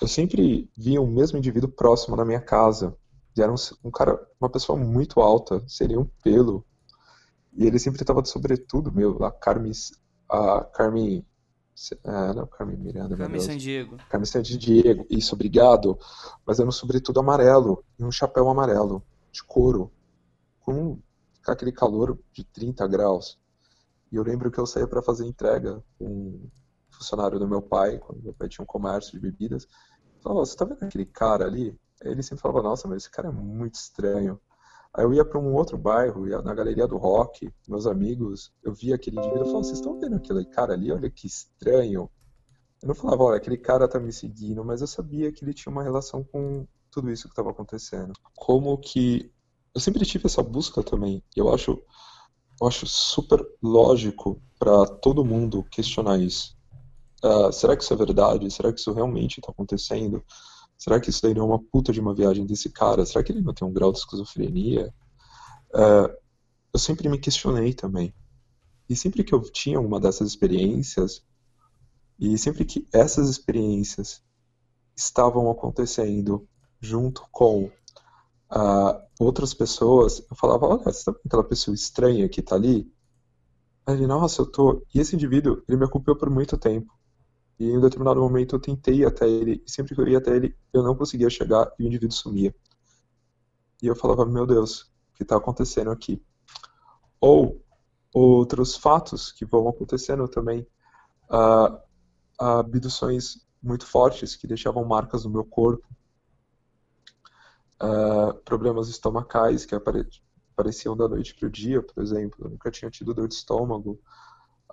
Eu 0.00 0.08
sempre 0.08 0.70
via 0.76 1.00
o 1.00 1.06
mesmo 1.06 1.38
indivíduo 1.38 1.70
próximo 1.70 2.16
da 2.16 2.24
minha 2.24 2.40
casa. 2.40 2.96
E 3.36 3.42
era 3.42 3.50
um, 3.50 3.56
um 3.84 3.90
cara, 3.90 4.18
uma 4.40 4.50
pessoa 4.50 4.78
muito 4.78 5.20
alta, 5.20 5.62
seria 5.66 5.98
um 5.98 6.08
pelo. 6.22 6.64
E 7.52 7.66
ele 7.66 7.78
sempre 7.78 8.02
estava 8.02 8.22
de 8.22 8.28
sobretudo, 8.28 8.92
meu, 8.92 9.22
a 9.24 9.30
Carmen, 9.30 9.72
a 10.28 10.64
Carmen 10.64 11.24
É, 12.04 12.34
não, 12.34 12.46
Carmen 12.46 12.76
Miranda. 12.76 13.16
Carmen 13.16 13.40
Sandiego. 13.40 13.96
Carmen 14.08 14.26
Sandiego, 14.26 15.06
isso, 15.08 15.34
obrigado. 15.34 15.98
Mas 16.46 16.58
era 16.58 16.68
um 16.68 16.72
sobretudo 16.72 17.20
amarelo 17.20 17.84
e 17.98 18.04
um 18.04 18.12
chapéu 18.12 18.48
amarelo, 18.48 19.02
de 19.30 19.42
couro, 19.42 19.90
com 20.60 20.98
aquele 21.46 21.72
calor 21.72 22.18
de 22.32 22.44
30 22.44 22.86
graus. 22.86 23.38
E 24.12 24.16
eu 24.16 24.22
lembro 24.22 24.50
que 24.50 24.60
eu 24.60 24.66
saía 24.66 24.86
para 24.86 25.02
fazer 25.02 25.26
entrega 25.26 25.82
com 25.98 26.06
um 26.06 26.50
funcionário 26.90 27.38
do 27.38 27.48
meu 27.48 27.62
pai, 27.62 27.98
quando 27.98 28.22
meu 28.22 28.34
pai 28.34 28.48
tinha 28.48 28.62
um 28.62 28.66
comércio 28.66 29.12
de 29.12 29.18
bebidas. 29.18 29.66
Falava, 30.22 30.44
você 30.44 30.54
tá 30.54 30.66
vendo 30.66 30.84
aquele 30.84 31.06
cara 31.06 31.46
ali? 31.46 31.76
Ele 32.02 32.22
sempre 32.22 32.42
falava, 32.42 32.62
nossa, 32.62 32.86
mas 32.86 33.04
esse 33.04 33.10
cara 33.10 33.28
é 33.28 33.32
muito 33.32 33.74
estranho. 33.74 34.38
Aí 34.94 35.04
eu 35.04 35.14
ia 35.14 35.24
para 35.24 35.40
um 35.40 35.54
outro 35.54 35.78
bairro, 35.78 36.28
ia 36.28 36.42
na 36.42 36.54
galeria 36.54 36.86
do 36.86 36.98
rock, 36.98 37.50
meus 37.66 37.86
amigos, 37.86 38.52
eu 38.62 38.74
via 38.74 38.96
aquele 38.96 39.16
indivíduo 39.16 39.44
e 39.44 39.46
falava, 39.46 39.64
vocês 39.64 39.78
estão 39.78 39.98
vendo 39.98 40.16
aquele 40.16 40.44
cara 40.44 40.74
ali? 40.74 40.92
Olha 40.92 41.10
que 41.10 41.26
estranho. 41.26 42.10
Eu 42.82 42.88
não 42.88 42.94
falava, 42.94 43.22
olha, 43.22 43.38
aquele 43.38 43.56
cara 43.56 43.88
tá 43.88 43.98
me 43.98 44.12
seguindo, 44.12 44.62
mas 44.62 44.82
eu 44.82 44.86
sabia 44.86 45.32
que 45.32 45.42
ele 45.42 45.54
tinha 45.54 45.72
uma 45.72 45.82
relação 45.82 46.22
com 46.22 46.66
tudo 46.90 47.10
isso 47.10 47.24
que 47.24 47.32
estava 47.32 47.50
acontecendo. 47.50 48.12
Como 48.36 48.76
que 48.76 49.32
eu 49.74 49.80
sempre 49.80 50.04
tive 50.04 50.26
essa 50.26 50.42
busca 50.42 50.82
também. 50.82 51.24
Eu 51.34 51.52
acho, 51.52 51.82
eu 52.62 52.68
acho 52.68 52.86
super 52.86 53.44
lógico 53.60 54.40
para 54.56 54.86
todo 54.86 55.24
mundo 55.24 55.64
questionar 55.64 56.18
isso. 56.18 56.56
Uh, 57.24 57.52
será 57.52 57.76
que 57.76 57.82
isso 57.82 57.92
é 57.92 57.96
verdade? 57.96 58.48
Será 58.52 58.72
que 58.72 58.78
isso 58.78 58.92
realmente 58.92 59.40
está 59.40 59.50
acontecendo? 59.50 60.24
Será 60.78 61.00
que 61.00 61.10
isso 61.10 61.20
daí 61.22 61.34
não 61.34 61.42
é 61.42 61.46
uma 61.46 61.58
puta 61.58 61.92
de 61.92 62.00
uma 62.00 62.14
viagem 62.14 62.46
desse 62.46 62.70
cara? 62.70 63.04
Será 63.04 63.24
que 63.24 63.32
ele 63.32 63.42
não 63.42 63.52
tem 63.52 63.66
um 63.66 63.72
grau 63.72 63.90
de 63.90 63.98
esquizofrenia? 63.98 64.94
Uh, 65.74 66.14
eu 66.72 66.78
sempre 66.78 67.08
me 67.08 67.18
questionei 67.18 67.74
também. 67.74 68.14
E 68.88 68.94
sempre 68.94 69.24
que 69.24 69.34
eu 69.34 69.40
tinha 69.42 69.80
uma 69.80 69.98
dessas 69.98 70.28
experiências, 70.28 71.20
e 72.16 72.38
sempre 72.38 72.64
que 72.64 72.86
essas 72.92 73.28
experiências 73.28 74.22
estavam 74.94 75.50
acontecendo 75.50 76.46
junto 76.80 77.26
com 77.32 77.72
uh, 78.54 79.00
outras 79.18 79.54
pessoas, 79.54 80.24
eu 80.30 80.36
falava, 80.36 80.66
olha, 80.66 80.84
você 80.84 81.04
tá 81.04 81.12
vendo 81.12 81.22
aquela 81.26 81.44
pessoa 81.44 81.74
estranha 81.74 82.28
que 82.28 82.42
tá 82.42 82.54
ali? 82.54 82.92
Aí 83.86 83.96
ele, 83.96 84.06
nossa, 84.06 84.42
eu 84.42 84.46
tô... 84.46 84.84
E 84.94 85.00
esse 85.00 85.16
indivíduo, 85.16 85.62
ele 85.68 85.78
me 85.78 85.84
acompanhou 85.84 86.18
por 86.18 86.30
muito 86.30 86.56
tempo. 86.56 86.92
E 87.58 87.66
em 87.66 87.78
um 87.78 87.80
determinado 87.80 88.20
momento 88.20 88.56
eu 88.56 88.60
tentei 88.60 88.96
ir 88.96 89.06
até 89.06 89.28
ele, 89.28 89.62
e 89.66 89.70
sempre 89.70 89.94
que 89.94 90.00
eu 90.00 90.08
ia 90.08 90.18
até 90.18 90.34
ele, 90.34 90.56
eu 90.72 90.82
não 90.82 90.96
conseguia 90.96 91.30
chegar 91.30 91.72
e 91.78 91.84
o 91.84 91.86
indivíduo 91.86 92.16
sumia. 92.16 92.54
E 93.82 93.86
eu 93.86 93.96
falava, 93.96 94.24
meu 94.24 94.46
Deus, 94.46 94.82
o 94.82 95.14
que 95.14 95.22
está 95.22 95.36
acontecendo 95.36 95.90
aqui? 95.90 96.22
Ou 97.20 97.60
outros 98.12 98.76
fatos 98.76 99.32
que 99.32 99.44
vão 99.44 99.68
acontecendo 99.68 100.28
também, 100.28 100.66
uh, 101.30 101.78
abduções 102.38 103.46
muito 103.62 103.86
fortes 103.86 104.36
que 104.36 104.46
deixavam 104.46 104.84
marcas 104.84 105.24
no 105.24 105.30
meu 105.30 105.44
corpo, 105.44 105.86
uh, 107.82 108.34
problemas 108.44 108.88
estomacais 108.88 109.66
que 109.66 109.74
apare 109.74 110.06
apareciam 110.52 110.96
da 110.96 111.08
noite 111.08 111.34
para 111.34 111.48
o 111.48 111.50
dia, 111.50 111.82
por 111.82 112.02
exemplo. 112.02 112.44
Eu 112.44 112.50
nunca 112.50 112.70
tinha 112.70 112.90
tido 112.90 113.14
dor 113.14 113.26
de 113.26 113.34
estômago, 113.34 113.98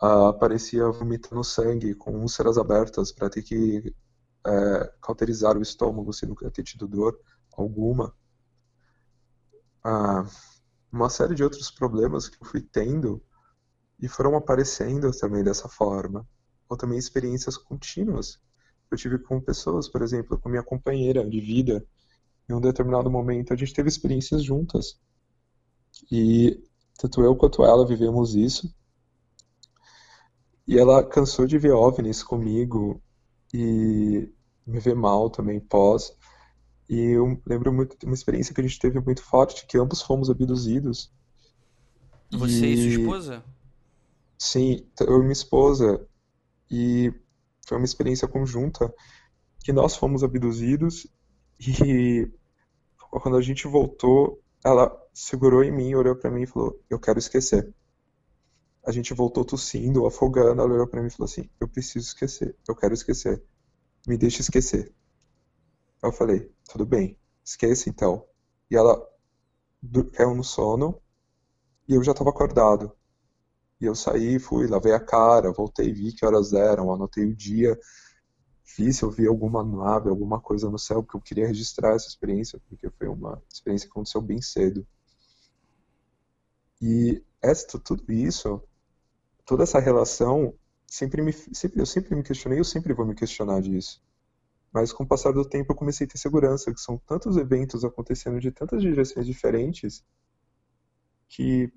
uh, 0.02 0.38
parecia 0.38 0.90
vomitando 0.90 1.44
sangue, 1.44 1.96
com 1.96 2.20
úlceras 2.20 2.58
abertas, 2.58 3.12
para 3.12 3.30
ter 3.30 3.42
que 3.42 3.96
é, 4.46 4.94
cauterizar 5.02 5.58
o 5.58 5.62
estômago 5.62 6.14
se 6.14 6.26
nunca 6.26 6.50
ter 6.52 6.64
tido 6.64 6.88
dor 6.88 7.20
alguma. 7.56 8.14
Uh, 9.86 10.30
uma 10.92 11.10
série 11.10 11.36
de 11.36 11.44
outros 11.44 11.72
problemas 11.72 12.28
que 12.28 12.42
eu 12.42 12.48
fui 12.48 12.62
tendo 12.62 13.24
e 14.00 14.08
foram 14.08 14.36
aparecendo 14.36 15.12
também 15.12 15.44
dessa 15.44 15.70
forma. 15.70 16.28
Ou 16.68 16.78
também 16.78 17.00
experiências 17.00 17.58
contínuas. 17.58 18.40
Eu 18.92 18.98
tive 18.98 19.18
com 19.18 19.40
pessoas, 19.42 19.88
por 19.88 20.02
exemplo, 20.02 20.38
com 20.38 20.50
minha 20.50 20.64
companheira 20.64 21.28
de 21.28 21.40
vida, 21.40 21.86
em 22.50 22.54
um 22.54 22.60
determinado 22.60 23.10
momento 23.12 23.54
a 23.54 23.56
gente 23.56 23.74
teve 23.74 23.88
experiências 23.88 24.44
juntas. 24.44 25.00
E 26.12 26.60
tanto 26.98 27.22
eu 27.22 27.36
quanto 27.36 27.64
ela 27.64 27.86
vivemos 27.86 28.36
isso. 28.36 28.74
E 30.68 30.78
ela 30.78 31.04
cansou 31.04 31.46
de 31.46 31.58
ver 31.58 31.72
OVNIs 31.72 32.24
comigo 32.24 33.02
e 33.54 34.32
me 34.66 34.80
ver 34.80 34.96
mal 34.96 35.30
também 35.30 35.60
pós. 35.60 36.12
E 36.90 37.16
eu 37.16 37.40
lembro 37.46 37.72
muito 37.72 37.98
de 37.98 38.06
uma 38.06 38.16
experiência 38.16 38.54
que 38.54 38.62
a 38.62 38.64
gente 38.64 38.80
teve 38.80 39.00
muito 39.00 39.24
forte, 39.24 39.68
que 39.68 39.78
ambos 39.78 40.02
fomos 40.02 40.30
abduzidos. 40.30 41.12
Você 42.32 42.66
e, 42.66 42.74
e 42.74 42.78
sua 42.78 43.02
esposa? 43.02 43.44
Sim, 44.38 44.88
eu 45.00 45.18
e 45.18 45.20
minha 45.20 45.32
esposa. 45.32 46.08
E 46.70 47.14
foi 47.68 47.78
uma 47.78 47.86
experiência 47.86 48.28
conjunta 48.28 48.92
que 49.60 49.72
nós 49.72 49.96
fomos 49.96 50.24
abduzidos 50.24 51.08
e 51.60 52.32
quando 53.10 53.38
a 53.38 53.42
gente 53.42 53.68
voltou, 53.68 54.42
ela 54.64 54.92
segurou 55.14 55.64
em 55.64 55.72
mim, 55.72 55.96
olhou 55.96 56.16
para 56.16 56.30
mim 56.30 56.44
e 56.44 56.48
falou: 56.48 56.80
"Eu 56.90 57.00
quero 57.00 57.20
esquecer" 57.20 57.74
a 58.86 58.92
gente 58.92 59.14
voltou 59.14 59.46
tossindo, 59.46 60.06
afogando. 60.06 60.62
Ela 60.62 60.74
olhou 60.74 60.88
pra 60.88 61.02
mim 61.02 61.08
e 61.08 61.12
falou 61.12 61.26
assim: 61.26 61.50
Eu 61.60 61.68
preciso 61.68 62.08
esquecer, 62.08 62.56
eu 62.68 62.76
quero 62.76 62.94
esquecer. 62.94 63.42
Me 64.08 64.18
deixa 64.18 64.42
esquecer. 64.42 64.94
Eu 66.02 66.12
falei: 66.12 66.52
Tudo 66.68 66.86
bem, 66.86 67.18
esqueça 67.44 67.90
então. 67.90 68.26
E 68.70 68.76
ela 68.76 69.00
caiu 70.14 70.34
no 70.34 70.44
sono 70.44 71.00
e 71.88 71.94
eu 71.94 72.04
já 72.04 72.12
estava 72.12 72.30
acordado. 72.30 72.92
E 73.80 73.86
eu 73.86 73.96
saí, 73.96 74.40
fui, 74.40 74.68
lavei 74.68 74.92
a 74.92 75.00
cara, 75.00 75.54
voltei, 75.54 75.94
vi 75.94 76.12
que 76.12 76.26
horas 76.26 76.52
eram, 76.52 76.92
anotei 76.92 77.26
o 77.26 77.36
dia, 77.36 77.80
vi 78.78 78.94
se 78.94 79.04
eu 79.04 79.12
vi 79.12 79.28
alguma 79.28 79.64
nave, 79.64 80.10
alguma 80.10 80.40
coisa 80.40 80.70
no 80.70 80.80
céu, 80.80 81.04
porque 81.04 81.18
eu 81.18 81.22
queria 81.22 81.48
registrar 81.48 81.96
essa 81.96 82.08
experiência, 82.08 82.60
porque 82.68 82.90
foi 82.90 83.08
uma 83.08 83.42
experiência 83.52 83.88
que 83.88 83.92
aconteceu 83.92 84.22
bem 84.22 84.42
cedo. 84.42 84.86
E 86.82 87.22
essa, 87.42 87.80
tudo 87.80 88.12
isso 88.12 88.62
toda 89.46 89.64
essa 89.64 89.80
relação 89.80 90.54
sempre 90.86 91.24
me 91.24 91.34
sempre 91.34 91.82
eu 91.82 91.86
sempre 91.86 92.16
me 92.16 92.22
questionei 92.22 92.60
eu 92.60 92.64
sempre 92.64 92.94
vou 92.94 93.06
me 93.06 93.16
questionar 93.16 93.62
disso 93.62 94.00
mas 94.72 94.94
com 94.94 95.04
o 95.04 95.08
passar 95.08 95.32
do 95.32 95.44
tempo 95.44 95.72
eu 95.72 95.76
comecei 95.76 96.06
a 96.06 96.10
ter 96.10 96.20
segurança 96.20 96.72
que 96.72 96.80
são 96.80 97.00
tantos 97.00 97.36
eventos 97.36 97.84
acontecendo 97.84 98.40
de 98.40 98.52
tantas 98.52 98.82
direções 98.82 99.26
diferentes 99.26 100.04
que 101.28 101.72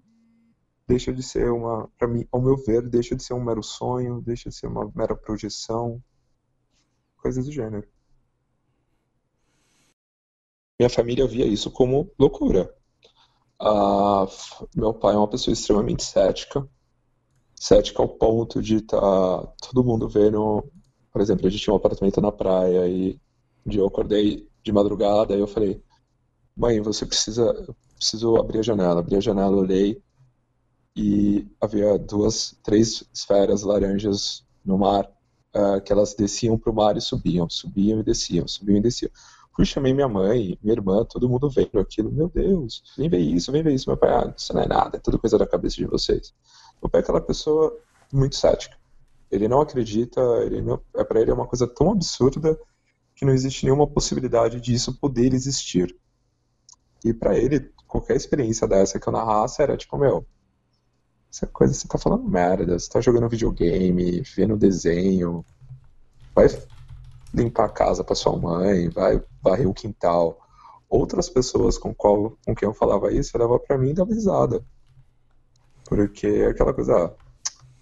deixa 0.87 1.13
de 1.13 1.23
ser 1.23 1.51
uma 1.51 1.89
para 1.97 2.09
mim 2.09 2.27
ao 2.31 2.43
meu 2.43 2.57
ver 2.57 2.87
deixa 2.89 3.17
de 3.17 3.23
ser 3.23 3.33
um 3.33 3.43
mero 3.43 3.63
sonho 3.63 4.21
deixa 4.21 4.51
de 4.51 4.55
ser 4.55 4.67
uma 4.67 4.91
mera 4.95 5.17
projeção 5.17 6.03
coisas 7.23 7.47
do 7.47 7.53
gênero 7.53 7.89
minha 10.79 10.91
família 10.91 11.27
via 11.27 11.47
isso 11.47 11.71
como 11.71 12.13
loucura 12.19 12.75
meu 14.75 14.93
pai 14.93 15.15
é 15.15 15.19
uma 15.19 15.29
pessoa 15.29 15.53
extremamente 15.53 16.03
cética 16.05 16.69
cética 17.63 18.03
ao 18.03 18.09
ponto 18.09 18.61
de 18.61 18.79
estar 18.79 19.01
tá 19.01 19.53
todo 19.69 19.85
mundo 19.85 20.09
vendo. 20.09 20.65
Por 21.13 21.23
exemplo, 21.23 21.47
a 21.47 21.51
gente 21.51 21.63
tinha 21.63 21.73
um 21.73 21.77
apartamento 21.77 22.21
na 22.21 22.33
praia 22.33 22.89
e 22.89 23.21
um 23.65 23.71
dia 23.71 23.81
eu 23.81 23.87
acordei 23.87 24.49
de 24.65 24.73
madrugada 24.73 25.37
e 25.37 25.39
eu 25.41 25.47
falei: 25.47 25.81
Mãe, 26.57 26.81
você 26.81 27.07
precisa. 27.07 27.55
Preciso 27.95 28.37
abrir 28.37 28.59
a 28.59 28.63
janela. 28.63 28.99
Abri 28.99 29.15
a 29.15 29.21
janela, 29.21 29.57
olhei 29.57 30.03
e 30.97 31.47
havia 31.61 31.97
duas, 31.97 32.59
três 32.65 33.05
esferas 33.15 33.63
laranjas 33.63 34.45
no 34.65 34.77
mar 34.77 35.09
uh, 35.55 35.81
que 35.81 35.93
elas 35.93 36.15
desciam 36.15 36.59
para 36.59 36.71
o 36.71 36.75
mar 36.75 36.97
e 36.97 37.01
subiam, 37.01 37.49
subiam 37.49 38.01
e 38.01 38.03
desciam, 38.03 38.47
subiam 38.47 38.79
e 38.79 38.81
desciam. 38.81 39.11
Fui 39.55 39.67
chamei 39.67 39.93
minha 39.93 40.09
mãe, 40.09 40.59
minha 40.62 40.75
irmã, 40.75 41.05
todo 41.05 41.29
mundo 41.29 41.51
vendo 41.51 41.79
aquilo. 41.79 42.11
Meu 42.11 42.29
Deus, 42.29 42.83
vem 42.97 43.09
ver 43.09 43.19
isso, 43.19 43.53
vem 43.53 43.62
ver 43.62 43.75
isso. 43.75 43.88
Meu 43.88 43.97
pai, 43.97 44.11
ah, 44.11 44.35
isso 44.37 44.53
não 44.55 44.62
é 44.62 44.67
nada, 44.67 44.97
é 44.97 45.01
tudo 45.01 45.19
coisa 45.19 45.37
da 45.37 45.47
cabeça 45.47 45.77
de 45.77 45.87
vocês. 45.87 46.35
Meu 46.83 46.88
pai 46.88 47.01
é 47.01 47.03
aquela 47.03 47.21
pessoa 47.21 47.79
muito 48.12 48.37
cética. 48.37 48.77
Ele 49.31 49.49
não 49.49 49.61
acredita, 49.61 50.21
ele 50.45 50.62
não, 50.62 50.81
é 50.97 51.05
para 51.05 51.21
ele 51.21 51.31
é 51.31 51.35
uma 51.35 51.47
coisa 51.47 51.67
tão 51.67 51.93
absurda 51.93 52.59
que 53.15 53.25
não 53.25 53.33
existe 53.33 53.65
nenhuma 53.65 53.87
possibilidade 53.87 54.61
disso 54.61 54.99
poder 54.99 55.35
existir. 55.35 55.95
E 57.05 57.12
para 57.12 57.37
ele, 57.37 57.71
qualquer 57.87 58.17
experiência 58.17 58.67
dessa 58.67 58.99
que 58.99 59.07
eu 59.07 59.12
narrasse 59.12 59.62
era 59.62 59.77
tipo, 59.77 59.99
meu, 59.99 60.27
essa 61.33 61.47
coisa 61.47 61.73
você 61.73 61.88
tá 61.88 61.97
falando 61.97 62.29
merda, 62.29 62.79
você 62.79 62.88
tá 62.90 63.01
jogando 63.01 63.29
videogame, 63.29 64.21
vendo 64.37 64.57
desenho, 64.57 65.42
vai 66.35 66.47
limpar 67.33 67.64
a 67.64 67.71
casa 67.71 68.05
para 68.05 68.14
sua 68.14 68.37
mãe, 68.37 68.90
vai 68.90 69.23
varrer 69.42 69.66
o 69.66 69.73
quintal. 69.73 70.38
Outras 70.90 71.31
pessoas 71.31 71.79
com, 71.79 71.95
qual, 71.95 72.37
com 72.45 72.55
quem 72.55 72.68
eu 72.68 72.75
falava 72.75 73.11
isso 73.11 73.35
olhavam 73.35 73.59
para 73.59 73.79
mim 73.79 73.90
e 73.90 73.95
davam 73.95 74.12
risada. 74.12 74.62
Porque 75.87 76.27
é 76.27 76.47
aquela 76.49 76.75
coisa, 76.75 77.07
ah, 77.07 77.11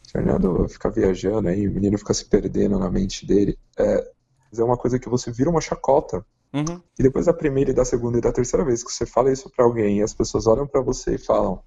Fernando 0.09 0.69
fica 0.69 0.89
viajando 0.89 1.49
aí, 1.49 1.67
o 1.67 1.73
menino 1.73 1.99
fica 1.99 2.15
se 2.15 2.25
perdendo 2.27 2.79
na 2.79 2.89
mente 2.89 3.27
dele. 3.27 3.59
É, 3.77 4.13
é 4.57 4.63
uma 4.63 4.77
coisa 4.77 4.99
que 4.99 5.09
você 5.09 5.33
vira 5.33 5.51
uma 5.51 5.61
chacota. 5.61 6.25
Uhum. 6.53 6.81
E 6.99 7.03
depois 7.03 7.27
da 7.27 7.33
primeira 7.33 7.71
e 7.73 7.75
da 7.75 7.85
segunda 7.85 8.19
e 8.19 8.21
da 8.21 8.33
terceira 8.33 8.65
vez 8.65 8.85
que 8.85 8.93
você 8.93 9.07
fala 9.07 9.33
isso 9.33 9.51
pra 9.51 9.65
alguém 9.65 9.99
e 9.99 10.03
as 10.03 10.15
pessoas 10.15 10.47
olham 10.47 10.67
para 10.67 10.81
você 10.81 11.15
e 11.15 11.19
falam: 11.19 11.61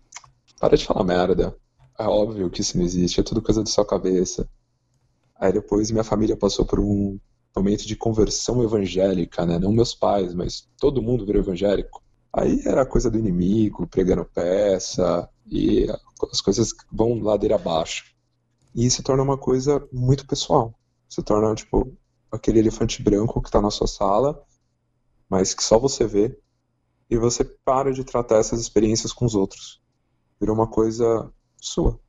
Para 0.59 0.77
de 0.77 0.85
falar 0.85 1.03
merda. 1.03 1.55
É 1.99 2.05
óbvio 2.05 2.49
que 2.49 2.61
isso 2.61 2.77
não 2.77 2.85
existe, 2.85 3.19
é 3.19 3.23
tudo 3.23 3.41
coisa 3.41 3.63
da 3.63 3.69
sua 3.69 3.85
cabeça. 3.85 4.49
Aí 5.35 5.51
depois 5.51 5.91
minha 5.91 6.03
família 6.03 6.37
passou 6.37 6.65
por 6.65 6.79
um 6.79 7.19
momento 7.55 7.85
de 7.85 7.95
conversão 7.95 8.63
evangélica, 8.63 9.45
né? 9.45 9.59
Não 9.59 9.71
meus 9.71 9.93
pais, 9.93 10.33
mas 10.33 10.67
todo 10.79 11.01
mundo 11.01 11.25
virou 11.25 11.41
evangélico. 11.41 12.01
Aí 12.31 12.61
era 12.65 12.85
coisa 12.85 13.11
do 13.11 13.19
inimigo, 13.19 13.85
pregando 13.87 14.25
peça, 14.25 15.29
e 15.45 15.87
as 16.31 16.41
coisas 16.41 16.69
vão 16.91 17.21
ladeira 17.21 17.55
abaixo. 17.55 18.05
E 18.73 18.89
se 18.89 19.03
torna 19.03 19.21
uma 19.21 19.37
coisa 19.37 19.87
muito 19.91 20.25
pessoal. 20.25 20.73
Se 21.07 21.21
torna, 21.21 21.53
tipo, 21.53 21.95
aquele 22.31 22.57
elefante 22.57 23.03
branco 23.03 23.39
que 23.39 23.49
está 23.49 23.61
na 23.61 23.69
sua 23.69 23.85
sala, 23.85 24.43
mas 25.29 25.53
que 25.53 25.63
só 25.63 25.77
você 25.77 26.07
vê, 26.07 26.35
e 27.07 27.17
você 27.17 27.43
para 27.43 27.93
de 27.93 28.03
tratar 28.03 28.37
essas 28.37 28.59
experiências 28.59 29.13
com 29.13 29.25
os 29.25 29.35
outros. 29.35 29.79
Virou 30.39 30.55
uma 30.55 30.67
coisa 30.67 31.31
sua. 31.65 31.99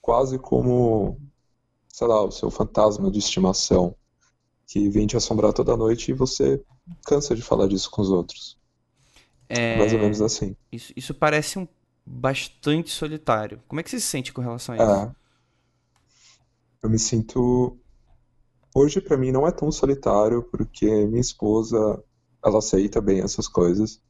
Quase 0.00 0.38
como, 0.38 1.18
sei 1.88 2.06
lá, 2.06 2.22
o 2.22 2.30
seu 2.30 2.50
fantasma 2.50 3.10
de 3.10 3.18
estimação, 3.18 3.94
que 4.66 4.88
vem 4.88 5.06
te 5.06 5.16
assombrar 5.16 5.52
toda 5.52 5.76
noite 5.76 6.10
e 6.10 6.14
você 6.14 6.62
cansa 7.04 7.34
de 7.34 7.42
falar 7.42 7.68
disso 7.68 7.90
com 7.90 8.02
os 8.02 8.10
outros. 8.10 8.58
É... 9.48 9.76
Mais 9.78 9.92
ou 9.92 9.98
menos 9.98 10.20
assim. 10.20 10.56
Isso, 10.70 10.92
isso 10.96 11.14
parece 11.14 11.58
um 11.58 11.66
bastante 12.04 12.90
solitário. 12.90 13.62
Como 13.66 13.80
é 13.80 13.82
que 13.82 13.90
você 13.90 13.98
se 13.98 14.06
sente 14.06 14.32
com 14.32 14.40
relação 14.40 14.74
a 14.74 14.78
isso? 14.78 14.90
É. 14.90 15.14
Eu 16.82 16.90
me 16.90 16.98
sinto. 16.98 17.76
Hoje, 18.74 19.00
para 19.00 19.16
mim, 19.16 19.32
não 19.32 19.46
é 19.46 19.50
tão 19.50 19.72
solitário, 19.72 20.42
porque 20.42 20.86
minha 21.06 21.20
esposa 21.20 22.02
ela 22.44 22.58
aceita 22.58 23.00
bem 23.00 23.20
essas 23.20 23.48
coisas. 23.48 24.00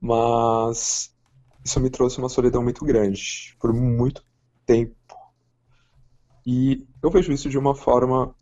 Mas 0.00 1.12
isso 1.64 1.80
me 1.80 1.90
trouxe 1.90 2.18
uma 2.18 2.28
solidão 2.28 2.62
muito 2.62 2.84
grande, 2.84 3.56
por 3.60 3.72
muito 3.72 4.24
tempo. 4.64 4.96
E 6.46 6.86
eu 7.02 7.10
vejo 7.10 7.32
isso 7.32 7.48
de 7.48 7.58
uma 7.58 7.74
forma. 7.74 8.34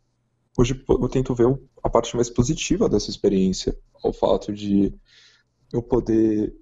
Hoje 0.56 0.84
eu 0.88 1.08
tento 1.08 1.34
ver 1.34 1.46
a 1.82 1.90
parte 1.90 2.14
mais 2.16 2.30
positiva 2.30 2.88
dessa 2.88 3.10
experiência, 3.10 3.76
o 4.02 4.12
fato 4.12 4.52
de 4.52 4.94
eu 5.72 5.82
poder. 5.82 6.54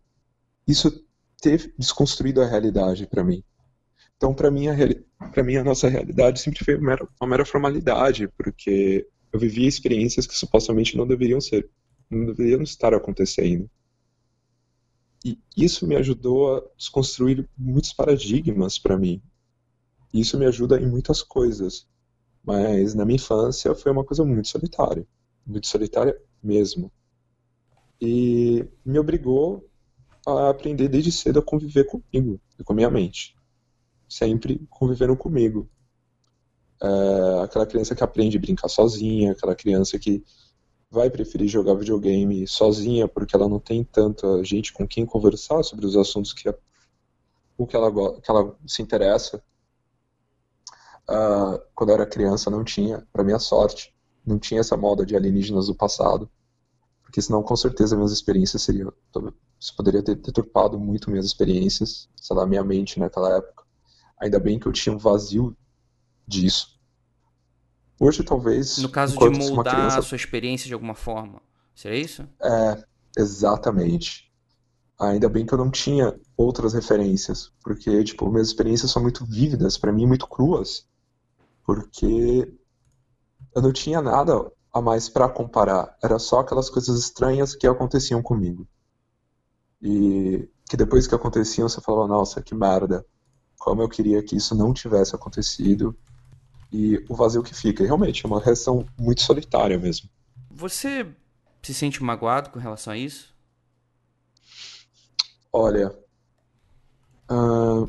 Isso 0.66 1.04
ter 1.40 1.72
desconstruído 1.78 2.42
a 2.42 2.46
realidade 2.46 3.06
para 3.06 3.22
mim. 3.22 3.42
Então, 4.16 4.34
para 4.34 4.50
mim, 4.50 4.66
para 5.32 5.42
mim, 5.42 5.56
a 5.56 5.64
nossa 5.64 5.88
realidade 5.88 6.40
sempre 6.40 6.64
foi 6.64 6.74
uma 6.74 6.86
mera, 6.86 7.08
uma 7.20 7.28
mera 7.28 7.44
formalidade, 7.44 8.28
porque 8.28 9.06
eu 9.32 9.38
vivia 9.38 9.68
experiências 9.68 10.26
que 10.26 10.34
supostamente 10.34 10.96
não 10.96 11.06
deveriam 11.06 11.40
ser, 11.40 11.68
não 12.10 12.26
deveriam 12.26 12.62
estar 12.62 12.94
acontecendo. 12.94 13.70
E 15.24 15.38
isso 15.56 15.86
me 15.86 15.96
ajudou 15.96 16.56
a 16.56 16.62
desconstruir 16.76 17.48
muitos 17.56 17.92
paradigmas 17.92 18.78
para 18.78 18.98
mim. 18.98 19.22
Isso 20.12 20.38
me 20.38 20.46
ajuda 20.46 20.80
em 20.80 20.86
muitas 20.86 21.22
coisas. 21.22 21.86
Mas 22.44 22.94
na 22.94 23.04
minha 23.04 23.16
infância 23.16 23.74
foi 23.74 23.90
uma 23.90 24.04
coisa 24.04 24.24
muito 24.24 24.48
solitária. 24.48 25.06
Muito 25.44 25.66
solitária 25.66 26.16
mesmo. 26.42 26.92
E 28.00 28.64
me 28.84 28.98
obrigou 28.98 29.68
a 30.26 30.50
aprender 30.50 30.88
desde 30.88 31.10
cedo 31.10 31.38
a 31.38 31.42
conviver 31.42 31.84
comigo 31.84 32.40
e 32.58 32.64
com 32.64 32.72
a 32.72 32.76
minha 32.76 32.90
mente. 32.90 33.34
Sempre 34.08 34.64
convivendo 34.70 35.16
comigo. 35.16 35.68
É, 36.82 37.42
aquela 37.42 37.66
criança 37.66 37.94
que 37.94 38.04
aprende 38.04 38.36
a 38.36 38.40
brincar 38.40 38.68
sozinha, 38.68 39.32
aquela 39.32 39.54
criança 39.54 39.98
que 39.98 40.22
vai 40.90 41.10
preferir 41.10 41.48
jogar 41.48 41.74
videogame 41.74 42.46
sozinha 42.46 43.08
porque 43.08 43.34
ela 43.34 43.48
não 43.48 43.58
tem 43.58 43.82
tanta 43.84 44.42
gente 44.44 44.72
com 44.72 44.86
quem 44.86 45.04
conversar 45.04 45.62
sobre 45.62 45.86
os 45.86 45.96
assuntos 45.96 46.32
que, 46.32 46.48
o 47.58 47.66
que, 47.66 47.76
ela, 47.76 48.20
que 48.20 48.30
ela 48.30 48.56
se 48.66 48.82
interessa. 48.82 49.42
Uh, 51.08 51.60
quando 51.74 51.90
eu 51.90 51.96
era 51.96 52.06
criança 52.06 52.50
não 52.50 52.64
tinha, 52.64 53.06
para 53.12 53.24
minha 53.24 53.38
sorte, 53.38 53.94
não 54.24 54.38
tinha 54.38 54.60
essa 54.60 54.76
moda 54.76 55.06
de 55.06 55.14
alienígenas 55.14 55.66
do 55.66 55.74
passado, 55.74 56.28
porque 57.02 57.22
senão 57.22 57.42
com 57.42 57.54
certeza 57.54 57.94
minhas 57.96 58.10
experiências 58.10 58.62
seriam, 58.62 58.92
isso 59.58 59.74
poderia 59.76 60.02
ter 60.02 60.16
deturpado 60.16 60.78
muito 60.78 61.10
minhas 61.10 61.24
experiências, 61.24 62.08
sei 62.16 62.36
lá, 62.36 62.44
minha 62.44 62.64
mente 62.64 62.98
naquela 62.98 63.36
época. 63.36 63.64
Ainda 64.18 64.40
bem 64.40 64.58
que 64.58 64.66
eu 64.66 64.72
tinha 64.72 64.94
um 64.94 64.98
vazio 64.98 65.56
disso 66.26 66.75
Hoje, 67.98 68.22
talvez. 68.22 68.78
No 68.78 68.88
caso 68.88 69.18
de 69.18 69.38
moldar 69.38 69.74
criança... 69.74 69.98
a 69.98 70.02
sua 70.02 70.16
experiência 70.16 70.66
de 70.66 70.74
alguma 70.74 70.94
forma. 70.94 71.40
Seria 71.74 71.98
isso? 71.98 72.28
É, 72.42 72.84
exatamente. 73.18 74.32
Ainda 74.98 75.28
bem 75.28 75.44
que 75.44 75.52
eu 75.52 75.58
não 75.58 75.70
tinha 75.70 76.18
outras 76.36 76.72
referências, 76.72 77.52
porque, 77.62 78.02
tipo, 78.04 78.30
minhas 78.30 78.48
experiências 78.48 78.90
são 78.90 79.02
muito 79.02 79.26
vívidas, 79.26 79.76
para 79.76 79.92
mim, 79.92 80.06
muito 80.06 80.26
cruas, 80.26 80.86
porque 81.64 82.50
eu 83.54 83.62
não 83.62 83.72
tinha 83.72 84.00
nada 84.00 84.50
a 84.72 84.80
mais 84.80 85.08
para 85.08 85.28
comparar, 85.28 85.96
era 86.02 86.18
só 86.18 86.40
aquelas 86.40 86.70
coisas 86.70 86.98
estranhas 86.98 87.54
que 87.54 87.66
aconteciam 87.66 88.22
comigo. 88.22 88.66
E 89.82 90.48
que 90.68 90.76
depois 90.76 91.06
que 91.06 91.14
aconteciam, 91.14 91.68
você 91.68 91.80
falava, 91.80 92.08
nossa, 92.08 92.42
que 92.42 92.54
merda, 92.54 93.04
como 93.58 93.82
eu 93.82 93.88
queria 93.88 94.22
que 94.22 94.36
isso 94.36 94.54
não 94.54 94.72
tivesse 94.72 95.14
acontecido, 95.14 95.96
e 96.72 97.04
o 97.08 97.14
vazio 97.14 97.42
que 97.42 97.54
fica. 97.54 97.82
E 97.82 97.86
realmente 97.86 98.24
é 98.24 98.28
uma 98.28 98.40
reação 98.40 98.86
muito 98.98 99.22
solitária 99.22 99.78
mesmo. 99.78 100.08
Você 100.50 101.06
se 101.62 101.74
sente 101.74 102.02
magoado 102.02 102.50
com 102.50 102.58
relação 102.58 102.92
a 102.92 102.96
isso? 102.96 103.34
Olha. 105.52 105.96
Uh, 107.30 107.88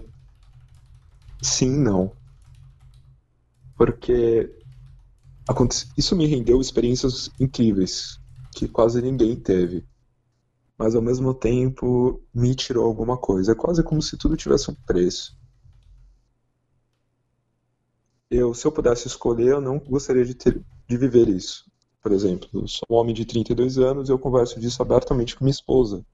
sim, 1.42 1.70
não. 1.70 2.12
Porque 3.76 4.52
isso 5.96 6.16
me 6.16 6.26
rendeu 6.26 6.60
experiências 6.60 7.30
incríveis 7.40 8.20
que 8.56 8.68
quase 8.68 9.02
ninguém 9.02 9.36
teve. 9.36 9.86
Mas 10.78 10.96
ao 10.96 11.02
mesmo 11.02 11.34
tempo 11.34 12.22
me 12.34 12.56
tirou 12.56 12.86
alguma 12.86 13.18
coisa. 13.18 13.52
É 13.52 13.56
quase 13.56 13.84
como 13.84 14.02
se 14.02 14.18
tudo 14.18 14.36
tivesse 14.36 14.72
um 14.72 14.76
preço 14.76 15.37
eu, 18.30 18.54
se 18.54 18.66
eu 18.66 18.72
pudesse 18.72 19.08
escolher, 19.08 19.54
eu 19.54 19.62
não 19.62 19.80
gostaria 19.80 20.26
de 20.26 20.34
ter 20.34 20.62
de 20.88 20.98
viver 20.98 21.28
isso. 21.28 21.70
Por 22.02 22.12
exemplo, 22.12 22.48
eu 22.54 22.68
sou 22.68 22.86
um 22.90 22.96
homem 22.96 23.14
de 23.14 23.26
32 23.26 23.78
anos 23.78 24.08
e 24.08 24.12
eu 24.12 24.20
converso 24.20 24.60
disso 24.60 24.82
abertamente 24.82 25.36
com 25.36 25.44
minha 25.44 25.52
esposa. 25.52 26.06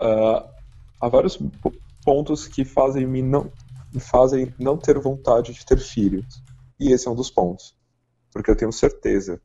Uh, 0.00 0.48
há 1.00 1.08
vários 1.08 1.38
pontos 2.04 2.48
que 2.48 2.64
fazem 2.64 3.06
me 3.06 3.22
não 3.22 3.52
me 3.92 4.00
fazem 4.00 4.52
não 4.58 4.76
ter 4.78 4.98
vontade 4.98 5.52
de 5.52 5.66
ter 5.66 5.78
filhos. 5.78 6.42
E 6.80 6.92
esse 6.92 7.06
é 7.06 7.10
um 7.10 7.14
dos 7.14 7.30
pontos. 7.30 7.76
Porque 8.32 8.50
eu 8.50 8.56
tenho 8.56 8.72
certeza 8.72 9.40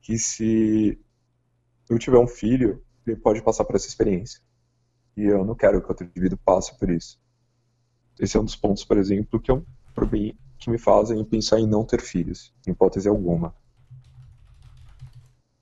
que 0.00 0.16
se 0.18 0.98
eu 1.90 1.98
tiver 1.98 2.18
um 2.18 2.28
filho, 2.28 2.82
ele 3.06 3.16
pode 3.16 3.42
passar 3.42 3.64
por 3.64 3.74
essa 3.74 3.88
experiência. 3.88 4.40
E 5.16 5.24
eu 5.24 5.44
não 5.44 5.54
quero 5.54 5.82
que 5.82 5.88
outro 5.88 6.06
indivíduo 6.06 6.38
passe 6.44 6.78
por 6.78 6.88
isso. 6.88 7.18
Esse 8.18 8.36
é 8.36 8.40
um 8.40 8.44
dos 8.44 8.56
pontos, 8.56 8.84
por 8.84 8.96
exemplo, 8.96 9.40
que 9.40 9.50
eu, 9.50 9.66
por 9.94 10.10
mim, 10.10 10.36
que 10.58 10.70
me 10.70 10.78
fazem 10.78 11.24
pensar 11.24 11.60
em 11.60 11.66
não 11.66 11.84
ter 11.84 12.00
filhos, 12.00 12.52
em 12.66 12.70
hipótese 12.70 13.08
alguma. 13.08 13.54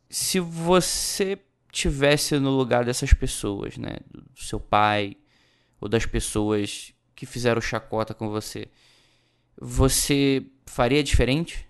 Se 0.08 0.38
você 0.38 1.38
tivesse 1.70 2.38
no 2.38 2.50
lugar 2.50 2.84
dessas 2.84 3.12
pessoas, 3.12 3.76
né, 3.76 3.96
do 4.12 4.40
seu 4.40 4.60
pai 4.60 5.16
ou 5.80 5.88
das 5.88 6.06
pessoas 6.06 6.94
que 7.14 7.26
fizeram 7.26 7.60
chacota 7.60 8.14
com 8.14 8.30
você, 8.30 8.68
você 9.60 10.46
faria 10.66 11.02
diferente? 11.02 11.68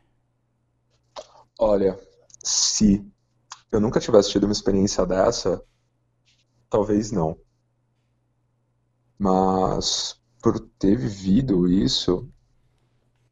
Olha, 1.59 1.99
se 2.43 3.05
eu 3.73 3.81
nunca 3.81 4.01
tivesse 4.01 4.31
tido 4.31 4.45
uma 4.45 4.53
experiência 4.53 5.07
dessa, 5.07 5.65
talvez 6.69 7.11
não. 7.11 7.39
Mas 9.19 10.21
por 10.43 10.61
ter 10.79 10.97
vivido 10.97 11.67
isso, 11.67 12.31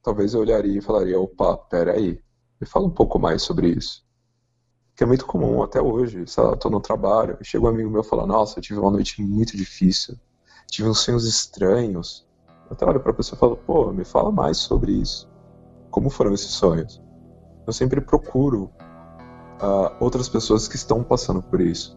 talvez 0.02 0.34
eu 0.34 0.40
olharia 0.40 0.78
e 0.78 0.82
falaria, 0.82 1.18
opa, 1.18 1.56
peraí, 1.56 2.20
me 2.60 2.66
fala 2.66 2.86
um 2.86 2.90
pouco 2.90 3.18
mais 3.18 3.42
sobre 3.42 3.68
isso. 3.68 4.04
Que 4.96 5.04
é 5.04 5.06
muito 5.06 5.24
comum 5.24 5.62
até 5.62 5.80
hoje, 5.80 6.26
sei 6.26 6.42
lá, 6.42 6.56
tô 6.56 6.68
no 6.68 6.80
trabalho, 6.80 7.38
chega 7.42 7.64
um 7.64 7.68
amigo 7.68 7.90
meu 7.90 8.02
e 8.02 8.04
fala, 8.04 8.26
nossa, 8.26 8.58
eu 8.58 8.62
tive 8.62 8.78
uma 8.78 8.90
noite 8.90 9.22
muito 9.22 9.56
difícil, 9.56 10.18
tive 10.70 10.88
uns 10.88 11.00
sonhos 11.00 11.26
estranhos. 11.26 12.26
Eu 12.66 12.72
até 12.72 12.86
olho 12.86 13.00
pra 13.00 13.12
pessoa 13.12 13.36
e 13.36 13.40
falo, 13.40 13.56
pô, 13.56 13.92
me 13.92 14.04
fala 14.04 14.30
mais 14.30 14.58
sobre 14.58 14.92
isso. 14.92 15.30
Como 15.90 16.10
foram 16.10 16.32
esses 16.32 16.50
sonhos? 16.50 17.02
Eu 17.66 17.72
sempre 17.72 18.00
procuro 18.00 18.64
uh, 19.60 19.94
outras 20.00 20.28
pessoas 20.28 20.66
que 20.68 20.76
estão 20.76 21.02
passando 21.02 21.42
por 21.42 21.60
isso. 21.60 21.96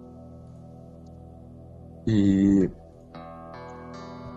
E 2.08 2.70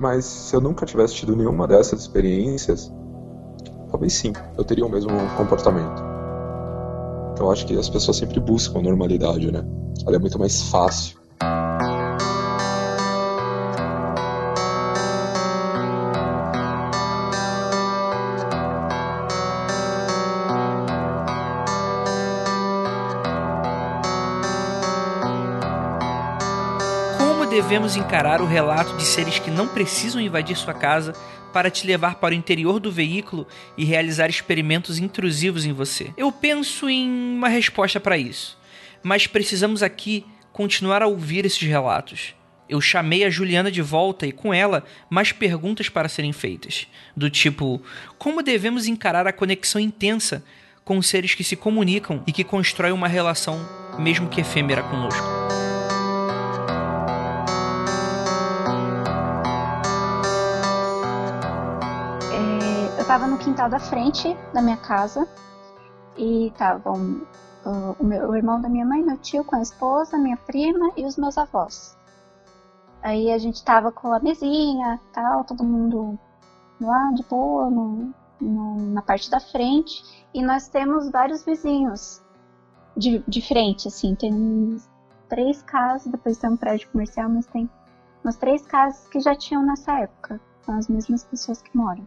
mas 0.00 0.24
se 0.24 0.54
eu 0.54 0.61
nunca 0.61 0.87
tivesse 0.87 1.14
tido 1.14 1.35
nenhuma 1.35 1.66
dessas 1.66 2.02
experiências, 2.02 2.92
talvez 3.90 4.12
sim, 4.12 4.33
eu 4.57 4.64
teria 4.64 4.87
o 4.87 4.88
mesmo 4.88 5.11
comportamento. 5.37 6.03
Eu 7.38 7.51
acho 7.51 7.66
que 7.66 7.77
as 7.79 7.88
pessoas 7.88 8.16
sempre 8.16 8.40
buscam 8.40 8.81
a 8.81 8.83
normalidade, 8.83 9.51
né? 9.51 9.64
Ela 10.07 10.16
é 10.16 10.18
muito 10.18 10.38
mais 10.38 10.62
fácil. 10.62 11.18
devemos 27.59 27.96
encarar 27.96 28.40
o 28.40 28.46
relato 28.46 28.96
de 28.96 29.05
seres 29.05 29.40
que 29.40 29.51
não 29.51 29.66
precisam 29.66 30.20
invadir 30.20 30.57
sua 30.57 30.72
casa 30.72 31.12
para 31.52 31.70
te 31.70 31.87
levar 31.87 32.16
para 32.16 32.34
o 32.34 32.37
interior 32.37 32.78
do 32.78 32.90
veículo 32.92 33.46
e 33.76 33.84
realizar 33.84 34.28
experimentos 34.28 34.98
intrusivos 34.98 35.64
em 35.64 35.72
você? 35.72 36.12
Eu 36.16 36.30
penso 36.30 36.88
em 36.88 37.08
uma 37.08 37.48
resposta 37.48 37.98
para 37.98 38.18
isso, 38.18 38.58
mas 39.02 39.26
precisamos 39.26 39.82
aqui 39.82 40.24
continuar 40.52 41.02
a 41.02 41.06
ouvir 41.06 41.44
esses 41.44 41.62
relatos. 41.62 42.34
Eu 42.68 42.80
chamei 42.80 43.24
a 43.24 43.30
Juliana 43.30 43.70
de 43.70 43.80
volta 43.80 44.26
e 44.26 44.32
com 44.32 44.52
ela 44.52 44.84
mais 45.08 45.32
perguntas 45.32 45.88
para 45.88 46.08
serem 46.08 46.32
feitas, 46.32 46.87
do 47.16 47.30
tipo: 47.30 47.82
como 48.18 48.42
devemos 48.42 48.87
encarar 48.87 49.26
a 49.26 49.32
conexão 49.32 49.80
intensa 49.80 50.44
com 50.84 51.00
seres 51.00 51.34
que 51.34 51.44
se 51.44 51.56
comunicam 51.56 52.22
e 52.26 52.32
que 52.32 52.44
constroem 52.44 52.92
uma 52.92 53.08
relação, 53.08 53.58
mesmo 53.98 54.28
que 54.28 54.40
efêmera, 54.40 54.82
conosco? 54.82 55.67
Quintal 63.48 63.70
da 63.70 63.78
frente 63.78 64.37
da 64.52 64.61
minha 64.61 64.76
casa 64.76 65.26
e 66.18 66.48
estavam 66.48 67.22
uh, 67.64 67.96
o, 67.98 68.04
meu, 68.04 68.28
o 68.28 68.37
irmão 68.37 68.61
da 68.61 68.68
minha 68.68 68.84
mãe, 68.84 69.02
meu 69.02 69.16
tio 69.16 69.42
com 69.42 69.56
a 69.56 69.62
esposa, 69.62 70.18
minha 70.18 70.37
prima 70.37 70.92
e 70.98 71.06
os 71.06 71.16
meus 71.16 71.38
avós. 71.38 71.96
Aí 73.02 73.32
a 73.32 73.38
gente 73.38 73.64
tava 73.64 73.90
com 73.90 74.12
a 74.12 74.20
mesinha, 74.20 75.00
tal, 75.14 75.44
todo 75.44 75.64
mundo 75.64 76.18
lá 76.78 77.11
de 77.14 77.22
boa, 77.22 77.70
no, 77.70 78.12
no, 78.38 78.76
na 78.92 79.00
parte 79.00 79.30
da 79.30 79.40
frente. 79.40 80.26
E 80.34 80.42
nós 80.42 80.68
temos 80.68 81.11
vários 81.11 81.42
vizinhos 81.42 82.22
de, 82.94 83.24
de 83.26 83.40
frente, 83.40 83.88
assim. 83.88 84.14
Tem 84.14 84.76
três 85.26 85.62
casas, 85.62 86.12
depois 86.12 86.37
tem 86.37 86.50
um 86.50 86.56
prédio 86.56 86.90
comercial, 86.90 87.30
mas 87.30 87.46
tem 87.46 87.70
umas 88.22 88.37
três 88.37 88.66
casas 88.66 89.08
que 89.08 89.20
já 89.20 89.34
tinham 89.34 89.62
nessa 89.62 90.00
época. 90.00 90.38
São 90.66 90.76
as 90.76 90.87
mesmas 90.87 91.24
pessoas 91.24 91.62
que 91.62 91.74
moram. 91.74 92.06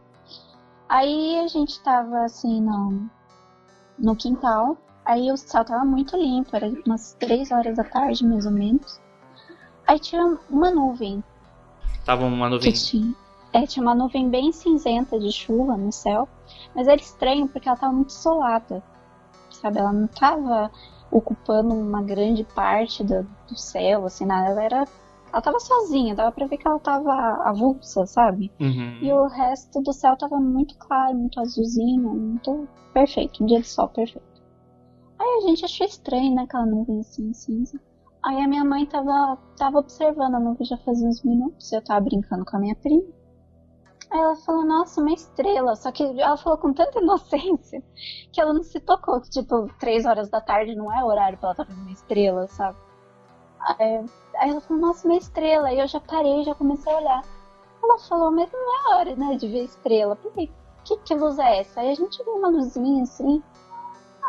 Aí 0.92 1.40
a 1.40 1.48
gente 1.48 1.80
tava 1.80 2.26
assim 2.26 2.60
no, 2.60 3.10
no 3.98 4.14
quintal. 4.14 4.76
Aí 5.06 5.32
o 5.32 5.38
céu 5.38 5.64
tava 5.64 5.86
muito 5.86 6.18
limpo, 6.18 6.54
era 6.54 6.70
umas 6.86 7.14
três 7.14 7.50
horas 7.50 7.78
da 7.78 7.84
tarde, 7.86 8.26
mais 8.26 8.46
ou 8.46 8.52
menos. 8.52 9.00
Aí 9.88 9.98
tinha 9.98 10.38
uma 10.50 10.70
nuvem. 10.70 11.24
Tava 12.04 12.26
uma 12.26 12.50
nuvem. 12.50 12.74
Tinha, 12.74 13.16
é, 13.54 13.66
tinha 13.66 13.82
uma 13.82 13.96
nuvem 13.96 14.30
bem 14.30 14.52
cinzenta 14.52 15.18
de 15.18 15.32
chuva 15.32 15.78
no 15.78 15.94
céu. 15.94 16.28
Mas 16.76 16.90
era 16.90 17.00
estranho 17.00 17.48
porque 17.48 17.70
ela 17.70 17.78
tava 17.78 17.94
muito 17.94 18.10
isolada. 18.10 18.84
Sabe? 19.50 19.80
Ela 19.80 19.94
não 19.94 20.08
tava 20.08 20.70
ocupando 21.10 21.74
uma 21.74 22.02
grande 22.02 22.44
parte 22.44 23.02
do, 23.02 23.24
do 23.48 23.58
céu, 23.58 24.06
assim, 24.06 24.26
nada. 24.26 24.50
Ela 24.50 24.64
era. 24.64 24.88
Ela 25.32 25.42
tava 25.42 25.60
sozinha, 25.60 26.14
dava 26.14 26.32
pra 26.32 26.46
ver 26.46 26.58
que 26.58 26.68
ela 26.68 26.80
tava 26.80 27.14
avulsa, 27.46 28.06
sabe? 28.06 28.52
Uhum. 28.60 29.00
E 29.02 29.14
o 29.14 29.28
resto 29.28 29.82
do 29.82 29.94
céu 29.94 30.18
tava 30.18 30.38
muito 30.38 30.78
claro, 30.78 31.18
muito 31.18 31.40
azulzinho, 31.40 32.10
muito 32.14 32.68
perfeito, 32.94 33.42
um 33.42 33.46
dia 33.46 33.62
de 33.62 33.68
sol 33.68 33.88
perfeito. 33.88 34.42
Aí 35.18 35.38
a 35.38 35.48
gente 35.48 35.64
achou 35.64 35.88
estranho, 35.88 36.36
né, 36.36 36.44
aquela 36.44 36.66
nuvem 36.66 37.00
assim, 37.00 37.32
cinza. 37.34 37.80
Aí 38.24 38.42
a 38.42 38.48
minha 38.48 38.66
mãe 38.66 38.86
tava, 38.86 39.38
tava 39.58 39.80
observando 39.80 40.36
a 40.36 40.40
nuvem 40.40 40.66
já 40.66 40.78
fazia 40.78 41.08
uns 41.08 41.24
minutos, 41.24 41.72
eu 41.72 41.84
tava 41.84 42.02
brincando 42.02 42.44
com 42.44 42.58
a 42.58 42.60
minha 42.60 42.76
prima. 42.76 43.22
Aí 44.12 44.20
ela 44.20 44.36
falou, 44.36 44.66
nossa, 44.66 45.00
uma 45.00 45.14
estrela. 45.14 45.76
Só 45.78 45.90
que 45.92 46.04
ela 46.04 46.36
falou 46.36 46.60
com 46.60 46.74
tanta 46.74 47.00
inocência 47.00 47.82
que 48.34 48.42
ela 48.42 48.54
não 48.54 48.62
se 48.62 48.80
tocou 48.82 49.22
que, 49.22 49.30
tipo, 49.30 49.68
três 49.80 50.06
horas 50.06 50.30
da 50.30 50.42
tarde 50.42 50.76
não 50.76 50.92
é 50.94 51.02
horário 51.04 51.38
pra 51.38 51.48
ela 51.48 51.54
estar 51.54 51.66
tá 51.66 51.72
vendo 51.72 51.84
uma 51.84 51.92
estrela, 51.92 52.48
sabe? 52.50 52.78
Aí, 53.64 54.06
ela 54.34 54.62
falou, 54.62 54.82
nossa, 54.82 55.08
uma 55.08 55.18
estrela. 55.18 55.68
Aí 55.68 55.80
eu 55.80 55.88
já 55.88 56.00
parei, 56.00 56.44
já 56.44 56.56
comecei 56.56 56.92
a 56.92 56.98
olhar. 56.98 57.24
Ela 57.84 57.98
falou, 58.00 58.32
mas 58.32 58.52
não 58.52 58.60
é 58.60 58.96
hora, 58.96 59.16
né, 59.16 59.36
de 59.36 59.48
ver 59.48 59.64
estrela. 59.64 60.16
Por 60.16 60.32
que, 60.34 60.52
que, 60.86 60.98
que 60.98 61.16
luz 61.16 61.38
é 61.40 61.60
essa? 61.60 61.82
Aí 61.82 61.92
a 61.92 61.96
gente 61.96 62.24
viu 62.24 62.34
uma 62.34 62.50
luzinha 62.50 63.04
assim. 63.04 63.42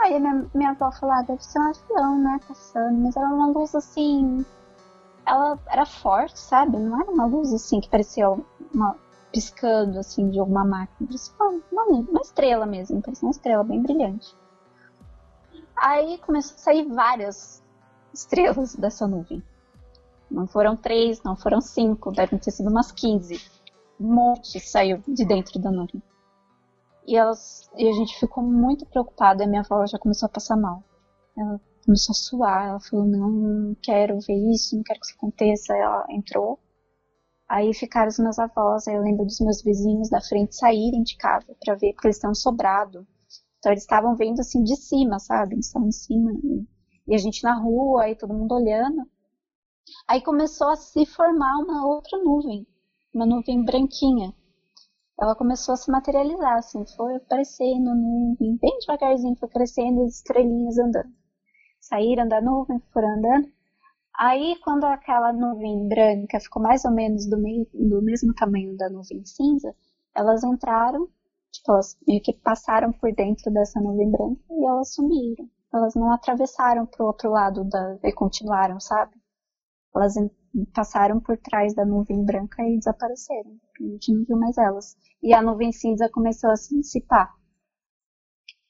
Aí 0.03 0.19
minha, 0.19 0.47
minha 0.55 0.71
avó 0.71 0.91
falou, 0.91 1.15
ah, 1.15 1.23
deve 1.23 1.45
ser 1.45 1.59
um 1.59 1.69
avião, 1.69 2.19
né, 2.19 2.41
passando. 2.47 2.99
Mas 2.99 3.17
era 3.17 3.27
uma 3.27 3.49
luz 3.49 3.75
assim. 3.75 4.45
Ela 5.27 5.59
era 5.69 5.87
forte, 5.87 6.39
sabe? 6.39 6.79
Não 6.79 7.01
era 7.01 7.11
uma 7.11 7.27
luz 7.27 7.53
assim 7.53 7.81
que 7.81 7.89
parecia 7.89 8.29
uma 8.75 8.97
piscando 9.33 9.99
assim 9.99 10.29
de 10.31 10.39
alguma 10.39 10.65
máquina. 10.65 11.09
Uma, 11.71 11.85
uma 11.85 12.21
estrela 12.21 12.67
mesmo, 12.67 13.01
parecia 13.01 13.27
uma 13.27 13.33
estrela 13.33 13.65
bem 13.65 13.81
brilhante. 13.83 14.37
Aí 15.77 16.19
começou 16.19 16.55
a 16.55 16.59
sair 16.59 16.85
várias 16.85 17.62
estrelas 18.13 18.75
dessa 18.75 19.07
nuvem. 19.07 19.43
Não 20.31 20.47
foram 20.47 20.77
três, 20.77 21.23
não 21.23 21.37
foram 21.37 21.61
cinco, 21.61 22.11
devem 22.11 22.39
ter 22.39 22.51
sido 22.51 22.71
umas 22.71 22.91
quinze. 22.91 23.41
Um 24.01 24.15
monte 24.15 24.59
saiu 24.61 25.03
de 25.07 25.25
dentro 25.25 25.59
da 25.61 25.71
nuvem. 25.71 26.03
E, 27.07 27.17
elas, 27.17 27.69
e 27.77 27.89
a 27.89 27.93
gente 27.93 28.19
ficou 28.19 28.43
muito 28.43 28.87
preocupada. 28.87 29.45
E 29.45 29.47
minha 29.47 29.61
avó 29.61 29.87
já 29.87 29.99
começou 29.99 30.27
a 30.27 30.31
passar 30.31 30.57
mal. 30.57 30.83
Ela 31.37 31.61
começou 31.85 32.13
a 32.13 32.17
suar. 32.17 32.69
Ela 32.69 32.81
falou: 32.81 33.07
Não, 33.07 33.31
não 33.31 33.75
quero 33.83 34.19
ver 34.21 34.53
isso, 34.53 34.77
não 34.77 34.83
quero 34.83 35.01
que 35.01 35.07
isso 35.07 35.15
aconteça. 35.17 35.77
Ela 35.77 36.07
entrou. 36.11 36.59
Aí 37.49 37.75
ficaram 37.75 38.09
os 38.09 38.19
meus 38.19 38.39
avós. 38.39 38.89
Aí 38.89 38.95
eu 38.95 39.03
lembro 39.03 39.27
dos 39.27 39.41
meus 39.41 39.63
vizinhos 39.63 40.09
da 40.09 40.21
frente 40.21 40.57
saírem 40.57 41.03
de 41.03 41.17
casa 41.17 41.55
para 41.63 41.75
ver, 41.75 41.93
porque 41.93 42.07
eles 42.07 42.17
estão 42.17 42.35
sobrado. 42.35 43.07
Então 43.59 43.73
eles 43.73 43.83
estavam 43.83 44.17
vendo 44.17 44.41
assim 44.41 44.63
de 44.65 44.77
cima, 44.77 45.19
sabe? 45.19 45.55
Eles 45.55 45.67
estavam 45.67 45.89
em 45.89 45.93
cima. 45.93 46.33
E 47.07 47.15
a 47.15 47.19
gente 47.19 47.43
na 47.43 47.55
rua, 47.55 48.05
aí 48.05 48.17
todo 48.17 48.35
mundo 48.35 48.55
olhando. 48.55 49.03
Aí 50.09 50.23
começou 50.23 50.69
a 50.69 50.77
se 50.77 51.05
formar 51.07 51.59
uma 51.59 51.87
outra 51.87 52.19
nuvem, 52.23 52.67
uma 53.15 53.27
nuvem 53.27 53.65
branquinha 53.65 54.35
ela 55.23 55.37
começou 55.37 55.75
a 55.75 55.77
se 55.77 55.89
materializar, 55.89 56.59
assim, 56.59 56.85
foi 56.97 57.15
aparecendo 57.15 57.95
nuvem, 57.95 58.57
bem 58.57 58.79
devagarzinho, 58.81 59.37
foi 59.37 59.49
crescendo 59.49 60.03
as 60.03 60.17
estrelinhas 60.17 60.77
andando. 60.79 61.13
Saíram 61.81 62.27
da 62.27 62.41
nuvem, 62.41 62.81
foram 62.93 63.09
andando. 63.19 63.49
Aí, 64.19 64.57
quando 64.65 64.85
aquela 64.85 65.33
nuvem 65.33 65.87
branca 65.89 66.41
ficou 66.41 66.61
mais 66.61 66.85
ou 66.85 66.91
menos 66.91 67.29
do, 67.31 67.39
meio, 67.39 67.67
do 67.73 68.03
mesmo 68.03 68.35
tamanho 68.35 68.77
da 68.77 68.91
nuvem 68.91 69.25
cinza, 69.25 69.73
elas 70.15 70.43
entraram, 70.43 71.09
tipo, 71.53 71.71
elas 71.71 71.97
meio 72.05 72.21
que 72.21 72.33
passaram 72.33 72.93
por 72.93 73.15
dentro 73.15 73.53
dessa 73.53 73.81
nuvem 73.81 74.11
branca 74.11 74.41
e 74.51 74.67
elas 74.67 74.93
sumiram. 74.93 75.49
Elas 75.73 75.95
não 75.95 76.13
atravessaram 76.13 76.85
pro 76.87 77.07
outro 77.07 77.31
lado 77.31 77.65
da, 77.65 77.99
e 78.03 78.13
continuaram, 78.13 78.79
sabe? 78.79 79.13
Elas 79.95 80.15
passaram 80.75 81.21
por 81.21 81.37
trás 81.39 81.75
da 81.75 81.85
nuvem 81.85 82.25
branca 82.25 82.63
e 82.63 82.77
desapareceram. 82.77 83.59
A 83.81 83.85
gente 83.85 84.13
não 84.13 84.25
viu 84.25 84.37
mais 84.37 84.59
elas. 84.59 84.97
E 85.23 85.33
a 85.33 85.41
nuvem 85.41 85.73
cinza 85.73 86.09
começou 86.11 86.51
a 86.51 86.57
se 86.57 86.75
dissipar. 86.79 87.33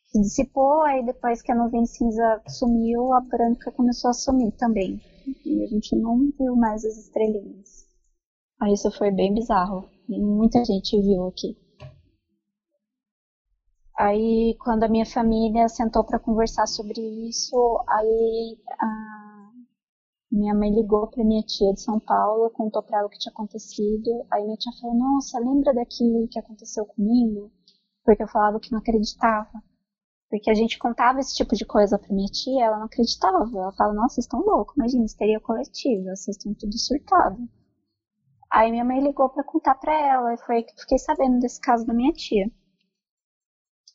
Se 0.05 0.21
dissipou, 0.21 0.83
aí 0.83 1.05
depois 1.05 1.41
que 1.43 1.51
a 1.51 1.55
nuvem 1.55 1.87
cinza 1.87 2.43
sumiu, 2.47 3.13
a 3.15 3.21
branca 3.21 3.73
começou 3.73 4.11
a 4.11 4.15
sumir 4.15 4.53
também. 4.53 5.01
E 5.45 5.63
a 5.63 5.67
gente 5.67 5.97
não 5.97 6.31
viu 6.39 6.55
mais 6.55 6.85
as 6.85 6.97
estrelinhas. 6.97 7.87
Aí 8.61 8.75
isso 8.75 8.91
foi 8.93 9.11
bem 9.11 9.35
bizarro. 9.35 9.89
E 10.09 10.21
muita 10.21 10.65
gente 10.65 11.01
viu 11.01 11.27
aqui. 11.29 11.57
Aí, 14.05 14.57
quando 14.59 14.83
a 14.83 14.89
minha 14.89 15.07
família 15.07 15.69
sentou 15.69 16.03
para 16.03 16.19
conversar 16.19 16.67
sobre 16.67 17.01
isso, 17.29 17.57
aí 17.89 18.59
minha 20.29 20.53
mãe 20.57 20.75
ligou 20.75 21.07
para 21.07 21.23
minha 21.23 21.43
tia 21.45 21.73
de 21.73 21.81
São 21.83 22.01
Paulo, 22.01 22.51
contou 22.51 22.83
para 22.83 22.99
ela 22.99 23.07
o 23.07 23.09
que 23.09 23.19
tinha 23.21 23.31
acontecido. 23.33 24.27
Aí 24.33 24.43
minha 24.43 24.57
tia 24.57 24.73
falou: 24.81 24.97
Nossa, 24.97 25.39
lembra 25.39 25.73
daquilo 25.73 26.27
que 26.27 26.37
aconteceu 26.41 26.85
comigo? 26.85 27.53
Porque 28.05 28.25
eu 28.25 28.27
falava 28.27 28.59
que 28.59 28.73
não 28.73 28.81
acreditava. 28.81 29.63
Porque 30.29 30.51
a 30.51 30.55
gente 30.55 30.81
contava 30.81 31.21
esse 31.21 31.37
tipo 31.37 31.55
de 31.55 31.65
coisa 31.65 31.97
pra 31.97 32.13
minha 32.13 32.29
tia, 32.29 32.65
ela 32.65 32.79
não 32.79 32.87
acreditava. 32.87 33.49
Ela 33.55 33.71
falava: 33.71 33.95
Nossa, 33.95 34.17
vocês 34.17 34.25
estão 34.25 34.41
loucos, 34.41 34.75
imagina, 34.77 35.05
histeria 35.05 35.39
coletiva, 35.39 36.17
vocês 36.17 36.37
estão 36.37 36.53
tudo 36.55 36.77
surtado. 36.77 37.39
Aí 38.51 38.69
minha 38.73 38.85
mãe 38.85 39.01
ligou 39.01 39.29
para 39.29 39.45
contar 39.45 39.77
para 39.77 39.95
ela, 39.95 40.35
e 40.35 40.39
foi 40.39 40.57
aí 40.57 40.63
que 40.65 40.73
eu 40.73 40.79
fiquei 40.81 40.99
sabendo 40.99 41.39
desse 41.39 41.61
caso 41.61 41.87
da 41.87 41.95
minha 41.95 42.13
tia. 42.13 42.51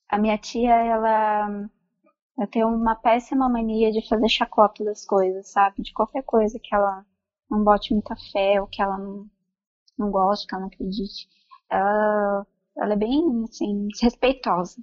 A 0.10 0.18
minha 0.18 0.38
tia, 0.38 0.74
ela 0.74 1.70
eu 2.38 2.48
tenho 2.48 2.68
uma 2.68 2.96
péssima 2.96 3.50
mania 3.50 3.92
de 3.92 4.08
fazer 4.08 4.30
chacota 4.30 4.84
das 4.84 5.06
coisas, 5.06 5.50
sabe? 5.52 5.82
De 5.82 5.92
qualquer 5.94 6.24
coisa 6.24 6.60
que 6.60 6.74
ela 6.74 7.06
não 7.50 7.64
bote 7.64 7.94
muita 7.94 8.16
fé 8.32 8.62
ou 8.62 8.68
que 8.68 8.82
ela 8.82 8.98
não, 8.98 9.28
não 9.98 10.12
goste, 10.12 10.48
que 10.48 10.54
ela 10.56 10.62
não 10.62 10.68
acredite. 10.68 11.28
Ela, 11.70 12.48
ela 12.78 12.94
é 12.94 12.96
bem, 12.98 13.44
assim, 13.44 13.88
desrespeitosa. 13.88 14.82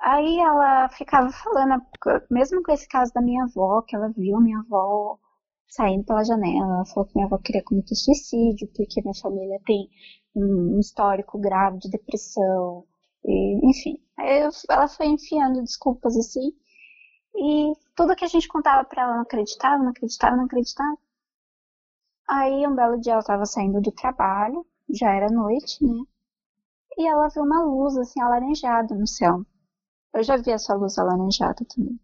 Aí 0.00 0.38
ela 0.38 0.88
ficava 0.90 1.30
falando, 1.30 1.80
mesmo 2.30 2.62
com 2.62 2.72
esse 2.72 2.88
caso 2.88 3.12
da 3.14 3.20
minha 3.22 3.44
avó, 3.44 3.82
que 3.82 3.94
ela 3.94 4.08
viu 4.16 4.40
minha 4.40 4.58
avó 4.60 5.18
saindo 5.68 6.04
pela 6.04 6.24
janela, 6.24 6.74
ela 6.74 6.86
falou 6.86 7.06
que 7.08 7.14
minha 7.14 7.26
avó 7.26 7.38
queria 7.38 7.62
cometer 7.64 7.94
suicídio, 7.94 8.68
porque 8.74 9.00
minha 9.02 9.14
família 9.14 9.60
tem 9.64 9.88
um 10.34 10.78
histórico 10.80 11.38
grave 11.38 11.78
de 11.78 11.90
depressão, 11.90 12.84
e, 13.24 13.68
enfim, 13.70 13.98
eu, 14.18 14.50
ela 14.70 14.88
foi 14.88 15.06
enfiando 15.06 15.62
desculpas 15.62 16.16
assim. 16.16 16.52
E 17.34 17.74
tudo 17.96 18.16
que 18.16 18.24
a 18.24 18.28
gente 18.28 18.48
contava 18.48 18.84
para 18.84 19.02
ela 19.02 19.14
não 19.16 19.22
acreditava, 19.22 19.82
não 19.82 19.90
acreditava, 19.90 20.36
não 20.36 20.44
acreditava. 20.46 20.96
Aí 22.28 22.66
um 22.66 22.74
belo 22.74 22.98
dia 23.00 23.12
ela 23.12 23.22
tava 23.22 23.46
saindo 23.46 23.80
do 23.80 23.92
trabalho, 23.92 24.66
já 24.90 25.12
era 25.14 25.30
noite, 25.30 25.84
né? 25.86 26.02
E 26.96 27.06
ela 27.06 27.28
viu 27.28 27.42
uma 27.42 27.62
luz 27.62 27.98
assim 27.98 28.18
alaranjada 28.22 28.94
no 28.94 29.06
céu. 29.06 29.44
Eu 30.14 30.22
já 30.22 30.36
vi 30.36 30.52
essa 30.52 30.74
luz 30.74 30.98
alaranjada 30.98 31.64
também. 31.66 32.00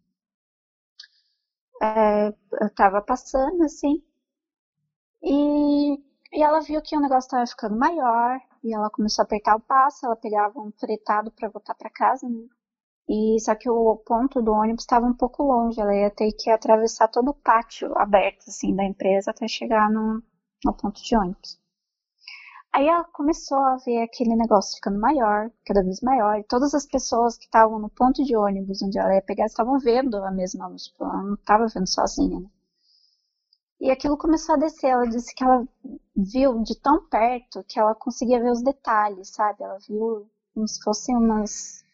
É, 1.83 2.29
eu 2.61 2.71
tava 2.75 3.03
passando 3.03 3.65
assim. 3.65 4.03
E, 5.23 5.95
e 6.33 6.43
ela 6.43 6.61
viu 6.61 6.83
que 6.83 6.97
o 6.97 7.01
negócio 7.01 7.31
tava 7.31 7.47
ficando 7.47 7.77
maior. 7.79 8.41
E 8.63 8.75
ela 8.75 8.91
começou 8.91 9.23
a 9.23 9.25
apertar 9.25 9.57
o 9.57 9.61
passo. 9.61 10.07
Ela 10.07 10.17
pegava 10.17 10.61
um 10.61 10.73
fretado 10.73 11.31
para 11.31 11.49
voltar 11.49 11.75
para 11.75 11.91
casa, 11.91 12.29
né? 12.29 12.47
E 13.09 13.39
só 13.41 13.55
que 13.55 13.71
o 13.71 13.97
ponto 13.97 14.43
do 14.43 14.53
ônibus 14.53 14.83
estava 14.83 15.07
um 15.07 15.15
pouco 15.15 15.43
longe. 15.43 15.81
Ela 15.81 15.95
ia 15.95 16.11
ter 16.11 16.33
que 16.33 16.51
atravessar 16.51 17.09
todo 17.09 17.31
o 17.31 17.35
pátio 17.35 17.97
aberto 17.99 18.49
assim 18.49 18.75
da 18.75 18.85
empresa 18.85 19.31
até 19.31 19.49
chegar 19.49 19.91
no, 19.91 20.23
no 20.65 20.73
ponto 20.75 21.03
de 21.03 21.17
ônibus. 21.17 21.59
Aí 22.73 22.87
ela 22.87 23.05
começou 23.05 23.59
a 23.59 23.77
ver 23.77 24.03
aquele 24.03 24.37
negócio 24.37 24.77
ficando 24.77 25.01
maior, 25.01 25.51
cada 25.67 25.83
vez 25.83 26.01
maior, 26.03 26.39
e 26.39 26.45
todas 26.45 26.75
as 26.75 26.87
pessoas 26.87 27.37
que 27.37 27.45
estavam 27.45 27.79
no 27.79 27.89
ponto 27.89 28.23
de 28.23 28.37
ônibus 28.37 28.83
onde 28.83 28.99
ela 28.99 29.15
ia 29.15 29.23
pegar 29.23 29.47
estavam 29.47 29.79
vendo 29.79 30.17
a 30.19 30.31
mesma 30.31 30.67
luz, 30.69 30.95
ela 31.01 31.23
não 31.23 31.35
estava 31.35 31.67
vendo 31.67 31.89
sozinha, 31.89 32.41
né? 32.41 32.47
E 33.81 33.91
aquilo 33.91 34.17
começou 34.17 34.55
a 34.55 34.59
descer, 34.59 34.89
ela 34.89 35.07
disse 35.07 35.35
que 35.35 35.45
ela 35.45 35.67
viu 36.17 36.63
de 36.63 36.79
tão 36.81 37.09
perto 37.09 37.65
que 37.65 37.79
ela 37.79 37.95
conseguia 37.95 38.41
ver 38.41 38.51
os 38.51 38.63
detalhes, 38.63 39.31
sabe? 39.31 39.63
Ela 39.63 39.79
viu 39.89 40.29
como 40.53 40.67
se 40.67 40.83
fossem 40.83 41.17
umas. 41.17 41.85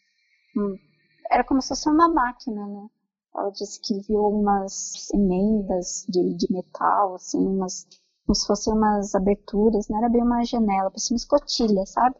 Era 1.30 1.44
como 1.44 1.60
se 1.60 1.68
fosse 1.68 1.88
uma 1.88 2.08
máquina, 2.08 2.66
né? 2.66 2.88
Ela 3.36 3.50
disse 3.50 3.80
que 3.82 4.00
viu 4.00 4.20
umas 4.28 5.10
emendas 5.12 6.06
de, 6.08 6.34
de 6.34 6.52
metal, 6.52 7.16
assim, 7.16 7.38
umas 7.38 7.86
como 8.24 8.34
se 8.34 8.46
fossem 8.46 8.72
umas 8.72 9.14
aberturas, 9.14 9.88
não 9.88 9.98
era 9.98 10.08
bem 10.08 10.22
uma 10.22 10.42
janela, 10.44 10.90
parecia 10.90 11.14
uma 11.14 11.18
escotilha, 11.18 11.84
sabe? 11.84 12.16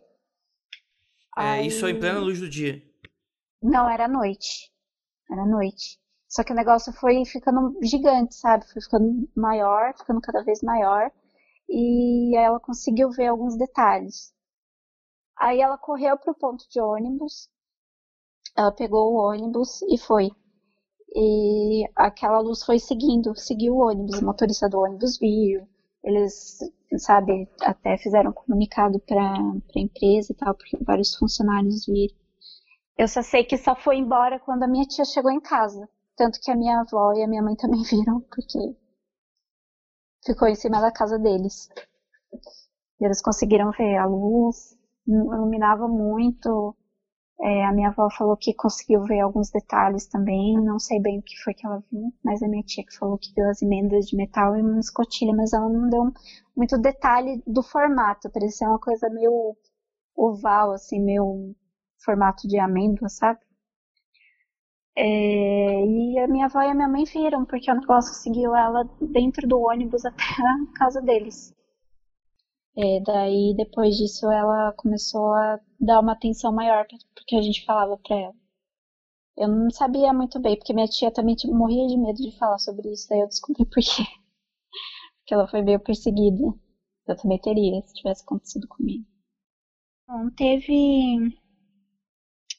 É, 1.37 1.43
Aí... 1.43 1.67
isso 1.67 1.89
em 1.89 1.99
plena 1.99 2.21
luz 2.21 2.41
do 2.41 2.49
dia. 2.49 2.83
Não, 3.63 3.89
era 3.89 4.07
noite. 4.07 4.71
Era 5.31 5.47
noite. 5.47 5.99
Só 6.35 6.43
que 6.43 6.53
o 6.53 6.57
negócio 6.57 6.93
foi 6.93 7.25
ficando 7.25 7.79
gigante, 7.81 8.35
sabe? 8.35 8.67
Foi 8.67 8.83
ficando 8.83 9.29
maior, 9.37 9.97
ficando 9.97 10.21
cada 10.21 10.43
vez 10.43 10.63
maior. 10.63 11.13
E 11.69 12.37
ela 12.37 12.59
conseguiu 12.59 13.09
ver 13.11 13.29
alguns 13.29 13.57
detalhes. 13.57 14.35
Aí 15.39 15.61
ela 15.61 15.79
correu 15.79 16.19
pro 16.19 16.35
ponto 16.35 16.69
de 16.69 16.81
ônibus. 16.81 17.49
Ela 18.57 18.73
pegou 18.73 19.13
o 19.13 19.31
ônibus 19.31 19.81
e 19.83 19.97
foi. 19.97 20.33
E 21.15 21.89
aquela 21.95 22.41
luz 22.41 22.65
foi 22.65 22.81
seguindo, 22.81 23.37
seguiu 23.37 23.77
o 23.77 23.87
ônibus. 23.87 24.19
O 24.19 24.27
motorista 24.27 24.69
do 24.69 24.81
ônibus 24.81 25.17
viu. 25.17 25.69
Eles, 26.03 26.59
sabe, 26.99 27.49
até 27.61 27.97
fizeram 27.97 28.31
um 28.31 28.35
comunicado 28.35 28.99
para 28.99 29.23
a 29.23 29.79
empresa 29.79 30.33
e 30.33 30.35
tal, 30.35 30.53
porque 30.53 30.77
vários 30.83 31.15
funcionários 31.15 31.87
viram. 31.87 32.17
Eu 32.99 33.07
só 33.07 33.23
sei 33.23 33.45
que 33.45 33.57
só 33.57 33.77
foi 33.77 33.99
embora 33.99 34.41
quando 34.41 34.65
a 34.65 34.69
minha 34.69 34.85
tia 34.85 35.05
chegou 35.05 35.31
em 35.31 35.41
casa. 35.41 35.89
Tanto 36.17 36.41
que 36.43 36.51
a 36.51 36.57
minha 36.57 36.81
avó 36.81 37.13
e 37.13 37.23
a 37.23 37.29
minha 37.29 37.41
mãe 37.43 37.55
também 37.55 37.83
viram, 37.89 38.21
porque 38.23 38.59
ficou 40.27 40.49
em 40.49 40.57
cima 40.57 40.81
da 40.81 40.91
casa 40.91 41.17
deles. 41.21 41.69
E 43.01 43.05
eles 43.05 43.23
conseguiram 43.23 43.71
ver 43.71 43.97
a 43.97 44.05
luz, 44.07 44.77
iluminava 45.07 45.87
muito. 45.87 46.77
É, 47.43 47.67
a 47.67 47.73
minha 47.73 47.89
avó 47.91 48.09
falou 48.11 48.37
que 48.37 48.55
conseguiu 48.55 49.05
ver 49.05 49.21
alguns 49.21 49.51
detalhes 49.51 50.07
também, 50.07 50.55
não 50.63 50.79
sei 50.79 51.01
bem 51.01 51.19
o 51.21 51.23
que 51.23 51.37
foi 51.45 51.55
que 51.55 51.67
ela 51.67 51.83
viu, 51.93 52.13
mas 52.25 52.43
a 52.43 52.49
minha 52.49 52.63
tia 52.65 52.85
que 52.85 52.97
falou 52.99 53.19
que 53.19 53.33
viu 53.35 53.49
as 53.51 53.63
emendas 53.63 54.07
de 54.09 54.17
metal 54.17 54.57
e 54.57 54.63
uma 54.63 54.81
escotilha, 54.81 55.35
mas 55.35 55.53
ela 55.53 55.69
não 55.69 55.89
deu 55.91 56.13
muito 56.57 56.79
detalhe 56.79 57.43
do 57.47 57.63
formato, 57.63 58.31
parecia 58.31 58.69
uma 58.69 58.79
coisa 58.79 59.11
meio 59.11 59.57
oval, 60.17 60.73
assim, 60.73 61.01
meio 61.01 61.55
formato 62.05 62.49
de 62.49 62.59
amêndoa, 62.59 63.09
sabe? 63.09 63.41
É, 64.97 65.05
e 65.87 66.19
a 66.19 66.27
minha 66.29 66.47
avó 66.47 66.61
e 66.63 66.69
a 66.69 66.75
minha 66.75 66.89
mãe 66.89 67.05
viram, 67.05 67.45
porque 67.45 67.71
o 67.71 67.75
negócio 67.75 68.15
seguiu 68.15 68.55
ela 68.55 68.85
dentro 69.01 69.47
do 69.47 69.61
ônibus 69.61 70.05
até 70.07 70.23
a 70.23 70.79
casa 70.79 71.01
deles. 71.01 71.53
É, 72.77 73.01
daí, 73.01 73.53
depois 73.57 73.97
disso, 73.97 74.31
ela 74.31 74.73
começou 74.77 75.33
a 75.33 75.59
dar 75.81 76.01
uma 76.01 76.13
atenção 76.13 76.53
maior 76.53 76.87
porque 77.15 77.37
a 77.37 77.43
gente 77.43 77.65
falava 77.65 77.99
pra 77.99 78.17
ela. 78.17 78.35
Eu 79.37 79.47
não 79.47 79.71
sabia 79.71 80.13
muito 80.13 80.41
bem, 80.41 80.57
porque 80.57 80.73
minha 80.75 80.89
tia 80.89 81.09
também 81.13 81.37
tipo, 81.37 81.55
morria 81.55 81.87
de 81.87 81.97
medo 81.97 82.17
de 82.21 82.37
falar 82.37 82.59
sobre 82.59 82.91
isso, 82.93 83.07
daí 83.09 83.21
eu 83.21 83.29
descobri 83.29 83.65
por 83.71 83.81
quê. 83.81 84.03
Porque 85.19 85.35
ela 85.35 85.49
foi 85.49 85.61
meio 85.63 85.81
perseguida. 85.81 86.43
Eu 87.07 87.17
também 87.17 87.39
teria, 87.41 87.83
se 87.83 87.95
tivesse 87.95 88.23
acontecido 88.23 88.67
comigo. 88.69 89.05
Bom, 90.09 90.31
teve 90.31 91.19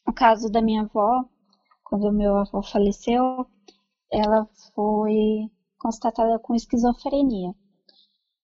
o 0.07 0.11
caso 0.13 0.49
da 0.49 0.61
minha 0.61 0.81
avó, 0.81 1.23
quando 1.85 2.11
meu 2.11 2.35
avô 2.35 2.61
faleceu, 2.61 3.45
ela 4.11 4.45
foi 4.73 5.49
constatada 5.79 6.37
com 6.39 6.55
esquizofrenia. 6.55 7.53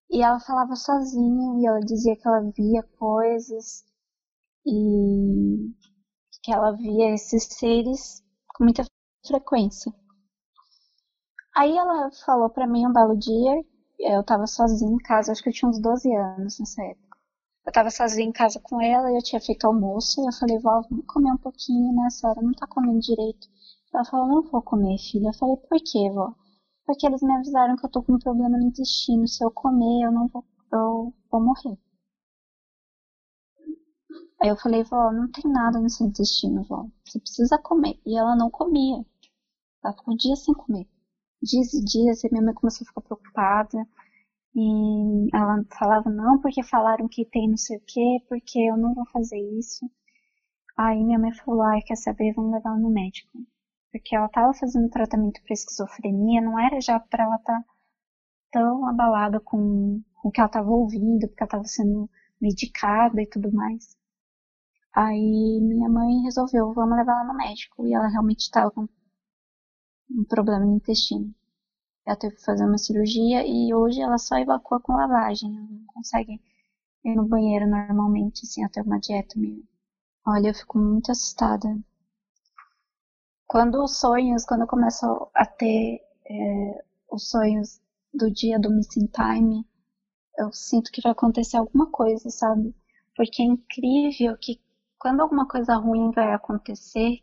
E 0.09 0.21
ela 0.21 0.39
falava 0.39 0.75
sozinha 0.75 1.59
e 1.59 1.65
ela 1.65 1.79
dizia 1.79 2.15
que 2.15 2.27
ela 2.27 2.41
via 2.55 2.83
coisas 2.97 3.83
e 4.65 5.73
que 6.43 6.53
ela 6.53 6.71
via 6.71 7.13
esses 7.13 7.45
seres 7.45 8.23
com 8.47 8.63
muita 8.63 8.85
frequência. 9.25 9.91
Aí 11.55 11.75
ela 11.75 12.11
falou 12.25 12.49
para 12.49 12.67
mim 12.67 12.85
um 12.85 12.93
belo 12.93 13.17
dia, 13.17 13.63
eu 13.99 14.23
tava 14.23 14.45
sozinha 14.47 14.93
em 14.93 14.97
casa, 14.97 15.31
acho 15.31 15.41
que 15.41 15.49
eu 15.49 15.53
tinha 15.53 15.69
uns 15.69 15.81
12 15.81 16.13
anos 16.15 16.59
nessa 16.59 16.83
época. 16.83 17.11
Eu 17.66 17.72
tava 17.72 17.89
sozinha 17.91 18.28
em 18.28 18.32
casa 18.32 18.59
com 18.59 18.82
ela 18.82 19.12
e 19.12 19.16
eu 19.16 19.24
tinha 19.24 19.41
feito 19.41 19.66
almoço 19.66 20.22
e 20.22 20.28
eu 20.28 20.34
falei, 20.34 20.57
vó, 20.59 20.82
vamos 20.89 21.05
comer 21.05 21.32
um 21.32 21.38
pouquinho, 21.38 21.93
né? 21.93 22.03
A 22.07 22.09
senhora 22.09 22.41
não 22.41 22.53
tá 22.53 22.68
comendo 22.68 22.99
direito. 22.99 23.47
Ela 23.93 24.05
falou, 24.05 24.28
não 24.28 24.41
vou 24.43 24.62
comer, 24.62 24.97
filha. 24.97 25.30
Eu 25.30 25.34
falei, 25.34 25.57
por 25.57 25.78
quê, 25.80 26.09
vó? 26.12 26.34
porque 26.86 27.07
eles 27.07 27.22
me 27.22 27.34
avisaram 27.34 27.76
que 27.78 27.86
eu 27.86 27.89
tô 27.89 28.03
com 28.03 28.14
um 28.14 28.20
problema 28.20 28.57
no 28.57 28.68
intestino. 28.68 29.28
Se 29.28 29.43
eu 29.43 29.49
comer, 29.51 30.05
eu 30.05 30.12
não 30.12 30.28
vou, 30.28 30.45
eu 30.74 31.14
vou 31.32 31.41
morrer. 31.41 31.78
Aí 34.41 34.49
eu 34.49 34.57
falei, 34.57 34.84
vó, 34.84 35.12
não 35.12 35.32
tem 35.32 35.49
nada 35.49 35.80
no 35.80 35.89
seu 35.89 36.07
intestino, 36.07 36.64
vó. 36.64 36.88
Você 37.05 37.20
precisa 37.20 37.57
comer. 37.59 37.99
E 38.05 38.18
ela 38.18 38.36
não 38.36 38.49
comia. 38.49 39.05
Ela 39.84 39.93
ficou 39.93 40.18
dias 40.18 40.43
sem 40.43 40.53
comer. 40.53 40.88
Dias 41.41 41.74
e 41.74 41.84
dias, 41.84 42.24
e 42.24 42.30
minha 42.32 42.43
mãe 42.43 42.53
começou 42.53 42.84
a 42.84 42.88
ficar 42.88 43.01
preocupada. 43.01 43.88
E 44.55 45.29
ela 45.33 45.63
falava, 45.77 46.09
não, 46.09 46.39
porque 46.41 46.63
falaram 46.63 47.07
que 47.07 47.25
tem 47.25 47.49
não 47.49 47.57
sei 47.57 47.77
o 47.77 47.81
que, 47.85 48.25
porque 48.29 48.59
eu 48.59 48.77
não 48.77 48.93
vou 48.93 49.05
fazer 49.07 49.39
isso. 49.59 49.89
Aí 50.77 51.03
minha 51.03 51.19
mãe 51.19 51.33
falou, 51.33 51.63
ai, 51.63 51.81
quer 51.81 51.95
saber, 51.97 52.33
vamos 52.33 52.53
levar 52.53 52.71
ela 52.71 52.79
no 52.79 52.89
médico 52.89 53.31
porque 53.91 54.15
ela 54.15 54.25
estava 54.27 54.53
fazendo 54.53 54.89
tratamento 54.89 55.41
para 55.43 55.53
esquizofrenia, 55.53 56.41
não 56.41 56.57
era 56.59 56.79
já 56.79 56.99
para 56.99 57.25
ela 57.25 57.35
estar 57.35 57.61
tá 57.61 57.65
tão 58.51 58.87
abalada 58.87 59.39
com 59.39 60.01
o 60.23 60.31
que 60.31 60.39
ela 60.39 60.47
estava 60.47 60.69
ouvindo, 60.69 61.27
porque 61.27 61.43
ela 61.43 61.47
estava 61.47 61.63
sendo 61.65 62.09
medicada 62.39 63.21
e 63.21 63.27
tudo 63.27 63.51
mais. 63.51 63.95
Aí 64.93 65.59
minha 65.61 65.89
mãe 65.89 66.21
resolveu, 66.23 66.73
vamos 66.73 66.97
levar 66.97 67.13
ela 67.13 67.33
no 67.33 67.37
médico, 67.37 67.85
e 67.85 67.93
ela 67.93 68.07
realmente 68.07 68.41
estava 68.41 68.71
com 68.71 68.87
um 70.09 70.23
problema 70.25 70.65
no 70.65 70.75
intestino. 70.75 71.33
Ela 72.05 72.15
teve 72.17 72.35
que 72.35 72.45
fazer 72.45 72.65
uma 72.65 72.77
cirurgia 72.77 73.45
e 73.45 73.73
hoje 73.73 74.01
ela 74.01 74.17
só 74.17 74.37
evacua 74.37 74.79
com 74.79 74.93
lavagem, 74.93 75.55
ela 75.55 75.67
não 75.67 75.85
consegue 75.87 76.41
ir 77.05 77.15
no 77.15 77.27
banheiro 77.27 77.67
normalmente, 77.67 78.41
assim, 78.45 78.63
até 78.63 78.81
uma 78.81 78.99
dieta 78.99 79.39
mesmo. 79.39 79.67
Olha, 80.25 80.49
eu 80.49 80.53
fico 80.53 80.77
muito 80.77 81.11
assustada 81.11 81.69
quando 83.51 83.83
os 83.83 83.99
sonhos, 83.99 84.45
quando 84.45 84.61
eu 84.61 84.67
começo 84.67 85.05
a 85.35 85.45
ter 85.45 85.99
é, 86.25 86.83
os 87.11 87.29
sonhos 87.29 87.81
do 88.13 88.31
dia 88.31 88.57
do 88.57 88.71
missing 88.71 89.07
time, 89.07 89.67
eu 90.37 90.53
sinto 90.53 90.89
que 90.89 91.01
vai 91.01 91.11
acontecer 91.11 91.57
alguma 91.57 91.91
coisa, 91.91 92.29
sabe? 92.29 92.73
Porque 93.13 93.41
é 93.41 93.45
incrível 93.45 94.37
que 94.39 94.57
quando 94.97 95.19
alguma 95.19 95.45
coisa 95.45 95.75
ruim 95.75 96.11
vai 96.11 96.33
acontecer, 96.33 97.19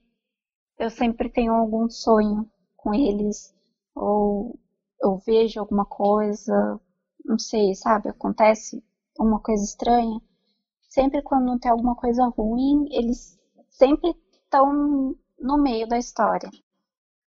eu 0.79 0.91
sempre 0.91 1.31
tenho 1.31 1.55
algum 1.55 1.89
sonho 1.89 2.47
com 2.77 2.93
eles, 2.93 3.55
ou 3.95 4.59
eu 5.03 5.19
vejo 5.19 5.61
alguma 5.61 5.85
coisa, 5.85 6.81
não 7.25 7.39
sei, 7.39 7.75
sabe? 7.75 8.09
Acontece 8.09 8.83
uma 9.19 9.41
coisa 9.41 9.63
estranha. 9.63 10.21
Sempre 10.89 11.23
quando 11.23 11.59
tem 11.59 11.71
alguma 11.71 11.95
coisa 11.95 12.27
ruim, 12.27 12.87
eles 12.91 13.39
sempre 13.71 14.15
estão 14.33 15.15
no 15.39 15.63
meio 15.63 15.87
da 15.87 15.99
história. 15.99 16.51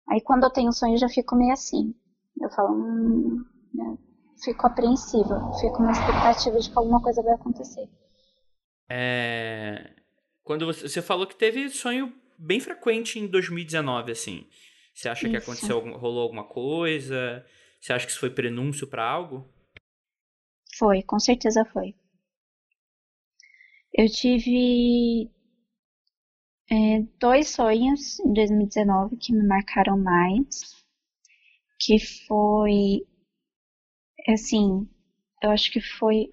Aí 0.09 0.21
quando 0.21 0.43
eu 0.43 0.49
tenho 0.49 0.71
sonho 0.71 0.95
eu 0.95 0.99
já 0.99 1.09
fico 1.09 1.35
meio 1.35 1.53
assim. 1.53 1.93
Eu 2.41 2.49
falo, 2.49 2.73
hum, 2.73 3.45
né? 3.73 3.97
fico 4.43 4.65
apreensiva, 4.65 5.51
fico 5.59 5.81
na 5.83 5.91
expectativa 5.91 6.57
de 6.59 6.69
que 6.69 6.77
alguma 6.77 7.01
coisa 7.01 7.21
vai 7.21 7.33
acontecer. 7.33 7.87
É... 8.89 9.91
Quando 10.43 10.65
você, 10.65 10.87
você 10.87 11.01
falou 11.01 11.27
que 11.27 11.35
teve 11.35 11.69
sonho 11.69 12.13
bem 12.37 12.59
frequente 12.59 13.19
em 13.19 13.27
2019, 13.27 14.11
assim. 14.11 14.47
Você 14.93 15.09
acha 15.09 15.27
isso. 15.27 15.31
que 15.31 15.37
aconteceu, 15.37 15.79
rolou 15.97 16.23
alguma 16.23 16.45
coisa? 16.45 17.45
Você 17.79 17.93
acha 17.93 18.05
que 18.05 18.11
isso 18.11 18.19
foi 18.19 18.29
prenúncio 18.29 18.87
para 18.87 19.09
algo? 19.09 19.47
Foi, 20.77 21.01
com 21.03 21.19
certeza 21.19 21.65
foi. 21.65 21.95
Eu 23.93 24.07
tive 24.07 25.29
é, 26.71 27.01
dois 27.19 27.49
sonhos 27.49 28.19
em 28.19 28.31
2019 28.33 29.17
que 29.17 29.33
me 29.33 29.45
marcaram 29.45 29.97
mais, 29.97 30.83
que 31.79 31.97
foi, 31.99 33.05
assim, 34.27 34.87
eu 35.41 35.49
acho 35.51 35.71
que 35.71 35.81
foi 35.81 36.29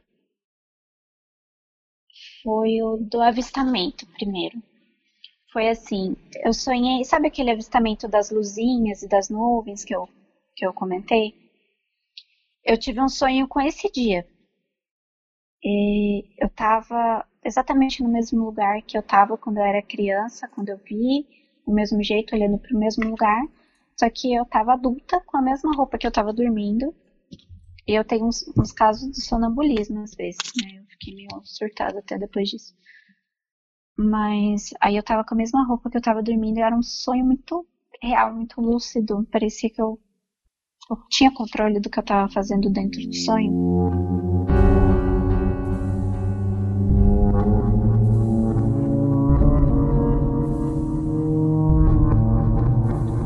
foi 2.43 2.81
o 2.83 2.97
do 2.97 3.21
avistamento 3.21 4.07
primeiro. 4.09 4.63
Foi 5.53 5.69
assim, 5.69 6.15
eu 6.45 6.53
sonhei, 6.53 7.05
sabe 7.05 7.29
aquele 7.29 7.51
avistamento 7.51 8.07
das 8.07 8.31
luzinhas 8.31 9.03
e 9.03 9.09
das 9.09 9.29
nuvens 9.29 9.85
que 9.85 9.95
eu, 9.95 10.09
que 10.57 10.67
eu 10.67 10.73
comentei? 10.73 11.35
Eu 12.65 12.77
tive 12.77 13.01
um 13.01 13.09
sonho 13.09 13.47
com 13.47 13.61
esse 13.61 13.89
dia. 13.93 14.27
E 15.63 16.25
eu 16.39 16.47
estava 16.47 17.25
exatamente 17.45 18.03
no 18.03 18.09
mesmo 18.09 18.45
lugar 18.45 18.81
que 18.83 18.97
eu 18.97 19.01
estava 19.01 19.37
quando 19.37 19.59
eu 19.59 19.65
era 19.65 19.83
criança, 19.83 20.49
quando 20.49 20.71
eu 20.71 20.79
vi, 20.79 21.27
do 21.67 21.73
mesmo 21.73 22.03
jeito, 22.03 22.35
olhando 22.35 22.59
para 22.59 22.75
o 22.75 22.79
mesmo 22.79 23.09
lugar. 23.09 23.43
Só 23.99 24.09
que 24.11 24.35
eu 24.35 24.45
estava 24.45 24.73
adulta, 24.73 25.21
com 25.27 25.37
a 25.37 25.43
mesma 25.43 25.73
roupa 25.75 25.99
que 25.99 26.07
eu 26.07 26.11
estava 26.11 26.33
dormindo. 26.33 26.95
E 27.87 27.93
eu 27.95 28.05
tenho 28.05 28.27
uns, 28.27 28.45
uns 28.59 28.73
casos 28.73 29.11
de 29.11 29.23
sonambulismo 29.23 30.01
às 30.03 30.15
vezes, 30.15 30.41
né? 30.63 30.79
Eu 30.81 30.85
fiquei 30.87 31.15
meio 31.15 31.29
surtada 31.45 31.99
até 32.01 32.19
depois 32.19 32.49
disso. 32.49 32.75
Mas 33.99 34.71
aí 34.81 34.97
eu 34.97 35.03
tava 35.03 35.25
com 35.25 35.35
a 35.35 35.39
mesma 35.39 35.65
roupa 35.67 35.91
que 35.91 35.97
eu 35.97 36.03
tava 36.03 36.23
dormindo 36.23 36.59
e 36.59 36.63
era 36.63 36.77
um 36.77 36.83
sonho 36.83 37.25
muito 37.25 37.67
real, 38.03 38.35
muito 38.35 38.61
lúcido. 38.61 39.27
Parecia 39.31 39.71
que 39.71 39.81
eu, 39.81 39.99
eu 40.89 40.97
tinha 41.09 41.33
controle 41.33 41.81
do 41.81 41.91
que 41.91 41.99
eu 41.99 42.05
tava 42.05 42.29
fazendo 42.29 42.71
dentro 42.71 43.01
do 43.01 43.15
sonho. 43.15 43.53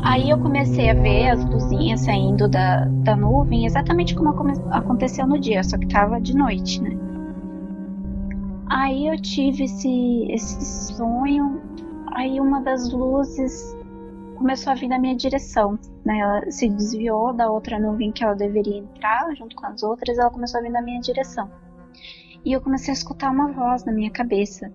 Aí 0.03 0.29
eu 0.29 0.39
comecei 0.39 0.89
a 0.89 0.93
ver 0.95 1.29
as 1.29 1.45
luzinhas 1.45 2.01
saindo 2.01 2.49
da, 2.49 2.85
da 2.85 3.15
nuvem, 3.15 3.65
exatamente 3.65 4.15
como 4.15 4.29
aconteceu 4.71 5.27
no 5.27 5.39
dia, 5.39 5.63
só 5.63 5.77
que 5.77 5.87
tava 5.87 6.19
de 6.19 6.35
noite, 6.35 6.81
né? 6.81 6.97
Aí 8.67 9.07
eu 9.07 9.21
tive 9.21 9.65
esse, 9.65 10.25
esse 10.31 10.93
sonho, 10.95 11.61
aí 12.15 12.39
uma 12.39 12.59
das 12.61 12.91
luzes 12.91 13.75
começou 14.41 14.71
a 14.71 14.75
vir 14.75 14.87
na 14.87 14.97
minha 14.97 15.15
direção, 15.15 15.77
né? 16.03 16.17
Ela 16.17 16.49
se 16.49 16.67
desviou 16.67 17.31
da 17.31 17.49
outra 17.49 17.79
nuvem 17.79 18.11
que 18.11 18.23
ela 18.23 18.33
deveria 18.33 18.79
entrar, 18.79 19.33
junto 19.35 19.55
com 19.55 19.67
as 19.67 19.83
outras, 19.83 20.17
ela 20.17 20.31
começou 20.31 20.59
a 20.59 20.63
vir 20.63 20.71
na 20.71 20.81
minha 20.81 20.99
direção. 20.99 21.49
E 22.43 22.51
eu 22.51 22.59
comecei 22.59 22.91
a 22.91 22.93
escutar 22.93 23.29
uma 23.29 23.51
voz 23.51 23.85
na 23.85 23.91
minha 23.91 24.09
cabeça. 24.09 24.73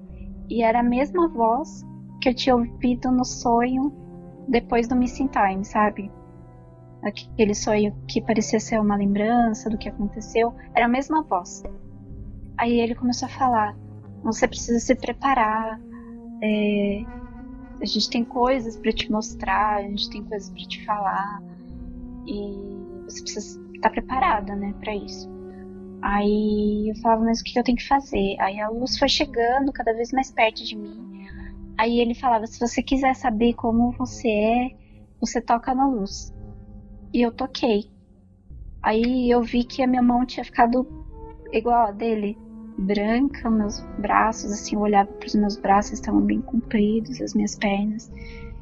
E 0.49 0.63
era 0.63 0.79
a 0.79 0.85
mesma 0.85 1.27
voz 1.29 1.85
que 2.21 2.29
eu 2.29 2.35
tinha 2.35 2.55
ouvido 2.55 3.11
no 3.11 3.25
sonho 3.25 3.93
depois 4.47 4.87
do 4.87 4.95
Missing 4.95 5.29
Time, 5.29 5.65
sabe? 5.65 6.13
Aquele 7.03 7.55
sonho 7.55 7.93
que 8.07 8.23
parecia 8.23 8.61
ser 8.61 8.81
uma 8.81 8.95
lembrança 8.95 9.69
do 9.69 9.77
que 9.77 9.89
aconteceu, 9.89 10.55
era 10.77 10.87
a 10.87 10.89
mesma 10.89 11.25
voz. 11.25 11.65
Aí 12.57 12.79
ele 12.79 12.95
começou 12.95 13.27
a 13.27 13.31
falar: 13.31 13.77
você 14.23 14.47
precisa 14.47 14.79
se 14.79 14.95
preparar, 14.95 15.81
é, 16.41 17.05
a 17.81 17.85
gente 17.85 18.11
tem 18.11 18.25
coisas 18.25 18.77
para 18.77 18.93
te 18.93 19.11
mostrar, 19.11 19.77
a 19.77 19.83
gente 19.83 20.11
tem 20.11 20.25
coisas 20.25 20.51
para 20.51 20.65
te 20.65 20.85
falar, 20.85 21.43
e 22.27 23.05
você 23.05 23.23
precisa 23.23 23.61
estar 23.75 23.91
preparada, 23.91 24.55
né, 24.57 24.75
para 24.81 24.95
isso. 24.95 25.29
Aí 26.03 26.91
eu 26.91 26.97
falava, 26.97 27.25
mas 27.25 27.41
o 27.41 27.45
que 27.45 27.59
eu 27.59 27.65
tenho 27.65 27.79
que 27.79 27.87
fazer? 27.87 28.37
Aí 28.39 28.61
a 28.61 28.69
luz 28.69 28.99
foi 28.99 29.09
chegando 29.09 29.73
cada 29.73 29.93
vez 29.93 30.13
mais 30.13 30.31
perto 30.31 30.65
de 30.65 30.77
mim. 30.77 31.07
Aí 31.79 32.01
ele 32.01 32.15
falava: 32.15 32.47
se 32.47 32.59
você 32.59 32.83
quiser 32.83 33.15
saber 33.15 33.55
como 33.55 33.93
você 33.93 34.29
é, 34.29 34.71
você 35.21 35.41
toca 35.41 35.75
na 35.75 35.87
luz. 35.87 36.35
E 37.13 37.23
eu 37.23 37.33
toquei. 37.33 37.91
Aí 38.83 39.31
eu 39.31 39.43
vi 39.43 39.65
que 39.65 39.83
a 39.83 39.87
minha 39.87 40.03
mão 40.03 40.25
tinha 40.25 40.45
ficado 40.45 40.87
igual 41.53 41.89
a 41.89 41.91
dele, 41.91 42.39
branca, 42.79 43.51
meus 43.51 43.81
braços, 43.99 44.53
assim, 44.53 44.77
eu 44.77 44.83
olhava 44.83 45.11
para 45.11 45.27
os 45.27 45.35
meus 45.35 45.57
braços, 45.57 45.95
estavam 45.95 46.21
bem 46.21 46.41
compridos, 46.41 47.21
as 47.21 47.35
minhas 47.35 47.57
pernas. 47.57 48.11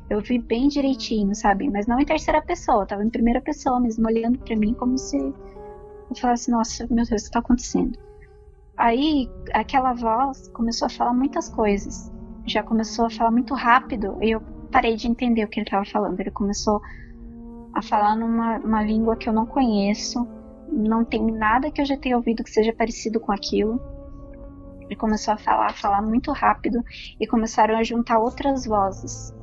Eu 0.08 0.20
vi 0.20 0.38
bem 0.38 0.68
direitinho, 0.68 1.34
sabe? 1.34 1.68
Mas 1.70 1.86
não 1.86 1.98
em 1.98 2.04
terceira 2.04 2.40
pessoa, 2.42 2.86
tava 2.86 3.04
em 3.04 3.10
primeira 3.10 3.40
pessoa 3.40 3.80
mesmo, 3.80 4.06
olhando 4.06 4.38
para 4.38 4.56
mim 4.56 4.74
como 4.74 4.98
se 4.98 5.16
eu 5.16 5.34
falasse: 6.20 6.50
nossa, 6.50 6.86
meu 6.90 7.04
Deus, 7.04 7.22
o 7.22 7.24
que 7.24 7.30
tá 7.30 7.38
acontecendo? 7.38 7.98
Aí 8.76 9.28
aquela 9.52 9.94
voz 9.94 10.48
começou 10.48 10.86
a 10.86 10.90
falar 10.90 11.12
muitas 11.12 11.48
coisas 11.48 12.12
já 12.46 12.62
começou 12.62 13.06
a 13.06 13.10
falar 13.10 13.30
muito 13.30 13.54
rápido 13.54 14.18
e 14.20 14.30
eu 14.30 14.40
parei 14.70 14.96
de 14.96 15.08
entender 15.08 15.44
o 15.44 15.48
que 15.48 15.60
ele 15.60 15.66
estava 15.66 15.84
falando. 15.84 16.18
Ele 16.20 16.30
começou 16.30 16.80
a 17.72 17.82
falar 17.82 18.16
numa 18.16 18.58
uma 18.58 18.82
língua 18.82 19.16
que 19.16 19.28
eu 19.28 19.32
não 19.32 19.46
conheço, 19.46 20.26
não 20.70 21.04
tem 21.04 21.24
nada 21.24 21.70
que 21.70 21.80
eu 21.80 21.86
já 21.86 21.96
tenha 21.96 22.16
ouvido 22.16 22.44
que 22.44 22.50
seja 22.50 22.72
parecido 22.72 23.18
com 23.18 23.32
aquilo. 23.32 23.80
Começou 24.96 25.34
a 25.34 25.36
falar, 25.36 25.66
a 25.66 25.74
falar 25.74 26.02
muito 26.02 26.32
rápido 26.32 26.82
e 27.20 27.26
começaram 27.26 27.76
a 27.76 27.82
juntar 27.82 28.18
outras 28.18 28.66
vozes, 28.66 29.34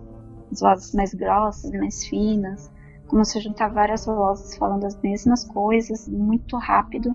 as 0.51 0.59
vozes 0.59 0.93
mais 0.93 1.13
grossas, 1.13 1.71
mais 1.71 2.05
finas. 2.05 2.71
Começou 3.07 3.39
a 3.39 3.43
juntar 3.43 3.69
várias 3.69 4.05
vozes 4.05 4.57
falando 4.57 4.85
as 4.85 4.99
mesmas 5.01 5.43
coisas 5.43 6.07
muito 6.07 6.57
rápido 6.57 7.11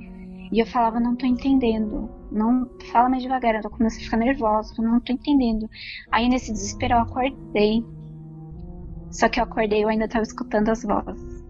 e 0.52 0.60
eu 0.60 0.66
falava, 0.66 1.00
não 1.00 1.16
tô 1.16 1.26
entendendo. 1.26 2.08
Não 2.30 2.68
fala 2.92 3.08
mais 3.08 3.22
devagar. 3.22 3.62
Eu 3.62 3.70
comecei 3.70 4.02
a 4.02 4.04
ficar 4.04 4.16
nervosa, 4.16 4.74
não 4.82 5.00
tô 5.00 5.12
entendendo. 5.12 5.68
Aí 6.10 6.28
nesse 6.28 6.52
desespero 6.52 6.94
eu 6.94 7.00
acordei. 7.00 7.84
Só 9.10 9.28
que 9.28 9.40
eu 9.40 9.44
acordei 9.44 9.82
eu 9.82 9.88
ainda 9.88 10.08
tava 10.08 10.22
escutando 10.22 10.68
as 10.68 10.82
vozes. 10.82 11.44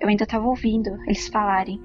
Eu 0.00 0.08
ainda 0.08 0.26
tava 0.26 0.46
ouvindo 0.46 0.90
eles 1.04 1.28
falarem. 1.28 1.80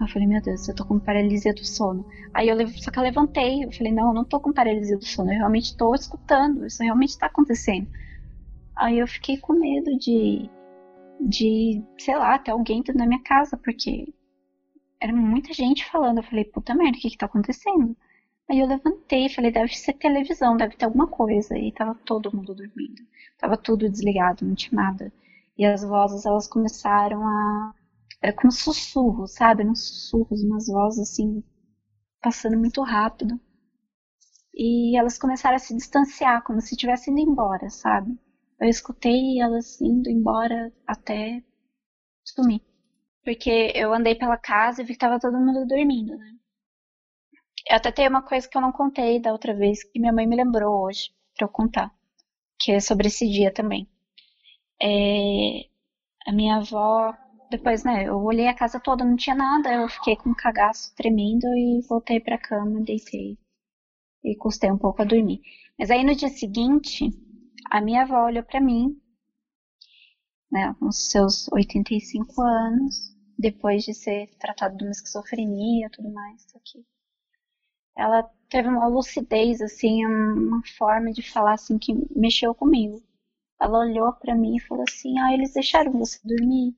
Eu 0.00 0.08
falei, 0.08 0.26
meu 0.26 0.40
Deus, 0.40 0.66
eu 0.68 0.74
tô 0.74 0.84
com 0.84 0.98
paralisia 0.98 1.52
do 1.52 1.64
sono. 1.64 2.06
Aí 2.32 2.48
eu 2.48 2.68
só 2.68 2.90
que 2.90 2.98
eu 2.98 3.02
levantei, 3.02 3.64
eu 3.64 3.72
falei, 3.72 3.92
não, 3.92 4.08
eu 4.08 4.14
não 4.14 4.24
tô 4.24 4.40
com 4.40 4.52
paralisia 4.52 4.96
do 4.96 5.04
sono, 5.04 5.30
eu 5.30 5.38
realmente 5.38 5.76
tô 5.76 5.94
escutando, 5.94 6.66
isso 6.66 6.82
realmente 6.82 7.18
tá 7.18 7.26
acontecendo. 7.26 7.86
Aí 8.76 8.98
eu 8.98 9.06
fiquei 9.06 9.36
com 9.36 9.52
medo 9.52 9.98
de, 9.98 10.48
de, 11.20 11.82
sei 11.98 12.16
lá, 12.16 12.38
ter 12.38 12.50
alguém 12.50 12.82
na 12.94 13.06
minha 13.06 13.22
casa, 13.22 13.56
porque 13.58 14.12
era 15.00 15.12
muita 15.12 15.52
gente 15.52 15.84
falando. 15.84 16.18
Eu 16.18 16.24
falei, 16.24 16.44
puta 16.44 16.74
merda, 16.74 16.96
o 16.96 17.00
que 17.00 17.10
que 17.10 17.18
tá 17.18 17.26
acontecendo? 17.26 17.96
Aí 18.50 18.58
eu 18.58 18.66
levantei 18.66 19.26
e 19.26 19.34
falei, 19.34 19.52
deve 19.52 19.76
ser 19.76 19.94
televisão, 19.94 20.56
deve 20.56 20.76
ter 20.76 20.84
alguma 20.84 21.06
coisa. 21.06 21.56
E 21.58 21.72
tava 21.72 21.94
todo 22.04 22.34
mundo 22.34 22.54
dormindo. 22.54 23.02
Tava 23.38 23.56
tudo 23.56 23.88
desligado, 23.88 24.44
não 24.44 24.54
tinha 24.54 24.80
nada. 24.82 25.12
E 25.56 25.64
as 25.64 25.82
vozes, 25.84 26.26
elas 26.26 26.46
começaram 26.48 27.26
a... 27.26 27.74
Era 28.22 28.34
como 28.34 28.52
sussurros, 28.52 29.32
sabe? 29.34 29.64
Uns 29.64 29.86
sussurros, 29.86 30.42
umas 30.44 30.66
vozes 30.66 31.10
assim, 31.10 31.42
passando 32.22 32.58
muito 32.58 32.82
rápido. 32.82 33.40
E 34.54 34.96
elas 34.98 35.18
começaram 35.18 35.56
a 35.56 35.58
se 35.58 35.74
distanciar, 35.74 36.42
como 36.44 36.60
se 36.60 36.74
estivessem 36.74 37.12
indo 37.12 37.30
embora, 37.32 37.68
sabe? 37.70 38.16
Eu 38.60 38.68
escutei 38.68 39.40
elas 39.40 39.80
indo 39.80 40.08
embora 40.10 40.72
até 40.86 41.42
sumir. 42.24 42.62
Porque 43.24 43.72
eu 43.74 43.92
andei 43.94 44.14
pela 44.14 44.38
casa 44.38 44.82
e 44.82 44.84
vi 44.84 44.94
que 44.94 44.98
tava 44.98 45.20
todo 45.20 45.38
mundo 45.38 45.66
dormindo, 45.66 46.16
né? 46.16 46.32
Eu 47.68 47.76
até 47.76 47.90
tenho 47.90 48.10
uma 48.10 48.22
coisa 48.22 48.46
que 48.48 48.56
eu 48.56 48.60
não 48.60 48.72
contei 48.72 49.18
da 49.20 49.32
outra 49.32 49.54
vez, 49.54 49.82
que 49.84 49.98
minha 50.00 50.12
mãe 50.12 50.26
me 50.26 50.36
lembrou 50.36 50.84
hoje 50.84 51.10
pra 51.36 51.46
eu 51.46 51.48
contar. 51.48 51.90
Que 52.60 52.72
é 52.72 52.80
sobre 52.80 53.08
esse 53.08 53.26
dia 53.28 53.52
também. 53.52 53.88
É, 54.82 55.62
a 56.26 56.32
minha 56.32 56.56
avó, 56.56 57.14
depois, 57.50 57.84
né, 57.84 58.04
eu 58.08 58.16
olhei 58.18 58.48
a 58.48 58.54
casa 58.54 58.80
toda, 58.80 59.04
não 59.04 59.16
tinha 59.16 59.34
nada, 59.34 59.72
eu 59.72 59.88
fiquei 59.88 60.16
com 60.16 60.30
um 60.30 60.34
cagaço 60.34 60.94
tremendo 60.94 61.46
e 61.56 61.80
voltei 61.88 62.20
pra 62.20 62.38
cama, 62.38 62.80
deitei 62.80 63.38
e 64.24 64.36
custei 64.36 64.70
um 64.70 64.78
pouco 64.78 65.02
a 65.02 65.04
dormir. 65.04 65.40
Mas 65.78 65.90
aí 65.90 66.04
no 66.04 66.14
dia 66.14 66.28
seguinte, 66.28 67.10
a 67.70 67.80
minha 67.80 68.02
avó 68.02 68.26
olhou 68.26 68.44
para 68.44 68.60
mim 68.60 69.00
né, 70.50 70.74
com 70.78 70.90
seus 70.90 71.48
85 71.52 72.42
anos, 72.42 73.16
depois 73.38 73.84
de 73.84 73.94
ser 73.94 74.28
tratado 74.38 74.76
de 74.76 74.84
uma 74.84 74.90
esquizofrenia 74.90 75.86
e 75.86 75.90
tudo 75.90 76.10
mais, 76.12 76.44
aqui. 76.54 76.84
Ela 77.96 78.22
teve 78.48 78.68
uma 78.68 78.88
lucidez, 78.88 79.60
assim, 79.60 80.04
uma 80.04 80.62
forma 80.76 81.12
de 81.12 81.22
falar, 81.22 81.54
assim, 81.54 81.78
que 81.78 81.94
mexeu 82.14 82.54
comigo. 82.54 83.02
Ela 83.60 83.80
olhou 83.80 84.12
para 84.14 84.34
mim 84.34 84.56
e 84.56 84.60
falou 84.60 84.84
assim, 84.88 85.18
ah, 85.18 85.32
eles 85.32 85.52
deixaram 85.52 85.92
você 85.92 86.18
dormir? 86.24 86.74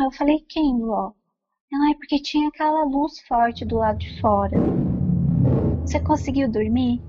Aí 0.00 0.06
eu 0.06 0.10
falei, 0.10 0.44
quem, 0.48 0.80
vó? 0.80 1.14
Ela, 1.72 1.92
é 1.92 1.94
porque 1.94 2.22
tinha 2.22 2.48
aquela 2.48 2.84
luz 2.84 3.20
forte 3.28 3.64
do 3.64 3.76
lado 3.78 3.98
de 3.98 4.20
fora. 4.20 4.66
Você 5.84 6.00
conseguiu 6.00 6.50
dormir? 6.50 7.04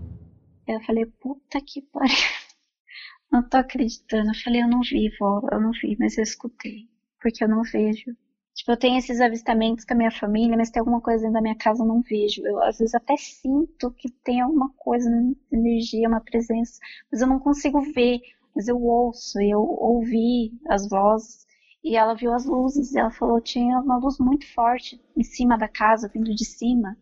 Eu 0.67 0.81
falei, 0.81 1.05
puta 1.05 1.61
que 1.61 1.81
pariu. 1.83 2.15
Não 3.31 3.47
tô 3.47 3.57
acreditando. 3.57 4.31
Eu 4.31 4.35
falei, 4.43 4.61
eu 4.61 4.67
não 4.67 4.81
vi, 4.81 5.09
vó, 5.19 5.41
eu 5.51 5.59
não 5.61 5.71
vi, 5.71 5.95
mas 5.99 6.17
eu 6.17 6.23
escutei. 6.23 6.89
Porque 7.21 7.43
eu 7.43 7.47
não 7.49 7.63
vejo. 7.63 8.15
Tipo, 8.55 8.71
eu 8.71 8.77
tenho 8.77 8.97
esses 8.97 9.21
avistamentos 9.21 9.85
com 9.85 9.93
a 9.93 9.97
minha 9.97 10.11
família, 10.11 10.57
mas 10.57 10.69
tem 10.69 10.79
alguma 10.81 11.01
coisa 11.01 11.19
dentro 11.21 11.33
da 11.35 11.41
minha 11.41 11.55
casa 11.57 11.83
eu 11.83 11.87
não 11.87 12.01
vejo. 12.01 12.45
Eu 12.45 12.61
às 12.63 12.77
vezes 12.79 12.93
até 12.95 13.15
sinto 13.17 13.91
que 13.93 14.09
tem 14.23 14.41
alguma 14.41 14.69
coisa, 14.75 15.09
energia, 15.51 16.07
uma 16.07 16.21
presença, 16.21 16.79
mas 17.11 17.21
eu 17.21 17.27
não 17.27 17.39
consigo 17.39 17.81
ver. 17.93 18.19
Mas 18.55 18.67
eu 18.67 18.81
ouço, 18.81 19.39
eu 19.41 19.61
ouvi 19.61 20.51
as 20.69 20.87
vozes. 20.89 21.45
E 21.83 21.95
ela 21.95 22.13
viu 22.13 22.31
as 22.33 22.45
luzes, 22.45 22.93
e 22.93 22.99
ela 22.99 23.09
falou 23.11 23.41
tinha 23.41 23.79
uma 23.79 23.97
luz 23.97 24.17
muito 24.19 24.45
forte 24.53 25.01
em 25.17 25.23
cima 25.23 25.57
da 25.57 25.67
casa, 25.67 26.07
vindo 26.13 26.33
de 26.35 26.45
cima. 26.45 26.95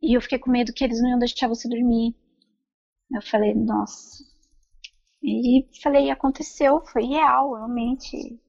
E 0.00 0.16
eu 0.16 0.20
fiquei 0.20 0.38
com 0.38 0.50
medo 0.50 0.72
que 0.72 0.84
eles 0.84 1.00
não 1.02 1.10
iam 1.10 1.18
deixar 1.18 1.48
você 1.48 1.68
dormir. 1.68 2.14
Eu 3.12 3.22
falei, 3.22 3.54
nossa. 3.54 4.24
E 5.22 5.66
falei, 5.82 6.10
aconteceu, 6.10 6.80
foi 6.86 7.04
real, 7.04 7.54
realmente. 7.54 8.40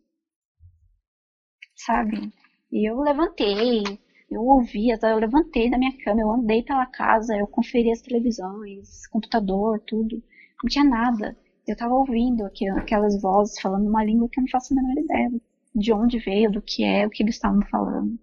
Sabe? 1.75 2.31
E 2.71 2.89
eu 2.89 2.99
levantei, 3.01 3.83
eu 4.31 4.41
ouvi, 4.41 4.89
eu 4.89 5.17
levantei 5.17 5.69
da 5.69 5.77
minha 5.77 5.95
cama, 6.03 6.21
eu 6.21 6.31
andei 6.31 6.63
pela 6.63 6.85
casa, 6.85 7.35
eu 7.35 7.47
conferi 7.47 7.91
as 7.91 8.01
televisões, 8.01 9.07
computador, 9.07 9.79
tudo. 9.81 10.23
Não 10.63 10.69
tinha 10.69 10.85
nada. 10.85 11.37
Eu 11.67 11.75
tava 11.75 11.93
ouvindo 11.95 12.45
aquelas 12.77 13.21
vozes 13.21 13.59
falando 13.59 13.87
uma 13.87 14.03
língua 14.03 14.29
que 14.29 14.39
eu 14.39 14.43
não 14.43 14.49
faço 14.49 14.73
a 14.73 14.81
menor 14.81 14.97
ideia 15.01 15.31
de 15.73 15.91
onde 15.91 16.19
veio, 16.19 16.51
do 16.51 16.61
que 16.61 16.83
é, 16.83 17.05
o 17.05 17.09
que 17.09 17.23
eles 17.23 17.35
estavam 17.35 17.61
falando. 17.69 18.19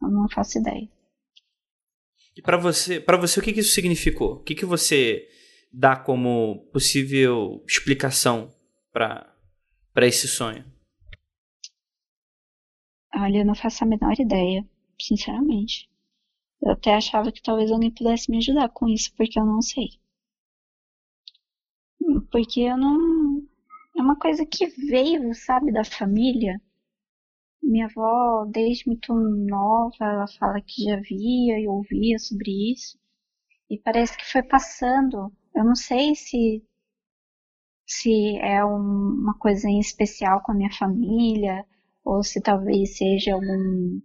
Eu 0.00 0.08
não 0.08 0.28
faço 0.28 0.58
ideia. 0.58 0.88
E 2.36 2.42
para 2.42 2.56
você, 2.56 3.00
para 3.00 3.16
você 3.16 3.40
o 3.40 3.42
que, 3.42 3.52
que 3.52 3.60
isso 3.60 3.72
significou? 3.72 4.34
O 4.34 4.42
que, 4.42 4.54
que 4.54 4.66
você 4.66 5.26
dá 5.72 5.96
como 5.96 6.68
possível 6.72 7.62
explicação 7.66 8.50
para 8.92 9.32
para 9.92 10.06
esse 10.06 10.28
sonho? 10.28 10.62
Olha, 13.14 13.38
eu 13.38 13.46
não 13.46 13.54
faço 13.54 13.82
a 13.82 13.86
menor 13.86 14.12
ideia, 14.20 14.62
sinceramente. 15.00 15.88
Eu 16.62 16.72
até 16.72 16.94
achava 16.94 17.32
que 17.32 17.40
talvez 17.42 17.70
alguém 17.70 17.90
pudesse 17.90 18.30
me 18.30 18.36
ajudar 18.36 18.68
com 18.68 18.86
isso, 18.86 19.10
porque 19.16 19.38
eu 19.38 19.46
não 19.46 19.62
sei. 19.62 19.88
Porque 22.30 22.60
eu 22.60 22.76
não. 22.76 23.42
É 23.96 24.02
uma 24.02 24.18
coisa 24.18 24.44
que 24.44 24.66
veio, 24.66 25.34
sabe, 25.34 25.72
da 25.72 25.82
família. 25.82 26.60
Minha 27.66 27.86
avó, 27.86 28.44
desde 28.46 28.86
muito 28.86 29.12
nova, 29.12 29.96
ela 30.00 30.28
fala 30.38 30.60
que 30.60 30.84
já 30.84 31.00
via 31.00 31.58
e 31.58 31.66
ouvia 31.66 32.16
sobre 32.18 32.72
isso. 32.72 32.96
E 33.68 33.76
parece 33.78 34.16
que 34.16 34.24
foi 34.24 34.42
passando. 34.42 35.32
Eu 35.54 35.64
não 35.64 35.74
sei 35.74 36.14
se 36.14 36.62
se 37.84 38.36
é 38.38 38.64
uma 38.64 39.34
coisa 39.38 39.68
em 39.68 39.80
especial 39.80 40.40
com 40.42 40.52
a 40.52 40.54
minha 40.54 40.72
família 40.72 41.64
ou 42.04 42.22
se 42.22 42.40
talvez 42.40 42.96
seja 42.96 43.34
algum 43.34 44.00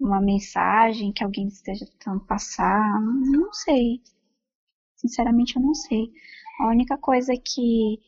uma 0.00 0.20
mensagem 0.20 1.12
que 1.12 1.22
alguém 1.24 1.48
esteja 1.48 1.86
tentando 1.86 2.24
passar, 2.26 3.00
não 3.00 3.52
sei. 3.52 4.00
Sinceramente 4.96 5.56
eu 5.56 5.62
não 5.62 5.74
sei. 5.74 6.10
A 6.60 6.68
única 6.68 6.96
coisa 6.96 7.34
que 7.36 8.00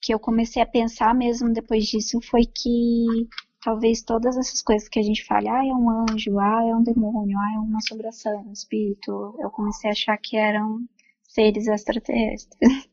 que 0.00 0.14
eu 0.14 0.18
comecei 0.18 0.62
a 0.62 0.66
pensar 0.66 1.14
mesmo 1.14 1.52
depois 1.52 1.84
disso 1.86 2.20
foi 2.22 2.44
que 2.46 3.28
talvez 3.62 4.02
todas 4.02 4.36
essas 4.36 4.60
coisas 4.60 4.88
que 4.88 4.98
a 4.98 5.02
gente 5.02 5.24
fala, 5.24 5.60
ah, 5.60 5.66
é 5.66 5.72
um 5.72 5.88
anjo, 5.88 6.38
ah, 6.38 6.64
é 6.66 6.74
um 6.74 6.82
demônio, 6.82 7.38
ah, 7.38 7.54
é 7.54 7.58
uma 7.58 7.78
assombração, 7.78 8.44
um 8.46 8.52
espírito, 8.52 9.36
eu 9.38 9.50
comecei 9.50 9.88
a 9.88 9.92
achar 9.92 10.18
que 10.18 10.36
eram 10.36 10.84
seres 11.22 11.68
extraterrestres. 11.68 12.58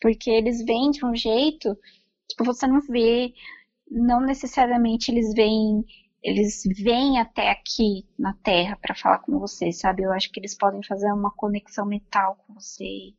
Porque 0.00 0.30
eles 0.30 0.64
vêm 0.64 0.90
de 0.90 1.04
um 1.04 1.14
jeito 1.14 1.76
que 2.28 2.44
você 2.44 2.66
não 2.66 2.80
vê, 2.82 3.34
não 3.90 4.20
necessariamente 4.20 5.10
eles 5.10 5.34
vêm 5.34 5.84
eles 6.22 6.62
vêm 6.82 7.20
até 7.20 7.50
aqui 7.50 8.04
na 8.18 8.34
Terra 8.42 8.76
para 8.82 8.96
falar 8.96 9.18
com 9.20 9.38
você, 9.38 9.70
sabe? 9.70 10.02
Eu 10.02 10.12
acho 10.12 10.30
que 10.32 10.40
eles 10.40 10.56
podem 10.56 10.82
fazer 10.82 11.12
uma 11.12 11.30
conexão 11.30 11.86
mental 11.86 12.36
com 12.44 12.54
você. 12.54 13.12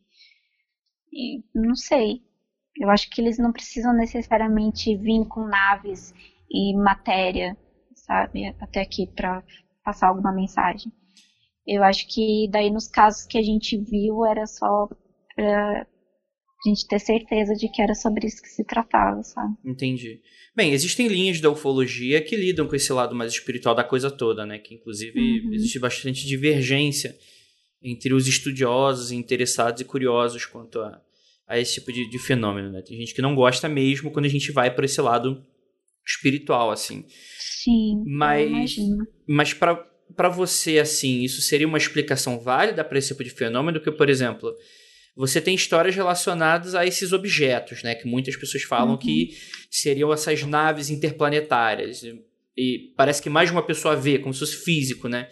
E, 1.13 1.41
não 1.55 1.73
sei. 1.73 2.21
Eu 2.75 2.89
acho 2.89 3.09
que 3.09 3.21
eles 3.21 3.37
não 3.37 3.53
precisam 3.53 3.93
necessariamente 3.93 4.93
vir 4.97 5.25
com 5.25 5.47
naves 5.47 6.13
e 6.49 6.75
matéria, 6.75 7.57
sabe, 7.95 8.45
até 8.59 8.81
aqui 8.81 9.07
para 9.07 9.43
passar 9.83 10.07
alguma 10.07 10.33
mensagem. 10.33 10.91
Eu 11.65 11.83
acho 11.83 12.07
que 12.07 12.47
daí 12.49 12.71
nos 12.71 12.87
casos 12.87 13.25
que 13.25 13.37
a 13.37 13.41
gente 13.41 13.77
viu 13.77 14.25
era 14.25 14.45
só 14.45 14.87
pra 15.35 15.85
gente 16.65 16.87
ter 16.87 16.99
certeza 16.99 17.53
de 17.53 17.69
que 17.69 17.81
era 17.81 17.93
sobre 17.93 18.25
isso 18.25 18.41
que 18.41 18.47
se 18.47 18.65
tratava, 18.65 19.21
sabe? 19.21 19.53
Entendi. 19.65 20.21
Bem, 20.55 20.71
existem 20.71 21.07
linhas 21.07 21.39
da 21.39 21.51
ufologia 21.51 22.21
que 22.21 22.35
lidam 22.35 22.67
com 22.67 22.75
esse 22.75 22.91
lado 22.91 23.15
mais 23.15 23.31
espiritual 23.33 23.75
da 23.75 23.83
coisa 23.83 24.09
toda, 24.09 24.45
né? 24.45 24.57
Que 24.57 24.73
inclusive 24.73 25.19
uhum. 25.19 25.53
existe 25.53 25.77
bastante 25.77 26.25
divergência 26.25 27.15
entre 27.81 28.13
os 28.13 28.27
estudiosos, 28.27 29.11
interessados 29.11 29.81
e 29.81 29.85
curiosos 29.85 30.45
quanto 30.45 30.79
a, 30.79 30.99
a 31.47 31.59
esse 31.59 31.75
tipo 31.75 31.93
de, 31.93 32.09
de 32.09 32.17
fenômeno, 32.17 32.71
né? 32.71 32.81
Tem 32.81 32.97
gente 32.97 33.13
que 33.13 33.21
não 33.21 33.35
gosta 33.35 33.69
mesmo 33.69 34.09
quando 34.09 34.25
a 34.25 34.29
gente 34.29 34.51
vai 34.51 34.73
por 34.73 34.83
esse 34.83 34.99
lado 34.99 35.45
espiritual, 36.07 36.71
assim. 36.71 37.05
Sim. 37.39 38.03
Mas, 38.05 38.75
mas 39.27 39.53
para 39.53 40.29
você, 40.29 40.79
assim, 40.79 41.21
isso 41.23 41.41
seria 41.41 41.67
uma 41.67 41.77
explicação 41.77 42.39
válida 42.39 42.83
para 42.83 42.97
esse 42.97 43.09
tipo 43.09 43.23
de 43.23 43.29
fenômeno? 43.29 43.81
Que, 43.81 43.91
por 43.91 44.09
exemplo, 44.09 44.55
você 45.15 45.41
tem 45.41 45.53
histórias 45.53 45.93
relacionadas 45.93 46.73
a 46.73 46.85
esses 46.85 47.11
objetos, 47.11 47.83
né? 47.83 47.93
Que 47.93 48.07
muitas 48.07 48.37
pessoas 48.37 48.63
falam 48.63 48.91
uhum. 48.91 48.97
que 48.97 49.31
seriam 49.69 50.13
essas 50.13 50.43
naves 50.43 50.89
interplanetárias. 50.89 52.03
E 52.55 52.93
parece 52.95 53.21
que 53.21 53.29
mais 53.29 53.49
de 53.49 53.55
uma 53.55 53.63
pessoa 53.63 53.95
vê, 53.95 54.17
como 54.17 54.33
se 54.33 54.39
fosse 54.39 54.63
físico, 54.63 55.09
né? 55.09 55.27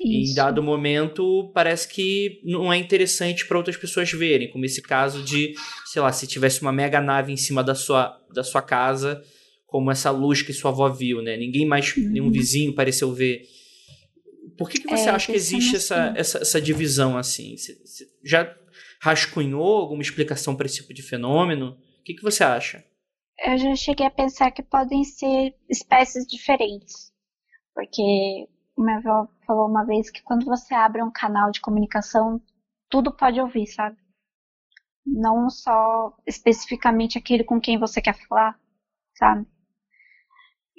Isso. 0.00 0.32
Em 0.32 0.34
dado 0.34 0.62
momento, 0.62 1.50
parece 1.52 1.86
que 1.86 2.40
não 2.44 2.72
é 2.72 2.76
interessante 2.78 3.46
para 3.46 3.58
outras 3.58 3.76
pessoas 3.76 4.10
verem, 4.10 4.50
como 4.50 4.64
esse 4.64 4.80
caso 4.80 5.22
de, 5.22 5.52
sei 5.92 6.00
lá, 6.00 6.10
se 6.10 6.26
tivesse 6.26 6.62
uma 6.62 6.72
mega 6.72 7.02
nave 7.02 7.32
em 7.32 7.36
cima 7.36 7.62
da 7.62 7.74
sua, 7.74 8.18
da 8.32 8.42
sua 8.42 8.62
casa 8.62 9.22
como 9.70 9.90
essa 9.90 10.10
luz 10.10 10.42
que 10.42 10.52
sua 10.52 10.70
avó 10.70 10.88
viu, 10.88 11.22
né? 11.22 11.36
Ninguém 11.36 11.64
mais, 11.64 11.96
uhum. 11.96 12.10
nenhum 12.10 12.30
vizinho 12.30 12.74
pareceu 12.74 13.12
ver. 13.14 13.42
Por 14.58 14.68
que, 14.68 14.80
que 14.80 14.88
você 14.88 15.08
é, 15.08 15.12
acha 15.12 15.30
que 15.30 15.38
existe 15.38 15.76
essa, 15.76 16.12
essa, 16.16 16.38
essa 16.38 16.60
divisão 16.60 17.16
assim? 17.16 17.56
Você, 17.56 17.74
você 17.84 18.06
já 18.22 18.54
rascunhou 19.00 19.78
alguma 19.78 20.02
explicação 20.02 20.56
para 20.56 20.66
esse 20.66 20.76
tipo 20.76 20.92
de 20.92 21.02
fenômeno? 21.02 21.78
O 22.00 22.02
que, 22.04 22.14
que 22.14 22.22
você 22.22 22.42
acha? 22.42 22.84
Eu 23.38 23.56
já 23.56 23.74
cheguei 23.76 24.06
a 24.06 24.10
pensar 24.10 24.50
que 24.50 24.62
podem 24.62 25.04
ser 25.04 25.54
espécies 25.68 26.26
diferentes. 26.26 27.10
Porque 27.72 28.02
minha 28.76 28.98
avó 28.98 29.28
falou 29.46 29.68
uma 29.68 29.84
vez 29.84 30.10
que 30.10 30.22
quando 30.22 30.44
você 30.44 30.74
abre 30.74 31.02
um 31.02 31.12
canal 31.12 31.50
de 31.50 31.60
comunicação, 31.60 32.42
tudo 32.88 33.16
pode 33.16 33.40
ouvir, 33.40 33.66
sabe? 33.68 33.96
Não 35.06 35.48
só 35.48 36.14
especificamente 36.26 37.16
aquele 37.16 37.44
com 37.44 37.60
quem 37.60 37.78
você 37.78 38.02
quer 38.02 38.18
falar, 38.26 38.58
sabe? 39.16 39.46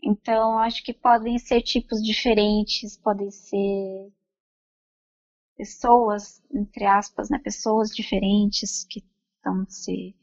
Então, 0.04 0.58
acho 0.60 0.84
que 0.84 0.94
podem 0.94 1.38
ser 1.38 1.62
tipos 1.62 2.04
diferentes, 2.04 2.98
podem 2.98 3.30
ser 3.30 4.12
pessoas, 5.56 6.42
entre 6.52 6.86
aspas, 6.86 7.30
né, 7.30 7.38
pessoas 7.40 7.90
diferentes 7.90 8.84
que 8.90 9.04
estão 9.38 9.66
se 9.70 10.16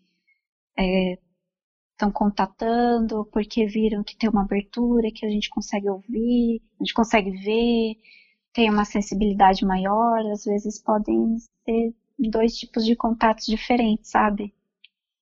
estão 1.94 2.08
é, 2.08 2.12
contatando 2.12 3.24
porque 3.26 3.66
viram 3.66 4.02
que 4.04 4.16
tem 4.16 4.28
uma 4.28 4.42
abertura 4.42 5.10
que 5.12 5.24
a 5.24 5.30
gente 5.30 5.48
consegue 5.50 5.88
ouvir, 5.88 6.62
a 6.80 6.84
gente 6.84 6.94
consegue 6.94 7.30
ver, 7.30 7.96
tem 8.52 8.70
uma 8.70 8.84
sensibilidade 8.84 9.64
maior, 9.64 10.20
às 10.32 10.44
vezes 10.44 10.82
podem 10.82 11.36
ser 11.64 11.94
dois 12.18 12.54
tipos 12.56 12.84
de 12.84 12.96
contatos 12.96 13.46
diferentes, 13.46 14.10
sabe? 14.10 14.52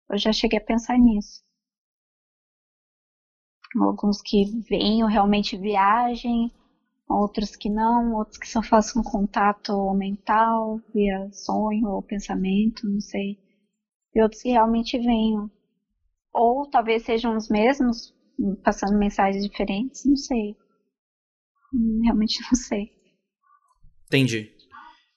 Eu 0.09 0.19
já 0.19 0.33
cheguei 0.33 0.59
a 0.59 0.65
pensar 0.65 0.99
nisso 0.99 1.46
alguns 3.83 4.21
que 4.23 4.45
vêm 4.69 5.03
ou 5.03 5.09
realmente 5.09 5.57
viajem, 5.57 6.51
outros 7.09 7.55
que 7.55 7.69
não, 7.69 8.15
outros 8.15 8.39
que 8.39 8.49
só 8.49 8.63
façam 8.63 9.03
contato 9.03 9.73
mental, 9.95 10.81
via 10.95 11.31
sonho 11.33 11.89
ou 11.89 12.03
pensamento, 12.03 12.89
não 12.89 13.01
sei. 13.01 13.39
E 14.15 14.23
outros 14.23 14.43
que 14.43 14.51
realmente 14.51 14.99
venham. 14.99 15.51
Ou 16.33 16.69
talvez 16.69 17.05
sejam 17.05 17.37
os 17.37 17.49
mesmos, 17.49 18.15
passando 18.63 18.99
mensagens 18.99 19.45
diferentes, 19.45 20.05
não 20.05 20.17
sei. 20.17 20.57
Realmente 22.03 22.41
não 22.51 22.59
sei. 22.59 22.91
Entendi. 24.07 24.53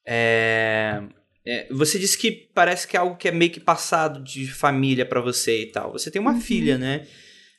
É... 0.06 1.08
É, 1.46 1.68
você 1.74 1.98
disse 1.98 2.16
que 2.16 2.32
parece 2.54 2.88
que 2.88 2.96
é 2.96 3.00
algo 3.00 3.16
que 3.16 3.28
é 3.28 3.32
meio 3.32 3.52
que 3.52 3.60
passado 3.60 4.22
de 4.22 4.46
família 4.46 5.04
para 5.04 5.20
você 5.20 5.64
e 5.64 5.72
tal. 5.72 5.94
Você 5.94 6.12
tem 6.12 6.22
uma 6.22 6.34
uhum. 6.34 6.42
filha, 6.42 6.78
né? 6.78 7.08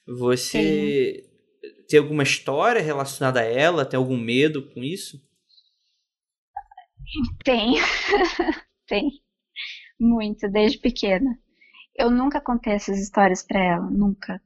Você 0.07 1.25
tem. 1.61 1.87
tem 1.89 1.99
alguma 2.01 2.23
história 2.23 2.83
relacionada 2.83 3.41
a 3.41 3.45
ela? 3.45 3.85
Tem 3.85 3.99
algum 3.99 4.17
medo 4.17 4.71
com 4.71 4.83
isso? 4.83 5.21
Tem. 7.45 7.75
tem. 8.87 9.23
Muito, 9.99 10.49
desde 10.49 10.79
pequena. 10.79 11.39
Eu 11.95 12.11
nunca 12.11 12.41
contei 12.41 12.73
essas 12.73 12.99
histórias 12.99 13.43
para 13.43 13.63
ela, 13.63 13.91
nunca. 13.91 14.43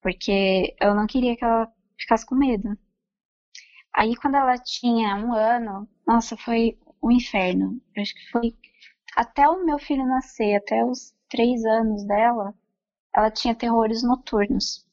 Porque 0.00 0.74
eu 0.80 0.94
não 0.94 1.06
queria 1.06 1.36
que 1.36 1.44
ela 1.44 1.70
ficasse 1.98 2.24
com 2.24 2.34
medo. 2.34 2.78
Aí 3.94 4.14
quando 4.16 4.36
ela 4.36 4.56
tinha 4.56 5.16
um 5.16 5.34
ano, 5.34 5.88
nossa, 6.06 6.36
foi 6.36 6.78
um 7.02 7.10
inferno. 7.10 7.80
Eu 7.94 8.02
acho 8.02 8.14
que 8.14 8.30
foi 8.30 8.56
até 9.16 9.48
o 9.48 9.64
meu 9.64 9.78
filho 9.78 10.06
nascer, 10.06 10.56
até 10.56 10.84
os 10.84 11.12
três 11.28 11.64
anos 11.64 12.06
dela, 12.06 12.54
ela 13.18 13.30
tinha 13.30 13.54
terrores 13.54 14.02
noturnos. 14.02 14.86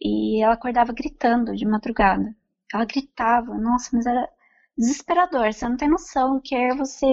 E 0.00 0.42
ela 0.42 0.54
acordava 0.54 0.92
gritando 0.92 1.54
de 1.56 1.66
madrugada. 1.66 2.34
Ela 2.72 2.84
gritava, 2.84 3.54
nossa, 3.58 3.90
mas 3.92 4.06
era 4.06 4.28
desesperador. 4.76 5.52
Você 5.52 5.68
não 5.68 5.76
tem 5.76 5.88
noção 5.88 6.40
que 6.42 6.54
é 6.54 6.74
você 6.74 7.06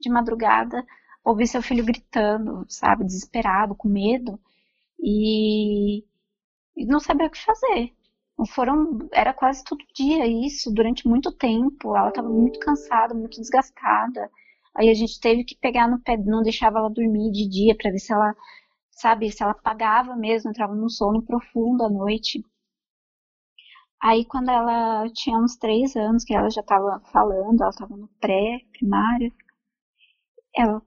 de 0.00 0.10
madrugada 0.10 0.84
ouvir 1.24 1.46
seu 1.46 1.62
filho 1.62 1.84
gritando, 1.84 2.64
sabe, 2.68 3.04
desesperado, 3.04 3.74
com 3.74 3.88
medo 3.88 4.40
e, 4.98 6.04
e 6.76 6.86
não 6.86 7.00
sabia 7.00 7.26
o 7.26 7.30
que 7.30 7.44
fazer. 7.44 7.92
Foram, 8.54 8.98
era 9.12 9.34
quase 9.34 9.62
todo 9.64 9.84
dia 9.94 10.26
isso, 10.26 10.72
durante 10.72 11.06
muito 11.06 11.30
tempo. 11.32 11.94
Ela 11.96 12.08
estava 12.08 12.28
muito 12.28 12.58
cansada, 12.58 13.14
muito 13.14 13.38
desgastada. 13.38 14.30
Aí 14.74 14.88
a 14.88 14.94
gente 14.94 15.20
teve 15.20 15.44
que 15.44 15.56
pegar 15.56 15.88
no 15.88 16.00
pé, 16.00 16.16
não 16.16 16.42
deixava 16.42 16.78
ela 16.78 16.88
dormir 16.88 17.30
de 17.32 17.48
dia 17.48 17.76
para 17.76 17.90
ver 17.90 17.98
se 17.98 18.12
ela, 18.12 18.34
sabe, 19.00 19.30
se 19.32 19.42
ela 19.42 19.52
apagava 19.52 20.16
mesmo, 20.16 20.50
entrava 20.50 20.74
num 20.74 20.88
sono 20.88 21.22
profundo 21.22 21.84
à 21.84 21.90
noite. 21.90 22.42
Aí 24.02 24.26
quando 24.26 24.50
ela 24.50 25.08
tinha 25.12 25.38
uns 25.38 25.56
três 25.56 25.96
anos, 25.96 26.22
que 26.24 26.34
ela 26.34 26.50
já 26.50 26.60
estava 26.60 27.00
falando, 27.12 27.60
ela 27.62 27.70
estava 27.70 27.96
no 27.96 28.08
pré-primário, 28.20 29.32
ela 30.54 30.80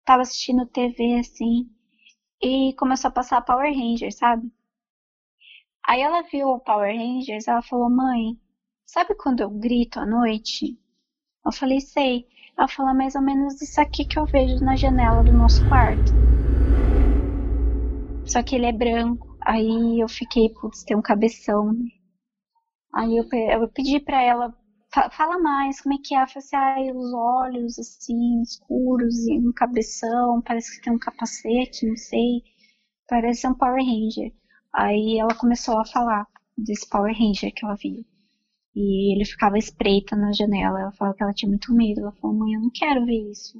estava 0.00 0.22
assistindo 0.22 0.66
TV 0.66 1.18
assim, 1.20 1.70
e 2.42 2.74
começou 2.76 3.08
a 3.08 3.12
passar 3.12 3.42
Power 3.42 3.72
Rangers, 3.74 4.16
sabe? 4.18 4.52
Aí 5.84 6.00
ela 6.00 6.22
viu 6.22 6.48
o 6.50 6.60
Power 6.60 6.94
Rangers, 6.96 7.48
ela 7.48 7.62
falou, 7.62 7.90
mãe, 7.90 8.38
sabe 8.86 9.14
quando 9.16 9.40
eu 9.40 9.50
grito 9.50 9.98
à 9.98 10.06
noite? 10.06 10.78
Eu 11.46 11.52
falei, 11.52 11.80
sei. 11.80 12.26
Ela 12.58 12.68
falou, 12.68 12.94
mais 12.94 13.14
ou 13.16 13.22
menos 13.22 13.60
isso 13.62 13.80
aqui 13.80 14.04
que 14.04 14.18
eu 14.18 14.26
vejo 14.26 14.56
na 14.64 14.76
janela 14.76 15.24
do 15.24 15.32
nosso 15.32 15.64
quarto. 15.64 16.12
Só 18.28 18.42
que 18.42 18.54
ele 18.54 18.66
é 18.66 18.72
branco. 18.72 19.36
Aí 19.40 20.00
eu 20.00 20.08
fiquei, 20.08 20.50
putz, 20.50 20.84
tem 20.84 20.96
um 20.96 21.02
cabeção, 21.02 21.72
né? 21.72 21.88
Aí 22.94 23.16
eu, 23.16 23.24
eu 23.60 23.68
pedi 23.68 24.00
para 24.00 24.22
ela, 24.22 24.54
fala 25.12 25.38
mais, 25.38 25.80
como 25.80 25.94
é 25.94 25.98
que 26.02 26.14
é? 26.14 26.18
Ela 26.18 26.26
falou 26.26 26.44
assim, 26.44 26.56
ah, 26.56 26.92
os 26.94 27.12
olhos, 27.14 27.78
assim, 27.78 28.42
escuros 28.42 29.26
e 29.26 29.38
um 29.38 29.52
cabeção, 29.52 30.42
parece 30.42 30.76
que 30.76 30.84
tem 30.84 30.92
um 30.92 30.98
capacete, 30.98 31.86
não 31.86 31.96
sei. 31.96 32.42
Parece 33.08 33.46
um 33.46 33.54
Power 33.54 33.82
Ranger. 33.84 34.32
Aí 34.74 35.18
ela 35.18 35.34
começou 35.34 35.78
a 35.80 35.86
falar 35.86 36.26
desse 36.56 36.88
Power 36.88 37.14
Ranger 37.16 37.52
que 37.54 37.64
ela 37.64 37.76
viu. 37.76 38.04
E 38.74 39.14
ele 39.14 39.24
ficava 39.24 39.58
espreita 39.58 40.14
na 40.14 40.32
janela. 40.32 40.80
Ela 40.80 40.92
falou 40.92 41.14
que 41.14 41.22
ela 41.22 41.32
tinha 41.32 41.48
muito 41.48 41.74
medo. 41.74 42.00
Ela 42.00 42.12
falou, 42.12 42.36
mãe, 42.36 42.54
eu 42.54 42.60
não 42.60 42.70
quero 42.70 43.04
ver 43.04 43.30
isso. 43.30 43.58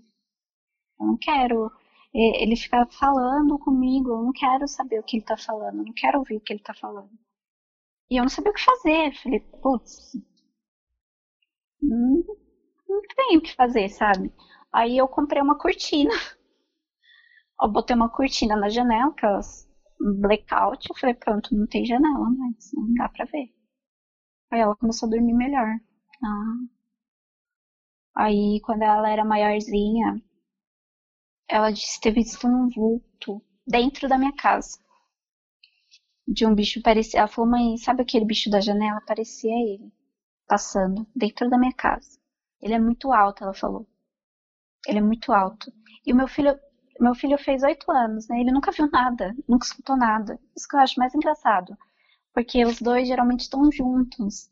Eu 1.00 1.06
não 1.06 1.16
quero. 1.16 1.70
Ele 2.12 2.56
fica 2.56 2.86
falando 2.86 3.58
comigo, 3.58 4.10
eu 4.10 4.22
não 4.22 4.32
quero 4.32 4.66
saber 4.68 5.00
o 5.00 5.02
que 5.02 5.16
ele 5.16 5.24
tá 5.24 5.36
falando, 5.36 5.78
eu 5.78 5.84
não 5.86 5.92
quero 5.94 6.18
ouvir 6.18 6.36
o 6.36 6.40
que 6.40 6.52
ele 6.52 6.62
tá 6.62 6.74
falando. 6.74 7.10
E 8.10 8.16
eu 8.18 8.22
não 8.22 8.28
sabia 8.28 8.50
o 8.50 8.54
que 8.54 8.64
fazer. 8.64 9.14
Falei, 9.22 9.40
putz, 9.40 10.12
não, 11.82 12.24
não 12.88 13.02
tenho 13.16 13.40
o 13.40 13.42
que 13.42 13.54
fazer, 13.54 13.88
sabe? 13.88 14.32
Aí 14.72 14.96
eu 14.98 15.08
comprei 15.08 15.42
uma 15.42 15.58
cortina. 15.58 16.10
Eu 17.60 17.68
botei 17.70 17.94
uma 17.94 18.08
cortina 18.08 18.56
na 18.56 18.68
janela, 18.68 19.10
aquelas 19.10 19.68
blackout. 20.00 20.88
Eu 20.88 20.96
falei, 20.96 21.14
pronto, 21.14 21.54
não 21.54 21.66
tem 21.66 21.84
janela, 21.84 22.30
não 22.74 22.94
dá 22.94 23.08
pra 23.08 23.24
ver. 23.26 23.52
Aí 24.50 24.60
ela 24.60 24.76
começou 24.76 25.06
a 25.08 25.10
dormir 25.10 25.34
melhor. 25.34 25.68
Ah. 26.24 26.68
Aí 28.14 28.60
quando 28.64 28.82
ela 28.82 29.08
era 29.10 29.24
maiorzinha, 29.24 30.22
ela 31.48 31.70
disse 31.70 32.00
ter 32.00 32.12
visto 32.12 32.46
um 32.46 32.68
vulto 32.68 33.42
dentro 33.66 34.08
da 34.08 34.18
minha 34.18 34.32
casa 34.32 34.78
de 36.28 36.46
um 36.46 36.54
bicho 36.54 36.82
parecia. 36.82 37.20
Ela 37.20 37.28
falou, 37.28 37.50
mãe, 37.50 37.76
sabe 37.78 38.02
aquele 38.02 38.24
bicho 38.24 38.50
da 38.50 38.60
janela? 38.60 39.00
Parecia 39.06 39.52
ele 39.52 39.90
passando 40.46 41.06
dentro 41.16 41.48
da 41.48 41.58
minha 41.58 41.72
casa. 41.72 42.18
Ele 42.60 42.74
é 42.74 42.78
muito 42.78 43.12
alto, 43.12 43.42
ela 43.44 43.54
falou. 43.54 43.86
Ele 44.86 44.98
é 44.98 45.02
muito 45.02 45.32
alto. 45.32 45.72
E 46.06 46.12
o 46.12 46.16
meu 46.16 46.28
filho, 46.28 46.58
meu 47.00 47.14
filho 47.14 47.38
fez 47.38 47.62
oito 47.62 47.90
anos, 47.90 48.28
né? 48.28 48.40
Ele 48.40 48.52
nunca 48.52 48.70
viu 48.70 48.88
nada, 48.90 49.34
nunca 49.48 49.66
escutou 49.66 49.96
nada. 49.96 50.38
Isso 50.56 50.68
que 50.68 50.76
eu 50.76 50.80
acho 50.80 50.98
mais 50.98 51.14
engraçado. 51.14 51.76
Porque 52.34 52.64
os 52.64 52.80
dois 52.80 53.08
geralmente 53.08 53.40
estão 53.40 53.70
juntos. 53.72 54.48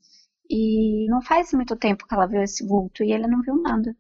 E 0.49 1.07
não 1.11 1.21
faz 1.23 1.53
muito 1.53 1.77
tempo 1.77 2.07
que 2.07 2.15
ela 2.15 2.27
viu 2.27 2.43
esse 2.43 2.67
vulto 2.67 3.03
e 3.03 3.13
ele 3.13 3.27
não 3.27 3.43
viu 3.43 3.61
nada. 3.61 3.97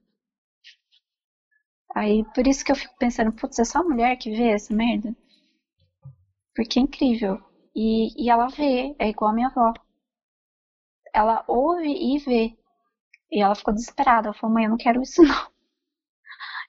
Aí 1.97 2.25
por 2.35 2.47
isso 2.47 2.63
que 2.63 2.71
eu 2.71 2.77
fico 2.77 2.95
pensando, 2.99 3.33
putz, 3.33 3.59
é 3.59 3.65
só 3.65 3.79
a 3.79 3.83
mulher 3.83 4.17
que 4.19 4.31
vê 4.31 4.49
essa 4.51 4.75
merda? 4.75 5.17
Porque 6.55 6.79
é 6.79 6.83
incrível. 6.83 7.41
E, 7.75 8.23
e 8.23 8.29
ela 8.29 8.49
vê, 8.49 8.95
é 8.99 9.09
igual 9.09 9.31
a 9.31 9.35
minha 9.35 9.49
avó. 9.49 9.73
Ela 11.15 11.43
ouve 11.49 11.89
e 11.89 12.19
vê. 12.19 12.55
E 13.33 13.41
ela 13.41 13.55
ficou 13.55 13.73
desesperada. 13.73 14.29
Ela 14.29 14.35
falou, 14.35 14.53
mãe, 14.53 14.65
eu 14.65 14.71
não 14.71 14.77
quero 14.77 15.01
isso 15.01 15.23
não. 15.25 15.51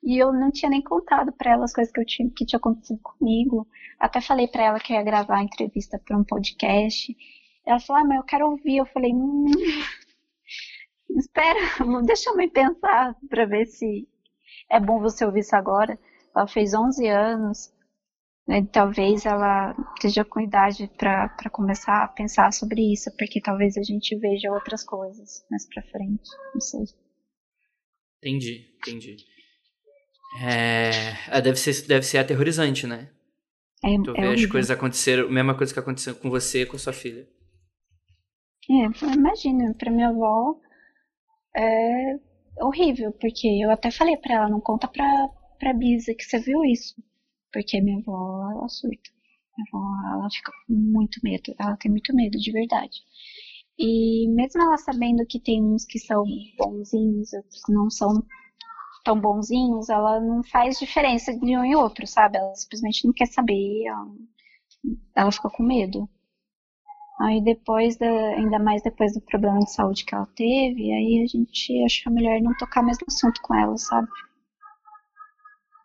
E 0.01 0.17
eu 0.17 0.31
não 0.31 0.49
tinha 0.49 0.69
nem 0.69 0.81
contado 0.81 1.33
para 1.33 1.51
ela 1.51 1.65
as 1.65 1.73
coisas 1.73 1.91
que, 1.91 1.99
eu 1.99 2.05
tinha, 2.05 2.29
que 2.33 2.45
tinha 2.45 2.57
acontecido 2.57 2.99
comigo. 3.03 3.67
Até 3.99 4.21
falei 4.21 4.47
para 4.47 4.63
ela 4.63 4.79
que 4.79 4.93
ia 4.93 5.03
gravar 5.03 5.39
a 5.39 5.43
entrevista 5.43 5.99
para 5.99 6.17
um 6.17 6.23
podcast. 6.23 7.13
Ela 7.65 7.81
falou, 7.81 8.01
ah, 8.01 8.07
mas 8.07 8.17
eu 8.17 8.23
quero 8.23 8.49
ouvir. 8.49 8.77
Eu 8.77 8.85
falei, 8.85 9.11
hum, 9.13 9.43
espera, 11.17 11.59
deixa 12.05 12.29
eu 12.29 12.37
me 12.37 12.49
pensar 12.49 13.13
para 13.29 13.45
ver 13.45 13.65
se 13.65 14.07
é 14.69 14.79
bom 14.79 14.99
você 14.99 15.25
ouvir 15.25 15.39
isso 15.41 15.55
agora. 15.55 15.97
Ela 16.35 16.47
fez 16.47 16.73
11 16.73 17.07
anos. 17.07 17.73
Né, 18.47 18.65
talvez 18.71 19.25
ela 19.25 19.75
esteja 19.95 20.23
com 20.23 20.39
idade 20.39 20.89
para 20.97 21.49
começar 21.51 22.03
a 22.03 22.07
pensar 22.07 22.53
sobre 22.53 22.93
isso, 22.93 23.11
porque 23.17 23.41
talvez 23.41 23.75
a 23.75 23.83
gente 23.83 24.17
veja 24.17 24.49
outras 24.53 24.85
coisas 24.85 25.45
mais 25.51 25.67
para 25.67 25.83
frente, 25.83 26.29
não 26.53 26.61
sei. 26.61 26.83
Entendi, 28.23 28.73
entendi. 28.77 29.17
É, 30.41 31.37
é, 31.37 31.41
deve, 31.41 31.57
ser, 31.57 31.85
deve 31.87 32.05
ser 32.05 32.19
aterrorizante, 32.19 32.87
né? 32.87 33.09
É, 33.83 34.01
tu 34.01 34.11
é 34.11 34.13
vê 34.13 34.27
horrível. 34.27 34.45
as 34.45 34.45
coisas 34.45 34.71
acontecer, 34.71 35.19
a 35.19 35.29
mesma 35.29 35.55
coisa 35.57 35.73
que 35.73 35.79
aconteceu 35.79 36.15
com 36.15 36.29
você 36.29 36.61
e 36.61 36.65
com 36.65 36.77
sua 36.77 36.93
filha. 36.93 37.27
É, 38.69 39.13
imagina, 39.13 39.73
para 39.77 39.91
minha 39.91 40.09
avó 40.09 40.57
é 41.53 42.19
horrível, 42.61 43.11
porque 43.13 43.47
eu 43.47 43.71
até 43.71 43.91
falei 43.91 44.17
para 44.17 44.35
ela, 44.35 44.49
não 44.49 44.61
conta 44.61 44.87
pra, 44.87 45.29
pra 45.59 45.73
Bisa 45.73 46.13
que 46.13 46.23
você 46.23 46.39
viu 46.39 46.63
isso. 46.65 46.95
Porque 47.51 47.81
minha 47.81 47.97
avó, 47.99 48.51
ela 48.51 48.67
surta. 48.69 49.09
Minha 49.57 49.67
avó, 49.71 50.19
ela 50.19 50.29
fica 50.31 50.51
com 50.51 50.73
muito 50.73 51.19
medo. 51.23 51.53
Ela 51.59 51.77
tem 51.77 51.91
muito 51.91 52.15
medo, 52.15 52.37
de 52.37 52.51
verdade. 52.51 52.99
E 53.79 54.27
mesmo 54.29 54.61
ela 54.61 54.77
sabendo 54.77 55.25
que 55.25 55.39
tem 55.39 55.63
uns 55.63 55.85
que 55.85 55.99
são 55.99 56.23
bonzinhos, 56.57 57.31
outros 57.33 57.61
não 57.69 57.89
são 57.89 58.23
tão 59.03 59.19
bonzinhos, 59.19 59.89
ela 59.89 60.19
não 60.19 60.43
faz 60.43 60.79
diferença 60.79 61.31
de 61.37 61.57
um 61.57 61.63
e 61.63 61.75
outro, 61.75 62.05
sabe? 62.07 62.37
Ela 62.37 62.53
simplesmente 62.55 63.05
não 63.05 63.13
quer 63.13 63.27
saber. 63.27 63.85
Ela, 63.85 64.07
ela 65.15 65.31
fica 65.31 65.49
com 65.49 65.63
medo. 65.63 66.09
Aí 67.19 67.41
depois, 67.43 67.97
da, 67.97 68.05
ainda 68.05 68.59
mais 68.59 68.81
depois 68.83 69.13
do 69.13 69.21
problema 69.21 69.59
de 69.59 69.71
saúde 69.73 70.05
que 70.05 70.13
ela 70.13 70.27
teve, 70.35 70.91
aí 70.93 71.23
a 71.23 71.27
gente 71.27 71.83
achou 71.83 72.13
melhor 72.13 72.39
não 72.41 72.55
tocar 72.57 72.83
mais 72.83 72.97
no 72.99 73.05
assunto 73.07 73.41
com 73.41 73.55
ela, 73.55 73.75
sabe? 73.77 74.07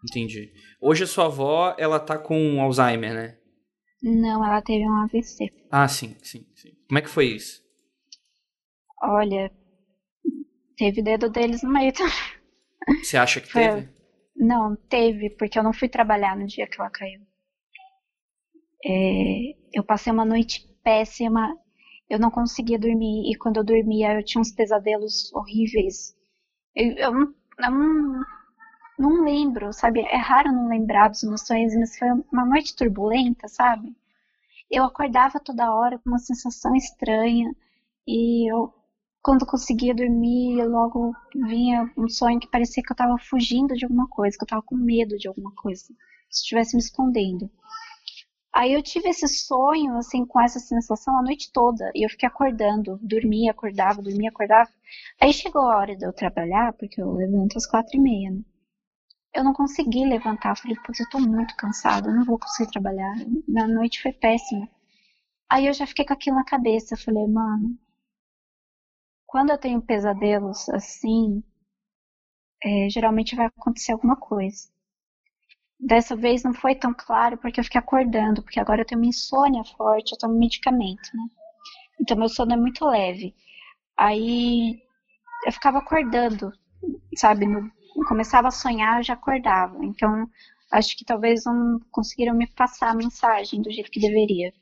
Entendi. 0.04 0.52
Hoje 0.80 1.04
a 1.04 1.06
sua 1.06 1.26
avó, 1.26 1.74
ela 1.78 1.98
tá 2.00 2.18
com 2.18 2.60
Alzheimer, 2.60 3.14
né? 3.14 3.38
Não, 4.02 4.44
ela 4.44 4.60
teve 4.60 4.84
um 4.84 5.02
AVC. 5.04 5.48
Ah, 5.70 5.86
sim, 5.88 6.16
sim, 6.22 6.44
sim. 6.54 6.72
Como 6.88 6.98
é 6.98 7.02
que 7.02 7.08
foi 7.08 7.26
isso? 7.26 7.62
Olha, 9.00 9.50
teve 10.76 11.02
dedo 11.02 11.30
deles 11.30 11.62
no 11.62 11.70
meio 11.72 11.92
também. 11.92 12.12
Você 13.02 13.16
acha 13.16 13.40
que 13.40 13.48
Foi- 13.48 13.62
teve? 13.62 13.88
Não, 14.34 14.76
teve, 14.88 15.30
porque 15.30 15.58
eu 15.58 15.62
não 15.62 15.72
fui 15.72 15.88
trabalhar 15.88 16.36
no 16.36 16.46
dia 16.46 16.66
que 16.66 16.80
ela 16.80 16.90
caiu. 16.90 17.20
É, 18.84 19.54
eu 19.72 19.84
passei 19.84 20.12
uma 20.12 20.24
noite 20.24 20.68
péssima, 20.82 21.56
eu 22.08 22.18
não 22.18 22.30
conseguia 22.30 22.78
dormir, 22.78 23.30
e 23.30 23.36
quando 23.36 23.58
eu 23.58 23.64
dormia 23.64 24.14
eu 24.14 24.24
tinha 24.24 24.40
uns 24.40 24.52
pesadelos 24.52 25.32
horríveis. 25.34 26.14
Eu, 26.74 26.92
eu 26.96 27.12
não, 27.12 27.34
eu 27.58 27.70
não, 27.70 28.24
não 28.98 29.24
lembro, 29.24 29.72
sabe? 29.72 30.00
É 30.00 30.16
raro 30.16 30.52
não 30.52 30.68
lembrar 30.68 31.08
dos 31.08 31.22
meus 31.24 31.42
sonhos, 31.46 31.74
mas 31.74 31.98
foi 31.98 32.08
uma 32.32 32.44
noite 32.44 32.76
turbulenta, 32.76 33.48
sabe? 33.48 33.94
Eu 34.70 34.84
acordava 34.84 35.40
toda 35.40 35.74
hora 35.74 35.98
com 35.98 36.10
uma 36.10 36.18
sensação 36.18 36.74
estranha, 36.74 37.54
e 38.06 38.50
eu, 38.52 38.72
quando 39.22 39.46
conseguia 39.46 39.94
dormir, 39.94 40.64
logo 40.66 41.14
vinha 41.34 41.90
um 41.96 42.08
sonho 42.08 42.40
que 42.40 42.50
parecia 42.50 42.82
que 42.82 42.90
eu 42.92 42.94
estava 42.94 43.16
fugindo 43.18 43.74
de 43.74 43.84
alguma 43.84 44.08
coisa, 44.08 44.36
que 44.36 44.42
eu 44.42 44.46
estava 44.46 44.62
com 44.62 44.76
medo 44.76 45.16
de 45.18 45.28
alguma 45.28 45.52
coisa, 45.52 45.84
se 46.30 46.42
estivesse 46.42 46.74
me 46.76 46.82
escondendo. 46.82 47.50
Aí 48.52 48.72
eu 48.74 48.82
tive 48.82 49.08
esse 49.10 49.26
sonho, 49.28 49.96
assim, 49.96 50.24
com 50.26 50.40
essa 50.40 50.58
sensação 50.60 51.16
a 51.18 51.22
noite 51.22 51.50
toda. 51.52 51.90
E 51.94 52.04
eu 52.04 52.10
fiquei 52.10 52.28
acordando, 52.28 52.98
dormia, 53.02 53.50
acordava, 53.50 54.02
dormia, 54.02 54.28
acordava. 54.30 54.70
Aí 55.20 55.32
chegou 55.32 55.62
a 55.62 55.76
hora 55.78 55.96
de 55.96 56.06
eu 56.06 56.12
trabalhar, 56.12 56.72
porque 56.74 57.00
eu 57.02 57.12
levanto 57.12 57.56
às 57.58 57.66
quatro 57.66 57.96
e 57.96 58.00
meia, 58.00 58.30
né? 58.30 58.40
Eu 59.34 59.44
não 59.44 59.52
consegui 59.52 60.06
levantar. 60.06 60.56
Falei, 60.56 60.76
putz, 60.86 61.00
eu 61.00 61.10
tô 61.10 61.18
muito 61.20 61.54
cansada, 61.56 62.08
eu 62.10 62.14
não 62.14 62.24
vou 62.24 62.38
conseguir 62.38 62.70
trabalhar. 62.70 63.14
Na 63.48 63.68
noite 63.68 64.02
foi 64.02 64.12
péssima. 64.12 64.68
Aí 65.50 65.66
eu 65.66 65.74
já 65.74 65.86
fiquei 65.86 66.04
com 66.06 66.14
aquilo 66.14 66.36
na 66.36 66.44
cabeça. 66.44 66.94
Eu 66.94 66.98
falei, 66.98 67.26
mano, 67.28 67.78
quando 69.26 69.50
eu 69.50 69.58
tenho 69.58 69.82
pesadelos 69.82 70.68
assim, 70.68 71.42
é, 72.64 72.88
geralmente 72.90 73.36
vai 73.36 73.46
acontecer 73.46 73.92
alguma 73.92 74.16
coisa. 74.16 74.68
Dessa 75.82 76.14
vez 76.16 76.44
não 76.44 76.54
foi 76.54 76.74
tão 76.76 76.94
claro 76.94 77.36
porque 77.36 77.58
eu 77.60 77.64
fiquei 77.64 77.78
acordando, 77.78 78.42
porque 78.42 78.60
agora 78.60 78.82
eu 78.82 78.86
tenho 78.86 79.00
uma 79.00 79.08
insônia 79.08 79.64
forte, 79.76 80.12
eu 80.12 80.18
tomo 80.18 80.38
medicamento, 80.38 81.10
né? 81.12 81.24
Então 82.00 82.16
meu 82.16 82.28
sono 82.28 82.52
é 82.54 82.56
muito 82.56 82.86
leve. 82.86 83.34
Aí 83.96 84.80
eu 85.46 85.52
ficava 85.52 85.78
acordando, 85.78 86.52
sabe? 87.16 87.46
No, 87.46 87.70
começava 88.08 88.48
a 88.48 88.52
sonhar, 88.52 88.98
eu 88.98 89.04
já 89.04 89.14
acordava. 89.14 89.84
Então 89.84 90.28
acho 90.72 90.96
que 90.96 91.04
talvez 91.04 91.44
não 91.44 91.80
conseguiram 91.90 92.34
me 92.36 92.46
passar 92.46 92.90
a 92.90 92.96
mensagem 92.96 93.62
do 93.62 93.70
jeito 93.70 93.90
que 93.90 94.00
deveria. 94.00 94.52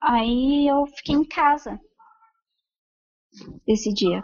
Aí 0.00 0.68
eu 0.68 0.86
fiquei 0.86 1.16
em 1.16 1.24
casa 1.24 1.80
esse 3.66 3.92
dia. 3.92 4.22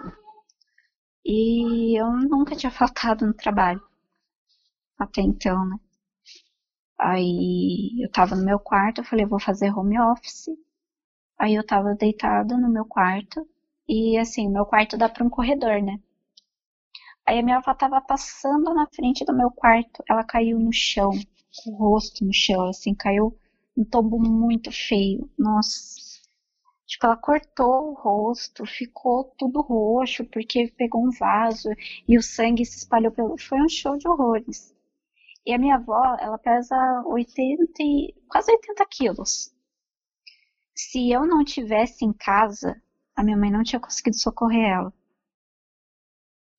E 1.24 1.98
eu 1.98 2.10
nunca 2.12 2.54
tinha 2.54 2.70
faltado 2.70 3.26
no 3.26 3.32
trabalho 3.32 3.80
até 5.00 5.22
então, 5.22 5.66
né? 5.66 5.76
Aí 6.98 8.02
eu 8.02 8.10
tava 8.10 8.36
no 8.36 8.44
meu 8.44 8.58
quarto, 8.58 9.00
eu 9.00 9.04
falei, 9.04 9.24
vou 9.24 9.40
fazer 9.40 9.70
home 9.76 9.98
office. 9.98 10.50
Aí 11.38 11.54
eu 11.54 11.66
tava 11.66 11.94
deitada 11.94 12.56
no 12.56 12.68
meu 12.70 12.84
quarto. 12.84 13.48
E 13.88 14.18
assim, 14.18 14.48
meu 14.48 14.66
quarto 14.66 14.98
dá 14.98 15.08
para 15.08 15.24
um 15.24 15.30
corredor, 15.30 15.82
né? 15.82 15.98
Aí 17.26 17.38
a 17.38 17.42
minha 17.42 17.58
avó 17.58 17.72
tava 17.74 18.00
passando 18.02 18.74
na 18.74 18.86
frente 18.94 19.24
do 19.24 19.34
meu 19.34 19.50
quarto. 19.50 20.02
Ela 20.08 20.22
caiu 20.24 20.58
no 20.58 20.72
chão, 20.72 21.10
com 21.64 21.70
o 21.70 21.76
rosto 21.76 22.24
no 22.24 22.32
chão, 22.32 22.68
assim, 22.68 22.94
caiu 22.94 23.34
um 23.76 23.84
tombo 23.84 24.18
muito 24.18 24.70
feio. 24.70 25.30
Nossa. 25.38 26.20
Tipo, 26.86 27.06
ela 27.06 27.16
cortou 27.16 27.90
o 27.90 27.94
rosto, 27.94 28.66
ficou 28.66 29.24
tudo 29.38 29.62
roxo, 29.62 30.24
porque 30.26 30.72
pegou 30.76 31.06
um 31.06 31.10
vaso 31.10 31.70
e 32.06 32.18
o 32.18 32.22
sangue 32.22 32.66
se 32.66 32.78
espalhou 32.78 33.12
pelo. 33.12 33.38
Foi 33.38 33.62
um 33.62 33.68
show 33.68 33.96
de 33.96 34.06
horrores. 34.08 34.74
E 35.46 35.54
a 35.54 35.58
minha 35.58 35.76
avó, 35.76 36.16
ela 36.20 36.38
pesa 36.38 36.76
80, 37.06 37.72
quase 38.28 38.52
80 38.52 38.86
quilos. 38.86 39.54
Se 40.74 41.10
eu 41.10 41.26
não 41.26 41.44
tivesse 41.44 42.04
em 42.04 42.12
casa, 42.12 42.80
a 43.16 43.22
minha 43.22 43.36
mãe 43.36 43.50
não 43.50 43.62
tinha 43.62 43.80
conseguido 43.80 44.16
socorrer 44.16 44.70
ela. 44.70 44.92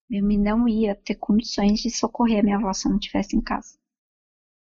Minha 0.09 0.23
mãe 0.23 0.37
não 0.37 0.67
ia 0.67 0.95
ter 0.95 1.15
condições 1.15 1.79
de 1.79 1.89
socorrer 1.89 2.39
a 2.39 2.43
minha 2.43 2.57
avó 2.57 2.73
se 2.73 2.87
eu 2.87 2.91
não 2.91 2.99
tivesse 2.99 3.35
em 3.35 3.41
casa. 3.41 3.79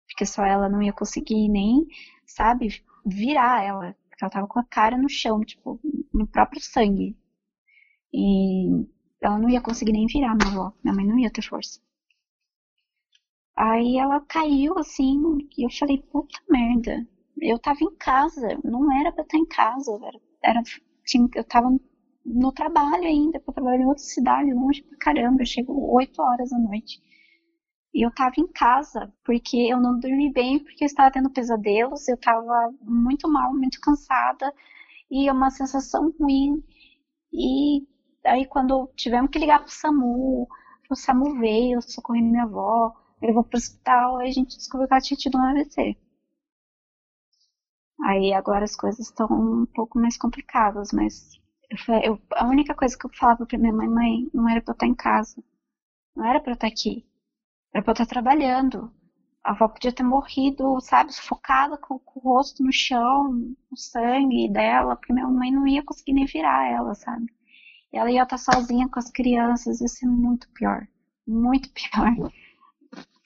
Porque 0.06 0.24
só 0.24 0.44
ela 0.44 0.68
não 0.68 0.82
ia 0.82 0.92
conseguir 0.92 1.48
nem, 1.48 1.86
sabe, 2.26 2.82
virar 3.04 3.64
ela. 3.64 3.96
Porque 4.08 4.24
ela 4.24 4.30
tava 4.30 4.46
com 4.46 4.58
a 4.58 4.64
cara 4.64 4.96
no 4.96 5.08
chão, 5.08 5.40
tipo, 5.44 5.80
no 6.12 6.26
próprio 6.26 6.60
sangue. 6.60 7.16
E 8.12 8.86
ela 9.20 9.38
não 9.38 9.48
ia 9.48 9.60
conseguir 9.60 9.92
nem 9.92 10.06
virar 10.06 10.34
minha 10.34 10.50
avó. 10.50 10.72
Minha 10.82 10.94
mãe 10.94 11.06
não 11.06 11.18
ia 11.18 11.30
ter 11.30 11.42
força. 11.42 11.80
Aí 13.62 13.98
ela 13.98 14.20
caiu 14.22 14.78
assim, 14.78 15.20
e 15.58 15.64
eu 15.66 15.70
falei, 15.78 15.98
puta 16.10 16.38
merda. 16.48 17.06
Eu 17.38 17.58
tava 17.58 17.78
em 17.82 17.94
casa, 17.96 18.58
não 18.64 18.90
era 19.00 19.12
pra 19.12 19.22
estar 19.22 19.36
em 19.36 19.44
casa, 19.46 19.92
era, 20.42 20.62
tinha, 21.04 21.28
eu 21.34 21.44
tava 21.44 21.68
no 22.24 22.52
trabalho 22.52 23.04
ainda, 23.04 23.38
porque 23.40 23.60
eu 23.60 23.68
em 23.68 23.84
outra 23.84 24.02
cidade, 24.02 24.52
longe 24.54 24.82
pra 24.82 24.96
caramba, 24.98 25.42
eu 25.42 25.46
chego 25.46 25.94
8 25.94 26.22
horas 26.22 26.48
da 26.50 26.58
noite. 26.58 27.02
E 27.94 28.06
eu 28.06 28.10
tava 28.14 28.34
em 28.38 28.46
casa, 28.46 29.12
porque 29.24 29.56
eu 29.58 29.78
não 29.80 29.98
dormi 30.00 30.32
bem, 30.32 30.58
porque 30.58 30.84
eu 30.84 30.86
estava 30.86 31.10
tendo 31.10 31.30
pesadelos, 31.30 32.08
eu 32.08 32.16
tava 32.18 32.72
muito 32.82 33.28
mal, 33.30 33.52
muito 33.54 33.78
cansada, 33.80 34.54
e 35.10 35.30
uma 35.30 35.50
sensação 35.50 36.14
ruim. 36.20 36.62
E 37.32 37.86
aí 38.26 38.46
quando 38.46 38.90
tivemos 38.96 39.30
que 39.30 39.38
ligar 39.38 39.60
pro 39.60 39.70
SAMU, 39.72 40.48
o 40.90 40.96
SAMU 40.96 41.38
veio, 41.40 41.82
socorreu 41.82 42.24
minha 42.24 42.44
avó, 42.44 42.94
levou 43.20 43.44
pro 43.44 43.58
hospital 43.58 44.22
e 44.22 44.28
a 44.28 44.32
gente 44.32 44.56
descobriu 44.56 44.88
que 44.88 44.94
ela 44.94 45.00
tinha 45.00 45.18
tido 45.18 45.38
um 45.38 45.42
AVC. 45.42 45.96
Aí 48.02 48.32
agora 48.32 48.64
as 48.64 48.74
coisas 48.74 49.06
estão 49.06 49.26
um 49.30 49.66
pouco 49.66 49.98
mais 49.98 50.16
complicadas, 50.16 50.90
mas 50.92 51.38
eu, 51.70 51.94
eu, 52.02 52.22
a 52.34 52.46
única 52.46 52.74
coisa 52.74 52.96
que 52.96 53.06
eu 53.06 53.10
falava 53.14 53.46
pra 53.46 53.58
minha 53.58 53.72
mãe, 53.72 53.88
mãe, 53.88 54.30
não 54.32 54.48
era 54.48 54.60
pra 54.60 54.72
eu 54.72 54.74
estar 54.74 54.86
em 54.86 54.94
casa. 54.94 55.42
Não 56.16 56.24
era 56.24 56.40
pra 56.40 56.52
eu 56.52 56.54
estar 56.54 56.66
aqui. 56.66 57.06
Era 57.72 57.82
pra 57.82 57.90
eu 57.90 57.94
estar 57.94 58.06
trabalhando. 58.06 58.92
A 59.44 59.52
avó 59.52 59.68
podia 59.68 59.92
ter 59.92 60.02
morrido, 60.02 60.80
sabe, 60.80 61.12
sufocada 61.12 61.78
com, 61.78 61.98
com, 61.98 62.20
o 62.20 62.22
rosto 62.22 62.62
no 62.62 62.72
chão, 62.72 63.54
o 63.70 63.76
sangue 63.76 64.50
dela, 64.52 64.96
porque 64.96 65.12
minha 65.12 65.26
mãe 65.28 65.50
não 65.50 65.66
ia 65.66 65.82
conseguir 65.82 66.12
nem 66.12 66.26
virar 66.26 66.70
ela, 66.70 66.94
sabe? 66.94 67.26
E 67.92 67.96
ela 67.98 68.10
ia 68.10 68.22
estar 68.22 68.38
sozinha 68.38 68.88
com 68.88 68.98
as 68.98 69.10
crianças, 69.10 69.80
ia 69.80 69.88
ser 69.88 70.06
muito 70.06 70.48
pior. 70.50 70.86
Muito 71.26 71.70
pior. 71.72 72.30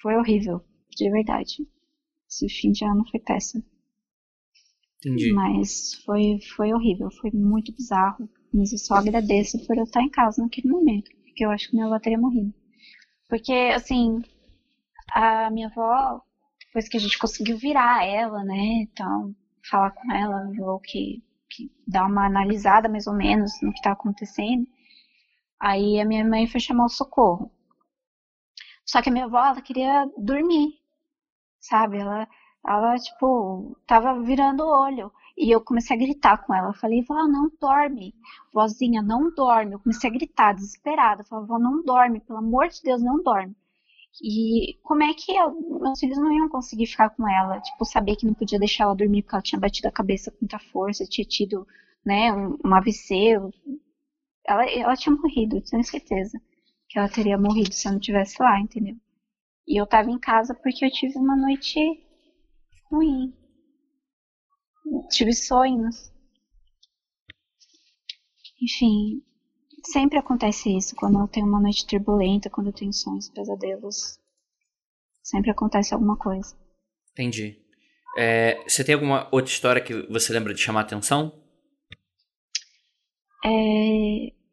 Foi 0.04 0.16
horrível, 0.18 0.62
de 0.94 1.10
verdade. 1.10 1.66
Esse 2.28 2.46
fim 2.46 2.72
de 2.72 2.84
ano 2.84 3.08
foi 3.10 3.18
péssimo. 3.18 3.64
Entendi. 4.98 5.32
Mas 5.32 5.94
foi, 6.04 6.38
foi 6.54 6.74
horrível, 6.74 7.10
foi 7.10 7.30
muito 7.30 7.74
bizarro. 7.74 8.28
Mas 8.52 8.70
eu 8.70 8.78
só 8.78 8.96
agradeço 8.96 9.66
por 9.66 9.78
eu 9.78 9.84
estar 9.84 10.02
em 10.02 10.10
casa 10.10 10.42
naquele 10.42 10.68
momento, 10.68 11.10
porque 11.24 11.46
eu 11.46 11.50
acho 11.50 11.70
que 11.70 11.74
minha 11.74 11.86
avó 11.86 11.98
teria 11.98 12.18
morrido. 12.18 12.52
Porque, 13.30 13.54
assim, 13.74 14.20
a 15.10 15.50
minha 15.50 15.68
avó, 15.68 16.20
depois 16.66 16.86
que 16.86 16.98
a 16.98 17.00
gente 17.00 17.18
conseguiu 17.18 17.56
virar 17.56 18.06
ela, 18.06 18.44
né, 18.44 18.82
então, 18.82 19.34
falar 19.70 19.90
com 19.92 20.12
ela, 20.12 20.50
viu 20.50 20.78
que, 20.80 21.24
que 21.48 21.72
dar 21.88 22.04
uma 22.06 22.26
analisada 22.26 22.90
mais 22.90 23.06
ou 23.06 23.14
menos 23.14 23.52
no 23.62 23.72
que 23.72 23.80
tá 23.80 23.92
acontecendo, 23.92 24.66
aí 25.58 25.98
a 25.98 26.04
minha 26.04 26.26
mãe 26.26 26.46
foi 26.46 26.60
chamar 26.60 26.84
o 26.84 26.90
socorro. 26.90 27.50
Só 28.84 29.00
que 29.02 29.08
a 29.08 29.12
minha 29.12 29.24
avó, 29.24 29.38
ela 29.38 29.62
queria 29.62 30.08
dormir, 30.16 30.78
sabe? 31.60 31.98
Ela, 31.98 32.28
ela 32.66 32.96
tipo, 32.96 33.76
tava 33.86 34.20
virando 34.22 34.62
o 34.62 34.68
olho. 34.68 35.12
E 35.36 35.50
eu 35.50 35.60
comecei 35.60 35.96
a 35.96 35.98
gritar 35.98 36.38
com 36.44 36.54
ela. 36.54 36.68
Eu 36.68 36.74
falei, 36.74 37.02
vó, 37.02 37.26
não 37.26 37.50
dorme. 37.60 38.14
Vozinha, 38.52 39.02
não 39.02 39.34
dorme. 39.34 39.72
Eu 39.74 39.80
comecei 39.80 40.08
a 40.10 40.12
gritar, 40.12 40.54
desesperada. 40.54 41.22
Eu 41.22 41.26
falei, 41.26 41.46
vó, 41.46 41.58
não 41.58 41.82
dorme. 41.82 42.20
Pelo 42.20 42.38
amor 42.38 42.68
de 42.68 42.82
Deus, 42.82 43.02
não 43.02 43.22
dorme. 43.22 43.56
E 44.22 44.78
como 44.82 45.02
é 45.02 45.12
que 45.14 45.32
eu, 45.34 45.50
meus 45.80 45.98
filhos 45.98 46.18
não 46.18 46.32
iam 46.32 46.48
conseguir 46.48 46.86
ficar 46.86 47.10
com 47.10 47.28
ela? 47.28 47.60
Tipo, 47.60 47.84
saber 47.84 48.16
que 48.16 48.26
não 48.26 48.34
podia 48.34 48.58
deixar 48.60 48.84
ela 48.84 48.94
dormir 48.94 49.22
porque 49.22 49.34
ela 49.34 49.42
tinha 49.42 49.60
batido 49.60 49.88
a 49.88 49.92
cabeça 49.92 50.30
com 50.30 50.38
muita 50.42 50.58
força, 50.58 51.04
tinha 51.04 51.26
tido, 51.26 51.66
né, 52.04 52.32
um, 52.32 52.56
um 52.64 52.74
AVC. 52.74 53.40
Ela, 54.46 54.64
ela 54.70 54.96
tinha 54.96 55.16
morrido, 55.16 55.60
tenho 55.62 55.82
certeza 55.82 56.40
que 56.94 56.98
ela 57.00 57.08
teria 57.08 57.36
morrido 57.36 57.74
se 57.74 57.88
eu 57.88 57.92
não 57.92 57.98
estivesse 57.98 58.40
lá, 58.40 58.60
entendeu? 58.60 58.94
E 59.66 59.80
eu 59.80 59.84
tava 59.84 60.12
em 60.12 60.18
casa 60.18 60.54
porque 60.54 60.84
eu 60.84 60.90
tive 60.92 61.18
uma 61.18 61.34
noite 61.34 61.80
ruim. 62.88 63.34
Tive 65.10 65.32
sonhos. 65.32 66.12
Enfim, 68.62 69.24
sempre 69.84 70.20
acontece 70.20 70.70
isso 70.70 70.94
quando 70.94 71.18
eu 71.18 71.26
tenho 71.26 71.48
uma 71.48 71.60
noite 71.60 71.84
turbulenta, 71.84 72.48
quando 72.48 72.68
eu 72.68 72.72
tenho 72.72 72.92
sonhos, 72.92 73.28
pesadelos. 73.28 74.16
Sempre 75.20 75.50
acontece 75.50 75.94
alguma 75.94 76.16
coisa. 76.16 76.56
Entendi. 77.10 77.60
É, 78.16 78.62
você 78.62 78.84
tem 78.84 78.94
alguma 78.94 79.28
outra 79.32 79.50
história 79.50 79.82
que 79.82 80.06
você 80.06 80.32
lembra 80.32 80.54
de 80.54 80.60
chamar 80.60 80.82
a 80.82 80.84
atenção? 80.84 81.42
É, 83.44 84.43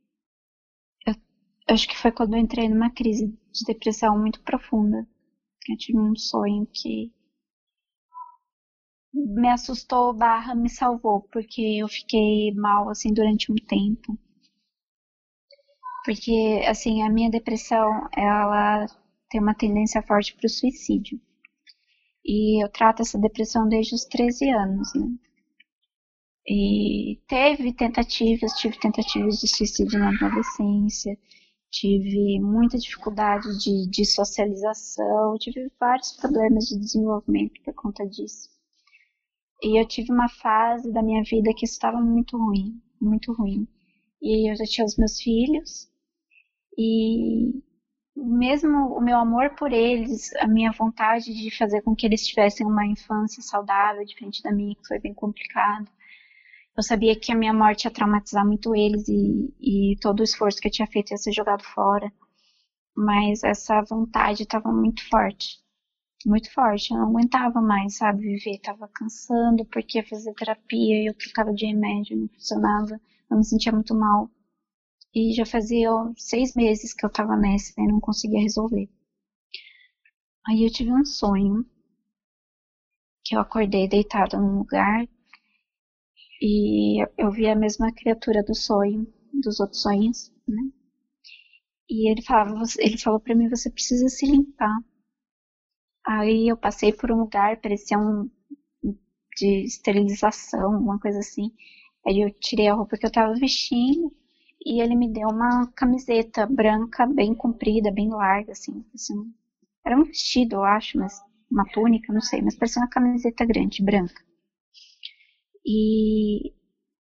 acho 1.74 1.88
que 1.88 1.98
foi 1.98 2.12
quando 2.12 2.36
eu 2.36 2.40
entrei 2.40 2.68
numa 2.70 2.90
crise 2.90 3.28
de 3.28 3.66
depressão 3.66 4.18
muito 4.20 4.42
profunda. 4.42 5.08
Eu 5.70 5.78
tive 5.78 6.00
um 6.00 6.16
sonho 6.16 6.68
que 6.74 7.12
me 9.14 9.50
assustou 9.50 10.14
barra 10.14 10.56
me 10.56 10.70
salvou, 10.70 11.22
porque 11.32 11.62
eu 11.62 11.88
fiquei 11.88 12.54
mal 12.54 12.90
assim 12.90 13.14
durante 13.14 13.52
um 13.52 13.56
tempo. 13.56 14.18
Porque 16.06 16.64
assim, 16.68 17.04
a 17.04 17.10
minha 17.10 17.30
depressão, 17.30 18.08
ela 18.16 18.86
tem 19.30 19.40
uma 19.42 19.54
tendência 19.54 20.02
forte 20.02 20.36
para 20.36 20.48
o 20.48 20.50
suicídio. 20.50 21.20
E 22.26 22.64
eu 22.64 22.70
trato 22.70 23.02
essa 23.02 23.20
depressão 23.20 23.68
desde 23.68 23.96
os 23.96 24.06
13 24.06 24.50
anos, 24.50 24.94
né? 24.96 25.08
E 26.48 27.20
teve 27.28 27.74
tentativas, 27.74 28.54
tive 28.54 28.80
tentativas 28.80 29.40
de 29.40 29.48
suicídio 29.48 30.00
na 30.00 30.10
adolescência, 30.10 31.18
tive 31.72 32.40
muita 32.40 32.78
dificuldade 32.78 33.48
de, 33.58 33.90
de 33.90 34.06
socialização, 34.06 35.36
tive 35.40 35.72
vários 35.80 36.12
problemas 36.12 36.66
de 36.66 36.78
desenvolvimento 36.78 37.62
por 37.64 37.74
conta 37.74 38.06
disso. 38.06 38.50
E 39.64 39.80
eu 39.80 39.88
tive 39.88 40.12
uma 40.12 40.28
fase 40.28 40.92
da 40.92 41.02
minha 41.02 41.24
vida 41.24 41.54
que 41.56 41.66
estava 41.66 42.00
muito 42.02 42.38
ruim, 42.38 42.82
muito 43.00 43.32
ruim. 43.34 43.68
E 44.22 44.52
eu 44.52 44.56
já 44.56 44.66
tinha 44.66 44.86
os 44.86 44.98
meus 44.98 45.20
filhos. 45.20 45.90
E 46.78 47.64
mesmo 48.16 48.96
o 48.96 49.02
meu 49.02 49.18
amor 49.18 49.52
por 49.56 49.72
eles, 49.72 50.36
a 50.38 50.48
minha 50.48 50.72
vontade 50.72 51.34
de 51.34 51.56
fazer 51.56 51.82
com 51.82 51.96
que 51.96 52.06
eles 52.06 52.26
tivessem 52.26 52.66
uma 52.66 52.86
infância 52.86 53.42
saudável, 53.42 54.04
diferente 54.04 54.44
da 54.44 54.52
minha, 54.52 54.76
que 54.76 54.88
foi 54.88 55.00
bem 55.00 55.14
complicado. 55.14 55.88
Eu 56.76 56.84
sabia 56.84 57.20
que 57.20 57.32
a 57.32 57.36
minha 57.36 57.54
morte 57.54 57.86
ia 57.86 57.92
traumatizar 57.92 58.46
muito 58.46 58.76
eles 58.76 59.08
e, 59.08 59.54
e 59.60 59.98
todo 60.00 60.22
o 60.22 60.24
esforço 60.24 60.60
que 60.60 60.68
eu 60.68 60.72
tinha 60.72 60.88
feito 60.88 61.12
ia 61.12 61.18
ser 61.18 61.34
jogado 61.34 61.64
fora. 61.64 62.12
Mas 62.96 63.44
essa 63.44 63.82
vontade 63.84 64.44
estava 64.44 64.72
muito 64.72 65.08
forte. 65.10 65.60
Muito 66.26 66.52
forte. 66.54 66.94
Eu 66.94 67.00
não 67.00 67.10
aguentava 67.10 67.62
mais, 67.62 67.98
sabe, 67.98 68.22
viver. 68.22 68.60
Tava 68.60 68.88
cansando 68.88 69.66
porque 69.66 70.00
ia 70.00 70.08
fazer 70.08 70.34
terapia 70.34 71.04
e 71.04 71.08
eu 71.10 71.14
trocava 71.18 71.54
de 71.54 71.66
remédio, 71.66 72.18
não 72.18 72.28
funcionava. 72.30 73.00
Eu 73.30 73.38
me 73.38 73.46
sentia 73.46 73.72
muito 73.72 73.96
mal. 73.96 74.30
E 75.14 75.34
já 75.34 75.46
fazia 75.46 75.90
seis 76.16 76.54
meses 76.56 76.94
que 76.94 77.06
eu 77.06 77.10
tava 77.12 77.36
nessa 77.36 77.74
e 77.78 77.88
não 77.88 78.00
conseguia 78.00 78.42
resolver. 78.42 78.90
Aí 80.48 80.64
eu 80.64 80.72
tive 80.72 80.92
um 80.94 81.04
sonho 81.06 81.66
que 83.24 83.36
eu 83.36 83.40
acordei 83.40 83.88
deitada 83.88 84.40
num 84.40 84.60
lugar 84.60 85.08
e 86.42 87.02
eu 87.18 87.32
vi 87.32 87.48
a 87.48 87.56
mesma 87.56 87.92
criatura 87.94 88.44
do 88.44 88.56
sonho, 88.56 89.08
dos 89.34 89.60
outros 89.60 89.82
sonhos, 89.82 90.32
né? 90.48 90.72
E 91.90 92.10
ele 92.10 92.22
falava, 92.24 92.64
ele 92.80 92.98
falou 92.98 93.20
para 93.20 93.36
mim, 93.36 93.50
você 93.50 93.70
precisa 93.70 94.08
se 94.10 94.26
limpar. 94.26 94.80
Aí 96.06 96.48
eu 96.48 96.58
passei 96.58 96.92
por 96.92 97.12
um 97.12 97.20
lugar, 97.20 97.60
parecia 97.62 97.98
um 98.00 98.30
de 99.38 99.64
esterilização, 99.66 100.72
uma 100.80 101.00
coisa 101.00 101.20
assim. 101.20 101.52
Aí 102.06 102.22
eu 102.22 102.32
tirei 102.40 102.68
a 102.68 102.74
roupa 102.74 102.98
que 102.98 103.06
eu 103.06 103.12
tava 103.12 103.34
vestindo 103.36 104.12
e 104.66 104.82
ele 104.82 104.96
me 104.96 105.12
deu 105.12 105.30
uma 105.30 105.68
camiseta 105.74 106.46
branca, 106.46 107.06
bem 107.06 107.34
comprida, 107.36 107.92
bem 107.92 108.10
larga, 108.10 108.52
assim. 108.54 108.84
assim 108.94 109.34
era 109.86 109.98
um 110.00 110.04
vestido, 110.04 110.56
eu 110.58 110.64
acho, 110.64 110.98
mas 110.98 111.20
uma 111.50 111.66
túnica, 111.66 112.14
não 112.14 112.22
sei, 112.22 112.42
mas 112.42 112.56
parecia 112.56 112.82
uma 112.82 112.90
camiseta 112.90 113.46
grande, 113.46 113.84
branca. 113.84 114.24
E 115.66 116.54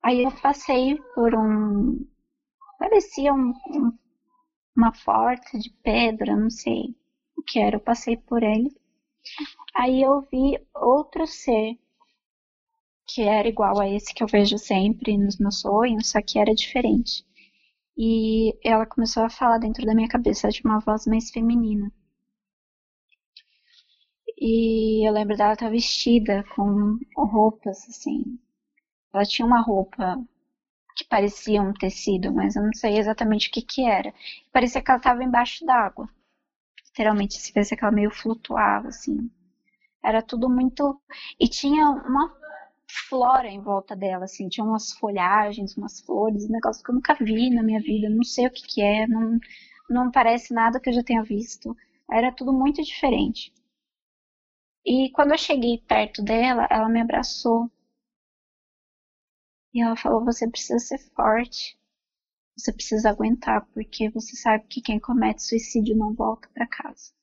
aí 0.03 0.23
eu 0.23 0.31
passei 0.41 0.97
por 1.15 1.33
um. 1.35 2.05
parecia 2.77 3.33
um, 3.33 3.53
um, 3.69 3.97
uma 4.75 4.91
porta 4.91 5.57
de 5.57 5.69
pedra, 5.83 6.35
não 6.35 6.49
sei 6.49 6.95
o 7.37 7.43
que 7.43 7.59
era. 7.59 7.77
Eu 7.77 7.81
passei 7.81 8.17
por 8.17 8.43
ele. 8.43 8.69
Aí 9.75 10.01
eu 10.01 10.21
vi 10.31 10.57
outro 10.75 11.25
ser 11.27 11.77
que 13.07 13.21
era 13.23 13.47
igual 13.47 13.79
a 13.79 13.87
esse 13.89 14.13
que 14.13 14.23
eu 14.23 14.27
vejo 14.27 14.57
sempre 14.57 15.17
nos 15.17 15.37
meus 15.37 15.61
sonhos, 15.61 16.09
só 16.09 16.21
que 16.21 16.39
era 16.39 16.53
diferente. 16.53 17.25
E 17.97 18.57
ela 18.63 18.85
começou 18.85 19.23
a 19.23 19.29
falar 19.29 19.57
dentro 19.57 19.85
da 19.85 19.95
minha 19.95 20.07
cabeça 20.07 20.49
de 20.49 20.61
uma 20.63 20.79
voz 20.79 21.05
mais 21.05 21.31
feminina. 21.31 21.91
E 24.37 25.07
eu 25.07 25.11
lembro 25.13 25.35
dela 25.35 25.53
estar 25.53 25.65
tá 25.65 25.71
vestida 25.71 26.45
com 26.55 26.97
roupas 27.17 27.77
assim. 27.89 28.39
Ela 29.13 29.23
tinha 29.25 29.45
uma 29.45 29.61
roupa 29.61 30.19
que 30.95 31.05
parecia 31.05 31.61
um 31.61 31.73
tecido, 31.73 32.33
mas 32.33 32.55
eu 32.55 32.63
não 32.63 32.73
sei 32.73 32.97
exatamente 32.99 33.49
o 33.49 33.51
que 33.51 33.61
que 33.61 33.85
era. 33.89 34.13
Parecia 34.51 34.81
que 34.83 34.91
ela 34.91 34.99
estava 34.99 35.23
embaixo 35.23 35.65
d'água. 35.65 36.09
Literalmente, 36.87 37.35
se 37.41 37.53
parecia 37.53 37.77
que 37.77 37.83
ela 37.83 37.93
meio 37.93 38.11
flutuava 38.11 38.89
assim. 38.89 39.29
Era 40.03 40.21
tudo 40.21 40.49
muito 40.49 41.01
e 41.39 41.47
tinha 41.47 41.89
uma 41.89 42.35
flora 43.09 43.47
em 43.47 43.61
volta 43.61 43.95
dela, 43.95 44.25
assim, 44.25 44.49
tinha 44.49 44.65
umas 44.65 44.91
folhagens, 44.93 45.77
umas 45.77 46.01
flores, 46.01 46.45
um 46.45 46.51
negócio 46.51 46.83
que 46.83 46.91
eu 46.91 46.95
nunca 46.95 47.15
vi 47.15 47.49
na 47.49 47.63
minha 47.63 47.79
vida, 47.81 48.09
não 48.09 48.23
sei 48.23 48.47
o 48.47 48.51
que 48.51 48.63
que 48.67 48.81
é, 48.81 49.07
não, 49.07 49.39
não 49.89 50.11
parece 50.11 50.53
nada 50.53 50.79
que 50.79 50.89
eu 50.89 50.93
já 50.93 51.03
tenha 51.03 51.23
visto, 51.23 51.75
era 52.11 52.31
tudo 52.31 52.53
muito 52.53 52.81
diferente. 52.83 53.53
E 54.85 55.09
quando 55.11 55.31
eu 55.31 55.37
cheguei 55.37 55.77
perto 55.87 56.21
dela, 56.21 56.67
ela 56.69 56.89
me 56.89 56.99
abraçou. 56.99 57.71
E 59.73 59.81
ela 59.81 59.95
falou: 59.95 60.23
Você 60.25 60.49
precisa 60.49 60.79
ser 60.79 60.99
forte. 61.13 61.77
Você 62.57 62.73
precisa 62.73 63.09
aguentar, 63.09 63.65
porque 63.73 64.09
você 64.09 64.35
sabe 64.35 64.65
que 64.67 64.81
quem 64.81 64.99
comete 64.99 65.43
suicídio 65.43 65.95
não 65.95 66.13
volta 66.13 66.49
para 66.53 66.67
casa. 66.67 67.13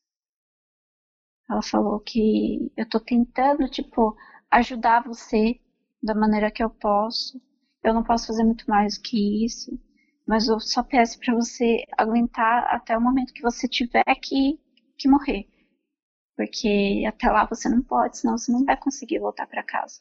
Ela 1.49 1.62
falou 1.62 2.01
que 2.01 2.72
eu 2.76 2.88
tô 2.88 2.99
tentando, 2.99 3.68
tipo, 3.68 4.16
ajudar 4.51 5.05
você 5.05 5.61
da 6.03 6.14
maneira 6.14 6.51
que 6.51 6.62
eu 6.62 6.70
posso. 6.70 7.40
Eu 7.82 7.94
não 7.94 8.03
posso 8.03 8.26
fazer 8.28 8.44
muito 8.44 8.68
mais 8.68 8.97
do 8.97 9.03
que 9.03 9.44
isso, 9.44 9.78
mas 10.26 10.49
eu 10.49 10.59
só 10.59 10.82
peço 10.82 11.18
para 11.20 11.34
você 11.34 11.84
aguentar 11.97 12.64
até 12.74 12.97
o 12.97 13.01
momento 13.01 13.32
que 13.32 13.42
você 13.42 13.68
tiver 13.68 14.05
que, 14.22 14.59
que 14.99 15.09
morrer. 15.09 15.49
Porque 16.36 17.05
até 17.07 17.30
lá 17.30 17.47
você 17.47 17.68
não 17.68 17.82
pode, 17.82 18.18
senão 18.18 18.36
você 18.36 18.51
não 18.51 18.64
vai 18.64 18.76
conseguir 18.76 19.20
voltar 19.20 19.47
para 19.47 19.62
casa. 19.62 20.01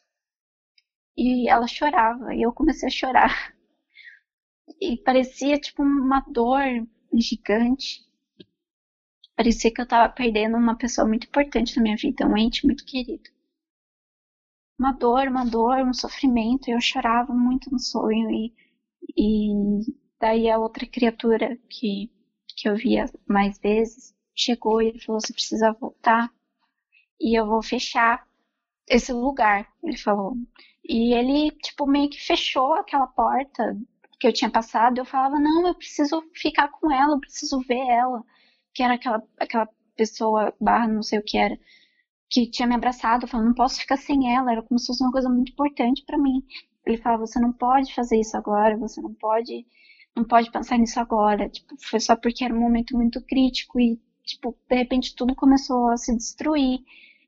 E 1.16 1.48
ela 1.48 1.66
chorava, 1.66 2.34
e 2.34 2.42
eu 2.42 2.52
comecei 2.52 2.88
a 2.88 2.92
chorar. 2.92 3.54
E 4.80 4.96
parecia 4.98 5.58
tipo 5.58 5.82
uma 5.82 6.20
dor 6.20 6.62
gigante. 7.12 8.06
Parecia 9.36 9.72
que 9.72 9.80
eu 9.80 9.86
tava 9.88 10.12
perdendo 10.12 10.56
uma 10.56 10.76
pessoa 10.76 11.06
muito 11.06 11.26
importante 11.26 11.76
na 11.76 11.82
minha 11.82 11.96
vida, 11.96 12.26
um 12.26 12.36
ente 12.36 12.64
muito 12.66 12.84
querido 12.84 13.30
uma 14.78 14.92
dor, 14.92 15.28
uma 15.28 15.44
dor, 15.44 15.78
um 15.78 15.92
sofrimento. 15.94 16.68
E 16.68 16.72
eu 16.72 16.80
chorava 16.80 17.32
muito 17.32 17.70
no 17.70 17.78
sonho. 17.78 18.30
E, 18.30 18.54
e 19.16 19.52
daí 20.20 20.50
a 20.50 20.58
outra 20.58 20.86
criatura 20.86 21.58
que, 21.68 22.10
que 22.56 22.68
eu 22.68 22.76
via 22.76 23.06
mais 23.28 23.58
vezes 23.58 24.14
chegou 24.34 24.80
e 24.82 24.98
falou: 25.00 25.20
Você 25.20 25.32
precisa 25.32 25.72
voltar 25.72 26.30
e 27.20 27.38
eu 27.38 27.46
vou 27.46 27.62
fechar 27.62 28.25
esse 28.88 29.12
lugar. 29.12 29.68
Ele 29.82 29.96
falou. 29.96 30.36
E 30.84 31.14
ele, 31.14 31.50
tipo, 31.62 31.86
meio 31.86 32.10
que 32.10 32.20
fechou 32.20 32.74
aquela 32.74 33.06
porta 33.06 33.76
que 34.20 34.26
eu 34.26 34.32
tinha 34.32 34.50
passado. 34.50 34.98
Eu 34.98 35.04
falava: 35.04 35.38
Não, 35.38 35.66
eu 35.66 35.74
preciso 35.74 36.22
ficar 36.34 36.68
com 36.68 36.90
ela, 36.92 37.14
eu 37.14 37.20
preciso 37.20 37.60
ver 37.60 37.86
ela. 37.88 38.24
Que 38.74 38.82
era 38.82 38.94
aquela, 38.94 39.22
aquela 39.38 39.68
pessoa, 39.96 40.54
barra, 40.60 40.88
não 40.88 41.02
sei 41.02 41.18
o 41.18 41.24
que 41.24 41.38
era 41.38 41.58
que 42.28 42.46
tinha 42.46 42.66
me 42.66 42.74
abraçado, 42.74 43.26
falando, 43.26 43.46
não 43.48 43.54
posso 43.54 43.80
ficar 43.80 43.96
sem 43.96 44.34
ela, 44.34 44.52
era 44.52 44.62
como 44.62 44.78
se 44.78 44.86
fosse 44.86 45.02
uma 45.02 45.12
coisa 45.12 45.28
muito 45.28 45.52
importante 45.52 46.04
para 46.04 46.18
mim. 46.18 46.42
Ele 46.84 46.98
falava, 46.98 47.26
você 47.26 47.38
não 47.40 47.52
pode 47.52 47.94
fazer 47.94 48.18
isso 48.20 48.36
agora, 48.36 48.76
você 48.76 49.00
não 49.00 49.14
pode, 49.14 49.66
não 50.14 50.24
pode 50.24 50.50
pensar 50.50 50.78
nisso 50.78 51.00
agora. 51.00 51.48
Tipo, 51.48 51.76
foi 51.80 52.00
só 52.00 52.16
porque 52.16 52.44
era 52.44 52.54
um 52.54 52.60
momento 52.60 52.96
muito 52.96 53.20
crítico 53.24 53.80
e, 53.80 54.00
tipo, 54.24 54.56
de 54.68 54.76
repente 54.76 55.14
tudo 55.14 55.34
começou 55.34 55.88
a 55.88 55.96
se 55.96 56.14
destruir. 56.16 56.80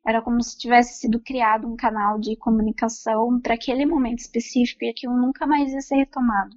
Era 0.08 0.22
como 0.22 0.42
se 0.42 0.56
tivesse 0.56 1.00
sido 1.00 1.20
criado 1.20 1.68
um 1.68 1.76
canal 1.76 2.18
de 2.18 2.36
comunicação 2.36 3.40
para 3.40 3.54
aquele 3.54 3.84
momento 3.84 4.20
específico 4.20 4.84
e 4.84 4.88
aquilo 4.88 5.16
nunca 5.16 5.46
mais 5.46 5.72
ia 5.72 5.80
ser 5.80 5.96
retomado. 5.96 6.56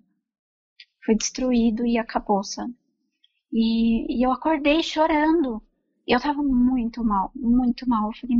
Foi 1.05 1.15
destruído 1.15 1.85
e 1.85 1.97
acabou, 1.97 2.43
sabe? 2.43 2.73
E, 3.51 4.19
e 4.19 4.25
eu 4.25 4.31
acordei 4.31 4.81
chorando 4.81 5.61
eu 6.07 6.19
tava 6.19 6.41
muito 6.43 7.03
mal, 7.03 7.31
muito 7.35 7.87
mal. 7.87 8.09
Eu 8.09 8.17
falei, 8.19 8.37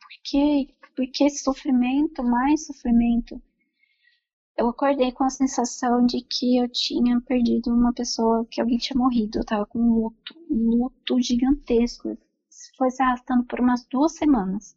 por 0.00 0.22
que, 0.24 0.74
por 0.96 1.06
que 1.12 1.24
esse 1.24 1.42
sofrimento, 1.42 2.22
mais 2.22 2.66
sofrimento? 2.66 3.40
Eu 4.56 4.68
acordei 4.68 5.12
com 5.12 5.24
a 5.24 5.30
sensação 5.30 6.06
de 6.06 6.22
que 6.22 6.58
eu 6.58 6.68
tinha 6.68 7.20
perdido 7.20 7.70
uma 7.72 7.92
pessoa, 7.92 8.46
que 8.50 8.60
alguém 8.60 8.78
tinha 8.78 8.98
morrido. 8.98 9.38
Eu 9.38 9.44
tava 9.44 9.66
com 9.66 9.78
um 9.78 9.94
luto, 9.94 10.34
um 10.50 10.70
luto 10.70 11.20
gigantesco. 11.20 12.16
Foi 12.82 12.90
se 12.90 13.00
arrastando 13.00 13.44
por 13.44 13.60
umas 13.60 13.86
duas 13.86 14.16
semanas. 14.16 14.76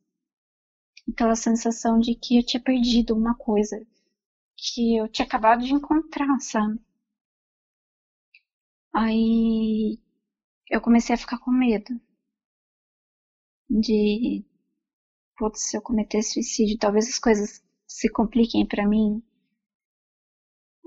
Aquela 1.11 1.35
sensação 1.35 1.97
de 1.97 2.13
que 2.13 2.37
eu 2.37 2.45
tinha 2.45 2.61
perdido 2.61 3.15
uma 3.15 3.33
coisa 3.33 3.83
que 4.55 4.95
eu 4.95 5.09
tinha 5.09 5.25
acabado 5.25 5.63
de 5.63 5.73
encontrar, 5.73 6.39
sabe? 6.39 6.79
Aí 8.93 9.97
eu 10.69 10.79
comecei 10.79 11.15
a 11.15 11.17
ficar 11.17 11.39
com 11.39 11.49
medo 11.49 11.99
de 13.67 14.45
putz, 15.35 15.61
se 15.71 15.75
eu 15.75 15.81
cometer 15.81 16.21
suicídio, 16.21 16.77
talvez 16.77 17.09
as 17.09 17.17
coisas 17.17 17.63
se 17.87 18.07
compliquem 18.11 18.67
para 18.67 18.87
mim. 18.87 19.19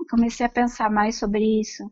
Comecei 0.09 0.45
a 0.45 0.49
pensar 0.49 0.89
mais 0.89 1.19
sobre 1.19 1.59
isso. 1.59 1.83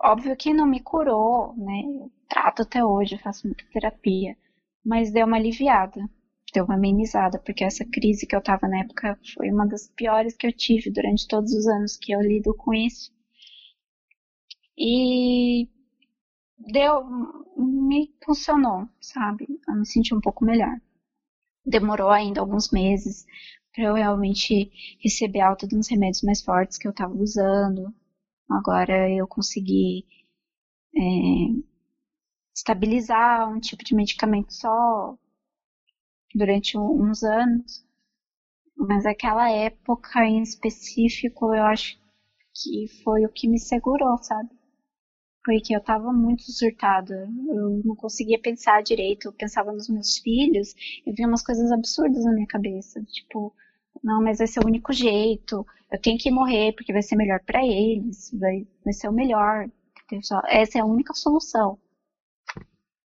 Óbvio 0.00 0.36
que 0.36 0.52
não 0.54 0.66
me 0.66 0.80
curou, 0.80 1.54
né? 1.56 1.82
Eu 1.84 2.10
trato 2.28 2.62
até 2.62 2.84
hoje, 2.84 3.14
eu 3.14 3.18
faço 3.18 3.46
muita 3.46 3.64
terapia, 3.72 4.36
mas 4.84 5.12
deu 5.12 5.26
uma 5.26 5.36
aliviada, 5.36 6.00
deu 6.52 6.64
uma 6.64 6.74
amenizada, 6.74 7.38
porque 7.44 7.64
essa 7.64 7.84
crise 7.84 8.26
que 8.26 8.34
eu 8.34 8.42
tava 8.42 8.68
na 8.68 8.80
época 8.80 9.18
foi 9.34 9.50
uma 9.50 9.66
das 9.66 9.88
piores 9.96 10.36
que 10.36 10.46
eu 10.46 10.52
tive 10.52 10.90
durante 10.90 11.26
todos 11.28 11.52
os 11.52 11.66
anos 11.66 11.96
que 11.96 12.12
eu 12.12 12.20
lido 12.20 12.54
com 12.54 12.72
isso. 12.74 13.10
E 14.78 15.68
deu, 16.58 17.04
me 17.56 18.12
funcionou, 18.24 18.88
sabe? 19.00 19.46
Eu 19.68 19.74
me 19.74 19.86
senti 19.86 20.14
um 20.14 20.20
pouco 20.20 20.44
melhor. 20.44 20.76
Demorou 21.66 22.10
ainda 22.10 22.40
alguns 22.40 22.70
meses, 22.70 23.24
para 23.74 23.84
eu 23.84 23.94
realmente 23.94 24.70
receber 25.02 25.40
alta 25.40 25.66
de 25.66 25.76
uns 25.76 25.88
remédios 25.88 26.22
mais 26.22 26.42
fortes 26.42 26.78
que 26.78 26.86
eu 26.86 26.92
estava 26.92 27.14
usando. 27.14 27.94
Agora 28.50 29.10
eu 29.10 29.26
consegui 29.26 30.04
é, 30.96 31.00
estabilizar 32.54 33.48
um 33.50 33.58
tipo 33.58 33.82
de 33.82 33.94
medicamento 33.94 34.52
só 34.52 35.16
durante 36.34 36.76
uns 36.78 37.22
anos. 37.22 37.84
Mas 38.76 39.06
aquela 39.06 39.50
época 39.50 40.24
em 40.24 40.42
específico, 40.42 41.54
eu 41.54 41.64
acho 41.64 41.98
que 42.54 42.88
foi 43.04 43.24
o 43.26 43.32
que 43.32 43.48
me 43.48 43.58
segurou, 43.58 44.18
sabe? 44.22 44.50
Porque 45.44 45.74
eu 45.74 45.82
tava 45.82 46.12
muito 46.12 46.42
surtada. 46.52 47.28
Eu 47.48 47.82
não 47.84 47.96
conseguia 47.96 48.40
pensar 48.40 48.82
direito. 48.82 49.28
Eu 49.28 49.32
pensava 49.32 49.72
nos 49.72 49.88
meus 49.88 50.18
filhos 50.18 50.74
e 51.06 51.12
via 51.12 51.26
umas 51.26 51.42
coisas 51.42 51.72
absurdas 51.72 52.24
na 52.24 52.32
minha 52.32 52.46
cabeça. 52.46 53.02
Tipo, 53.04 53.54
não, 54.02 54.22
mas 54.22 54.38
vai 54.38 54.46
ser 54.46 54.60
o 54.60 54.66
único 54.66 54.92
jeito. 54.92 55.66
Eu 55.90 56.00
tenho 56.00 56.18
que 56.18 56.30
morrer 56.30 56.72
porque 56.74 56.92
vai 56.92 57.02
ser 57.02 57.16
melhor 57.16 57.40
para 57.44 57.64
eles. 57.64 58.30
Vai, 58.38 58.66
vai 58.84 58.92
ser 58.92 59.08
o 59.08 59.12
melhor. 59.12 59.68
Essa 60.48 60.78
é 60.78 60.80
a 60.80 60.86
única 60.86 61.12
solução. 61.14 61.78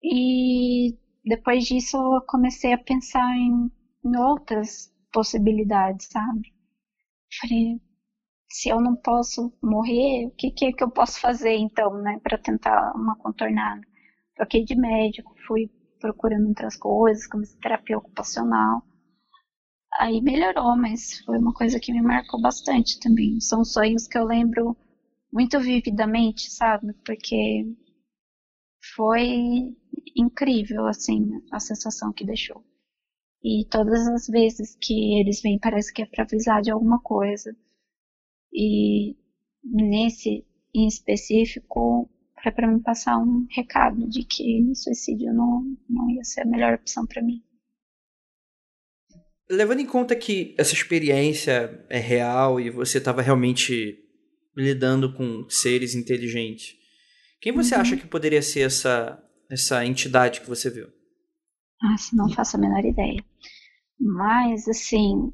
E 0.04 0.96
depois 1.24 1.66
disso 1.66 1.98
eu 1.98 2.22
comecei 2.28 2.74
a 2.74 2.78
pensar 2.78 3.36
em, 3.38 3.72
em 4.04 4.18
outras 4.18 4.92
possibilidades, 5.12 6.08
sabe? 6.12 6.54
Falei, 7.40 7.80
se 8.50 8.70
eu 8.70 8.82
não 8.82 8.96
posso 8.96 9.54
morrer, 9.62 10.28
o 10.28 10.32
que, 10.32 10.52
que 10.52 10.66
é 10.66 10.72
que 10.74 10.84
eu 10.84 10.92
posso 10.92 11.20
fazer 11.20 11.56
então, 11.56 11.94
né, 12.02 12.20
para 12.22 12.38
tentar 12.38 12.94
uma 12.96 13.16
contornada? 13.18 13.82
Troquei 14.36 14.64
de 14.66 14.76
médico, 14.76 15.34
fui 15.48 15.70
procurando 16.00 16.48
outras 16.50 16.76
coisas, 16.76 17.28
comecei 17.28 17.60
terapia 17.60 17.98
ocupacional. 17.98 18.84
Aí 20.00 20.22
melhorou, 20.22 20.76
mas 20.76 21.20
foi 21.26 21.38
uma 21.38 21.54
coisa 21.54 21.80
que 21.80 21.94
me 21.94 22.02
marcou 22.02 22.42
bastante 22.42 23.00
também. 23.00 23.40
São 23.40 23.64
sonhos 23.64 24.08
que 24.08 24.18
eu 24.18 24.26
lembro 24.26 24.76
muito 25.32 25.60
vividamente, 25.60 26.52
sabe? 26.52 26.94
Porque 27.06 27.66
foi 28.96 29.76
incrível, 30.16 30.86
assim, 30.88 31.42
a 31.52 31.60
sensação 31.60 32.12
que 32.14 32.26
deixou. 32.26 32.64
E 33.44 33.66
todas 33.70 34.08
as 34.08 34.28
vezes 34.28 34.78
que 34.82 35.20
eles 35.20 35.42
vêm, 35.42 35.60
parece 35.60 35.94
que 35.94 36.02
é 36.02 36.06
para 36.06 36.24
avisar 36.24 36.62
de 36.62 36.72
alguma 36.72 37.00
coisa. 37.02 37.56
E 38.54 39.16
nesse 39.64 40.46
em 40.74 40.88
específico, 40.88 42.10
foi 42.42 42.52
para 42.52 42.68
me 42.68 42.82
passar 42.82 43.18
um 43.20 43.46
recado 43.50 44.08
de 44.08 44.24
que 44.26 44.64
o 44.70 44.76
suicídio 44.76 45.34
não, 45.34 45.78
não 45.90 46.10
ia 46.10 46.24
ser 46.24 46.42
a 46.42 46.46
melhor 46.46 46.76
opção 46.76 47.06
para 47.06 47.22
mim. 47.22 47.44
Levando 49.52 49.82
em 49.82 49.86
conta 49.86 50.16
que 50.16 50.56
essa 50.58 50.74
experiência 50.74 51.86
é 51.90 52.00
real 52.00 52.60
e 52.60 52.70
você 52.70 53.00
estava 53.00 53.22
realmente 53.22 54.00
lidando 54.56 55.14
com 55.14 55.46
seres 55.50 55.94
inteligentes, 55.94 56.76
quem 57.42 57.52
você 57.52 57.76
uhum. 57.76 57.82
acha 57.82 57.98
que 57.98 58.08
poderia 58.08 58.42
ser 58.42 58.62
essa, 58.62 59.22
essa 59.50 59.86
entidade 59.86 60.40
que 60.40 60.48
você 60.48 60.70
viu? 60.70 60.88
Ah, 61.84 61.96
não 62.14 62.30
faço 62.30 62.56
a 62.56 62.60
menor 62.60 62.86
ideia. 62.86 63.22
Mas, 64.00 64.68
assim. 64.68 65.34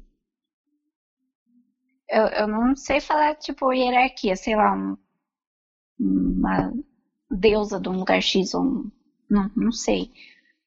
Eu, 2.08 2.22
eu 2.22 2.48
não 2.48 2.74
sei 2.74 3.00
falar, 3.00 3.34
tipo, 3.36 3.72
hierarquia, 3.72 4.34
sei 4.34 4.56
lá, 4.56 4.74
um, 4.74 4.96
uma 6.00 6.72
deusa 7.30 7.78
de 7.78 7.88
um 7.88 7.98
lugar 7.98 8.22
X 8.22 8.54
ou 8.54 8.62
um, 8.62 8.90
não, 9.30 9.50
não 9.54 9.72
sei. 9.72 10.10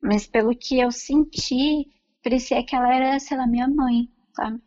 Mas 0.02 0.28
pelo 0.28 0.56
que 0.56 0.80
eu 0.80 0.92
senti, 0.92 1.88
parecia 2.24 2.64
que 2.66 2.76
ela 2.76 2.94
era, 2.94 3.20
sei 3.20 3.38
lá, 3.38 3.48
minha 3.48 3.68
mãe, 3.68 4.10
sabe? 4.36 4.62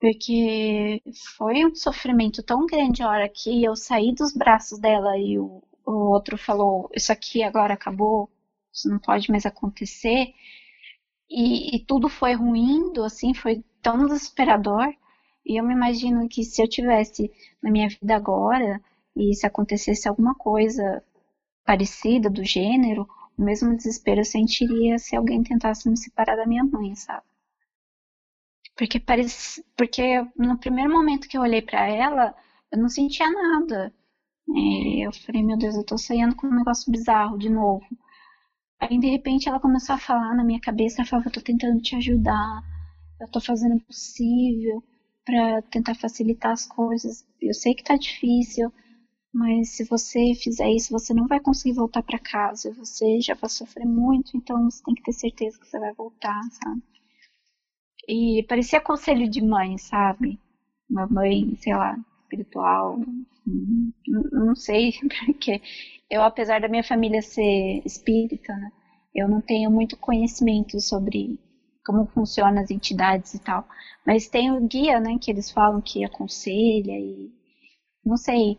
Porque 0.00 1.00
foi 1.36 1.64
um 1.64 1.74
sofrimento 1.74 2.42
tão 2.42 2.64
grande 2.66 3.02
a 3.02 3.08
hora 3.08 3.28
que 3.28 3.62
eu 3.62 3.76
saí 3.76 4.12
dos 4.14 4.32
braços 4.32 4.78
dela 4.78 5.16
e 5.18 5.38
o, 5.38 5.62
o 5.84 5.92
outro 6.12 6.38
falou: 6.38 6.88
Isso 6.94 7.12
aqui 7.12 7.42
agora 7.42 7.74
acabou, 7.74 8.28
isso 8.72 8.88
não 8.88 8.98
pode 8.98 9.30
mais 9.30 9.44
acontecer. 9.46 10.32
E, 11.30 11.76
e 11.76 11.84
tudo 11.86 12.08
foi 12.08 12.34
ruindo, 12.34 13.04
assim, 13.04 13.32
foi 13.34 13.64
tão 13.82 14.06
desesperador. 14.06 14.86
E 15.46 15.58
eu 15.60 15.64
me 15.64 15.72
imagino 15.74 16.28
que 16.28 16.44
se 16.44 16.62
eu 16.62 16.68
tivesse 16.68 17.30
na 17.62 17.70
minha 17.70 17.88
vida 17.88 18.14
agora 18.16 18.80
e 19.16 19.34
se 19.34 19.46
acontecesse 19.46 20.08
alguma 20.08 20.34
coisa 20.34 21.02
parecida 21.64 22.30
do 22.30 22.44
gênero, 22.44 23.08
o 23.40 23.44
mesmo 23.44 23.74
desespero 23.74 24.20
eu 24.20 24.24
sentiria 24.24 24.98
se 24.98 25.16
alguém 25.16 25.42
tentasse 25.42 25.88
me 25.88 25.96
separar 25.96 26.36
da 26.36 26.46
minha 26.46 26.62
mãe, 26.62 26.94
sabe? 26.94 27.24
Porque 28.76 29.00
parece, 29.00 29.64
porque 29.76 30.22
no 30.36 30.58
primeiro 30.58 30.92
momento 30.92 31.26
que 31.26 31.38
eu 31.38 31.42
olhei 31.42 31.62
para 31.62 31.88
ela, 31.88 32.34
eu 32.70 32.78
não 32.78 32.88
sentia 32.88 33.30
nada. 33.30 33.92
É, 34.48 35.06
eu 35.06 35.12
falei, 35.12 35.42
meu 35.42 35.56
Deus, 35.56 35.74
eu 35.74 35.84
tô 35.84 35.96
sonhando 35.96 36.36
com 36.36 36.46
um 36.46 36.54
negócio 36.54 36.92
bizarro 36.92 37.38
de 37.38 37.48
novo. 37.48 37.86
Aí 38.78 38.98
de 38.98 39.08
repente 39.08 39.48
ela 39.48 39.60
começou 39.60 39.94
a 39.94 39.98
falar 39.98 40.34
na 40.34 40.44
minha 40.44 40.60
cabeça, 40.60 41.00
ela 41.00 41.08
falava, 41.08 41.28
eu 41.28 41.32
tô 41.32 41.40
tentando 41.40 41.80
te 41.80 41.96
ajudar, 41.96 42.62
eu 43.20 43.28
tô 43.28 43.40
fazendo 43.40 43.76
o 43.76 43.80
possível 43.80 44.82
para 45.24 45.62
tentar 45.62 45.94
facilitar 45.94 46.52
as 46.52 46.66
coisas. 46.66 47.26
Eu 47.40 47.54
sei 47.54 47.74
que 47.74 47.84
tá 47.84 47.96
difícil, 47.96 48.72
mas 49.32 49.70
se 49.70 49.84
você 49.84 50.34
fizer 50.34 50.68
isso, 50.70 50.92
você 50.92 51.14
não 51.14 51.26
vai 51.26 51.40
conseguir 51.40 51.74
voltar 51.74 52.02
para 52.02 52.18
casa. 52.18 52.72
Você 52.74 53.20
já 53.20 53.34
vai 53.34 53.48
sofrer 53.48 53.86
muito, 53.86 54.36
então 54.36 54.70
você 54.70 54.82
tem 54.84 54.94
que 54.94 55.02
ter 55.02 55.12
certeza 55.12 55.58
que 55.58 55.66
você 55.66 55.78
vai 55.78 55.92
voltar, 55.94 56.40
sabe? 56.50 56.82
E 58.08 58.44
parecia 58.48 58.80
conselho 58.80 59.28
de 59.30 59.40
mãe, 59.40 59.78
sabe? 59.78 60.38
Uma 60.90 61.06
mãe, 61.06 61.54
sei 61.56 61.74
lá, 61.74 61.96
espiritual. 62.22 62.98
Não 64.32 64.54
sei, 64.56 64.92
porque 65.26 65.60
eu, 66.10 66.22
apesar 66.22 66.60
da 66.60 66.68
minha 66.68 66.84
família 66.84 67.22
ser 67.22 67.82
espírita, 67.84 68.52
né, 68.56 68.72
eu 69.14 69.28
não 69.28 69.40
tenho 69.40 69.70
muito 69.70 69.96
conhecimento 69.96 70.80
sobre 70.80 71.38
como 71.84 72.06
funcionam 72.06 72.62
as 72.62 72.70
entidades 72.70 73.34
e 73.34 73.38
tal. 73.38 73.66
Mas 74.06 74.28
tem 74.28 74.50
o 74.50 74.66
guia, 74.66 75.00
né, 75.00 75.18
que 75.20 75.30
eles 75.30 75.50
falam 75.50 75.80
que 75.80 76.04
aconselha 76.04 76.98
e. 76.98 77.30
Não 78.04 78.16
sei. 78.16 78.58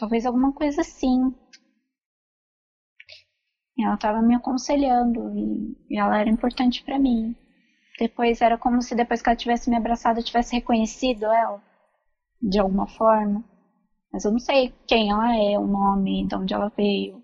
Talvez 0.00 0.24
alguma 0.24 0.50
coisa 0.50 0.80
assim. 0.80 1.30
Ela 3.78 3.94
estava 3.94 4.22
me 4.22 4.34
aconselhando 4.34 5.30
e, 5.34 5.76
e 5.90 5.98
ela 5.98 6.18
era 6.18 6.30
importante 6.30 6.82
para 6.82 6.98
mim. 6.98 7.36
Depois 7.98 8.40
era 8.40 8.56
como 8.56 8.80
se 8.80 8.94
depois 8.94 9.20
que 9.20 9.28
ela 9.28 9.36
tivesse 9.36 9.68
me 9.68 9.76
abraçado 9.76 10.18
eu 10.18 10.24
tivesse 10.24 10.54
reconhecido 10.56 11.26
ela 11.26 11.62
de 12.40 12.58
alguma 12.58 12.86
forma. 12.86 13.44
Mas 14.12 14.24
eu 14.24 14.32
não 14.32 14.38
sei 14.38 14.72
quem 14.86 15.10
ela 15.10 15.36
é, 15.36 15.58
o 15.58 15.66
nome, 15.66 16.26
de 16.26 16.34
onde 16.34 16.54
ela 16.54 16.72
veio. 16.74 17.22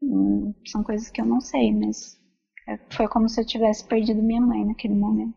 Hum, 0.00 0.54
são 0.66 0.84
coisas 0.84 1.10
que 1.10 1.20
eu 1.20 1.26
não 1.26 1.40
sei, 1.40 1.72
mas 1.72 2.18
é, 2.68 2.78
foi 2.94 3.08
como 3.08 3.28
se 3.28 3.40
eu 3.40 3.46
tivesse 3.46 3.84
perdido 3.84 4.22
minha 4.22 4.40
mãe 4.40 4.64
naquele 4.64 4.94
momento. 4.94 5.34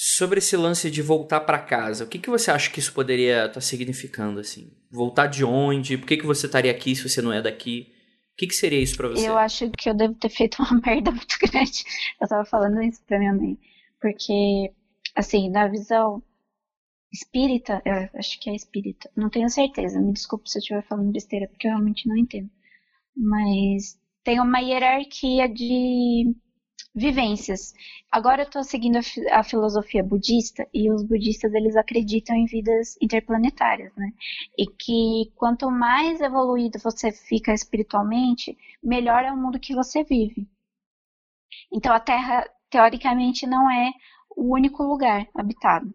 Sobre 0.00 0.38
esse 0.38 0.56
lance 0.56 0.88
de 0.90 1.02
voltar 1.02 1.40
para 1.40 1.58
casa, 1.58 2.04
o 2.04 2.06
que, 2.06 2.20
que 2.20 2.30
você 2.30 2.52
acha 2.52 2.70
que 2.70 2.78
isso 2.78 2.92
poderia 2.92 3.46
estar 3.46 3.54
tá 3.54 3.60
significando 3.60 4.38
assim? 4.38 4.70
Voltar 4.88 5.26
de 5.26 5.44
onde? 5.44 5.98
Por 5.98 6.06
que, 6.06 6.18
que 6.18 6.26
você 6.26 6.46
estaria 6.46 6.70
aqui 6.70 6.94
se 6.94 7.08
você 7.08 7.20
não 7.20 7.32
é 7.32 7.42
daqui? 7.42 7.92
O 8.34 8.36
que, 8.36 8.46
que 8.46 8.54
seria 8.54 8.80
isso 8.80 8.96
para 8.96 9.08
você? 9.08 9.28
Eu 9.28 9.36
acho 9.36 9.68
que 9.72 9.90
eu 9.90 9.94
devo 9.94 10.14
ter 10.14 10.28
feito 10.28 10.62
uma 10.62 10.80
merda 10.86 11.10
muito 11.10 11.36
grande. 11.40 11.82
Eu 12.20 12.28
tava 12.28 12.44
falando 12.44 12.80
isso 12.80 13.02
pra 13.08 13.18
minha 13.18 13.34
mãe. 13.34 13.58
Porque, 14.00 14.72
assim, 15.16 15.50
na 15.50 15.66
visão 15.66 16.22
espírita, 17.12 17.82
acho 18.14 18.38
que 18.40 18.50
é 18.50 18.54
espírita, 18.54 19.10
não 19.16 19.30
tenho 19.30 19.48
certeza, 19.48 20.00
me 20.00 20.12
desculpe 20.12 20.48
se 20.48 20.58
eu 20.58 20.60
estiver 20.60 20.86
falando 20.86 21.10
besteira, 21.10 21.48
porque 21.48 21.66
eu 21.66 21.72
realmente 21.72 22.08
não 22.08 22.16
entendo. 22.16 22.50
Mas 23.16 23.98
tem 24.22 24.40
uma 24.40 24.60
hierarquia 24.60 25.48
de 25.48 26.34
vivências. 26.94 27.74
Agora 28.10 28.42
eu 28.42 28.46
estou 28.46 28.64
seguindo 28.64 28.96
a, 28.96 29.38
a, 29.38 29.44
filosofia 29.44 30.02
budista 30.02 30.66
e 30.72 30.90
os 30.90 31.02
budistas 31.02 31.52
eles 31.54 31.76
acreditam 31.76 32.36
em 32.36 32.46
vidas 32.46 32.96
interplanetárias, 33.00 33.94
né? 33.96 34.12
E 34.56 34.66
que 34.66 35.32
quanto 35.36 35.70
mais 35.70 36.20
evoluído 36.20 36.78
você 36.78 37.12
fica 37.12 37.52
espiritualmente, 37.52 38.56
melhor 38.82 39.24
é 39.24 39.32
o 39.32 39.36
mundo 39.36 39.60
que 39.60 39.74
você 39.74 40.02
vive. 40.04 40.48
Então 41.72 41.92
a 41.92 42.00
Terra 42.00 42.48
teoricamente 42.70 43.46
não 43.46 43.70
é 43.70 43.92
o 44.36 44.54
único 44.54 44.82
lugar 44.82 45.26
habitado. 45.34 45.94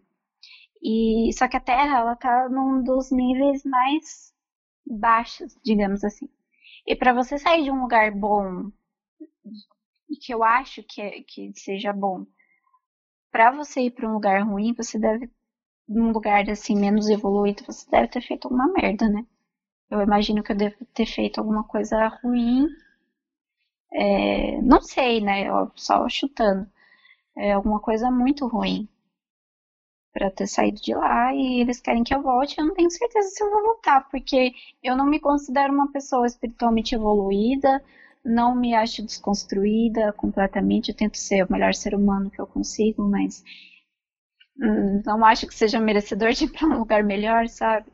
E 0.82 1.30
só 1.32 1.48
que 1.48 1.56
a 1.56 1.60
Terra 1.60 1.98
ela 1.98 2.16
tá 2.16 2.48
num 2.48 2.82
dos 2.82 3.10
níveis 3.10 3.64
mais 3.64 4.32
baixos, 4.86 5.56
digamos 5.64 6.04
assim. 6.04 6.28
E 6.86 6.94
para 6.94 7.14
você 7.14 7.38
sair 7.38 7.64
de 7.64 7.70
um 7.70 7.80
lugar 7.80 8.10
bom, 8.12 8.70
que 10.16 10.32
eu 10.34 10.42
acho 10.44 10.82
que, 10.82 11.00
é, 11.00 11.22
que 11.22 11.52
seja 11.54 11.92
bom, 11.92 12.26
para 13.30 13.50
você 13.50 13.82
ir 13.82 13.90
para 13.92 14.08
um 14.08 14.14
lugar 14.14 14.42
ruim, 14.42 14.74
você 14.74 14.98
deve 14.98 15.30
num 15.88 16.12
lugar 16.12 16.48
assim 16.50 16.76
menos 16.76 17.08
evoluído, 17.08 17.64
você 17.66 17.90
deve 17.90 18.08
ter 18.08 18.22
feito 18.22 18.46
alguma 18.46 18.72
merda, 18.72 19.08
né? 19.08 19.26
Eu 19.90 20.00
imagino 20.00 20.42
que 20.42 20.52
eu 20.52 20.56
devo 20.56 20.84
ter 20.94 21.06
feito 21.06 21.38
alguma 21.40 21.64
coisa 21.64 22.08
ruim 22.22 22.68
é, 23.94 24.60
não 24.62 24.82
sei, 24.82 25.20
né? 25.20 25.44
Só 25.76 26.08
chutando. 26.08 26.68
é 27.36 27.52
alguma 27.52 27.80
coisa 27.80 28.10
muito 28.10 28.46
ruim 28.48 28.88
para 30.12 30.30
ter 30.30 30.46
saído 30.46 30.80
de 30.80 30.94
lá 30.94 31.34
e 31.34 31.60
eles 31.60 31.80
querem 31.80 32.04
que 32.04 32.14
eu 32.14 32.22
volte. 32.22 32.58
Eu 32.58 32.66
não 32.66 32.74
tenho 32.74 32.90
certeza 32.90 33.28
se 33.30 33.42
eu 33.42 33.50
vou 33.50 33.62
voltar, 33.62 34.08
porque 34.10 34.52
eu 34.82 34.96
não 34.96 35.06
me 35.06 35.20
considero 35.20 35.72
uma 35.72 35.90
pessoa 35.92 36.26
espiritualmente 36.26 36.94
evoluída, 36.94 37.82
não 38.24 38.54
me 38.54 38.74
acho 38.74 39.04
desconstruída 39.04 40.12
completamente. 40.14 40.88
Eu 40.90 40.96
tento 40.96 41.16
ser 41.18 41.44
o 41.44 41.52
melhor 41.52 41.74
ser 41.74 41.94
humano 41.94 42.30
que 42.30 42.40
eu 42.40 42.46
consigo, 42.46 43.02
mas 43.08 43.42
hum, 44.60 45.00
não 45.06 45.24
acho 45.24 45.46
que 45.46 45.54
seja 45.54 45.78
merecedor 45.80 46.32
de 46.32 46.44
ir 46.44 46.50
para 46.52 46.66
um 46.68 46.78
lugar 46.78 47.02
melhor, 47.04 47.48
sabe? 47.48 47.86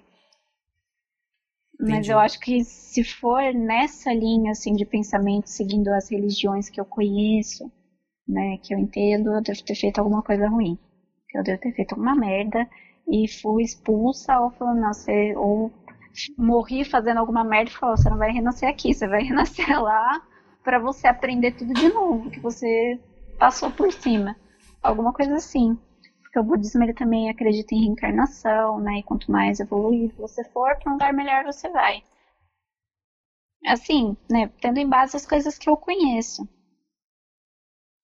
Entendi. 1.80 1.96
Mas 1.96 2.08
eu 2.08 2.18
acho 2.18 2.38
que 2.38 2.62
se 2.64 3.02
for 3.02 3.42
nessa 3.54 4.12
linha 4.12 4.52
assim 4.52 4.72
de 4.74 4.84
pensamento, 4.84 5.48
seguindo 5.48 5.88
as 5.88 6.08
religiões 6.10 6.68
que 6.68 6.80
eu 6.80 6.84
conheço, 6.84 7.70
né, 8.28 8.58
que 8.62 8.74
eu 8.74 8.78
entendo, 8.78 9.34
eu 9.34 9.42
devo 9.42 9.62
ter 9.64 9.74
feito 9.76 9.98
alguma 10.00 10.22
coisa 10.22 10.48
ruim 10.48 10.78
eu 11.34 11.42
devo 11.44 11.60
ter 11.60 11.72
feito 11.74 11.94
uma 11.96 12.14
merda 12.16 12.68
e 13.08 13.28
fui 13.28 13.64
expulsa 13.64 14.38
ou 14.40 14.50
falando, 14.52 14.80
não, 14.80 14.94
você, 14.94 15.34
ou 15.36 15.72
morri 16.36 16.84
fazendo 16.84 17.18
alguma 17.18 17.44
merda 17.44 17.70
e 17.70 17.74
falou, 17.74 17.96
você 17.96 18.10
não 18.10 18.18
vai 18.18 18.30
renascer 18.32 18.68
aqui, 18.68 18.94
você 18.94 19.06
vai 19.06 19.22
renascer 19.24 19.80
lá 19.80 20.20
para 20.62 20.78
você 20.78 21.06
aprender 21.06 21.52
tudo 21.52 21.72
de 21.72 21.88
novo, 21.88 22.30
que 22.30 22.40
você 22.40 22.98
passou 23.38 23.70
por 23.70 23.92
cima. 23.92 24.36
Alguma 24.82 25.12
coisa 25.12 25.34
assim. 25.34 25.78
Porque 26.22 26.38
o 26.38 26.44
budismo 26.44 26.84
ele 26.84 26.94
também 26.94 27.28
acredita 27.28 27.74
em 27.74 27.86
reencarnação, 27.86 28.78
né? 28.78 28.98
E 28.98 29.02
quanto 29.02 29.30
mais 29.30 29.58
evoluído 29.58 30.14
você 30.16 30.44
for, 30.44 30.76
para 30.76 30.90
um 30.90 30.94
lugar 30.94 31.12
melhor 31.12 31.44
você 31.44 31.68
vai. 31.70 32.02
Assim, 33.66 34.16
né? 34.30 34.48
Tendo 34.60 34.78
em 34.78 34.88
base 34.88 35.16
as 35.16 35.26
coisas 35.26 35.58
que 35.58 35.68
eu 35.68 35.76
conheço. 35.76 36.48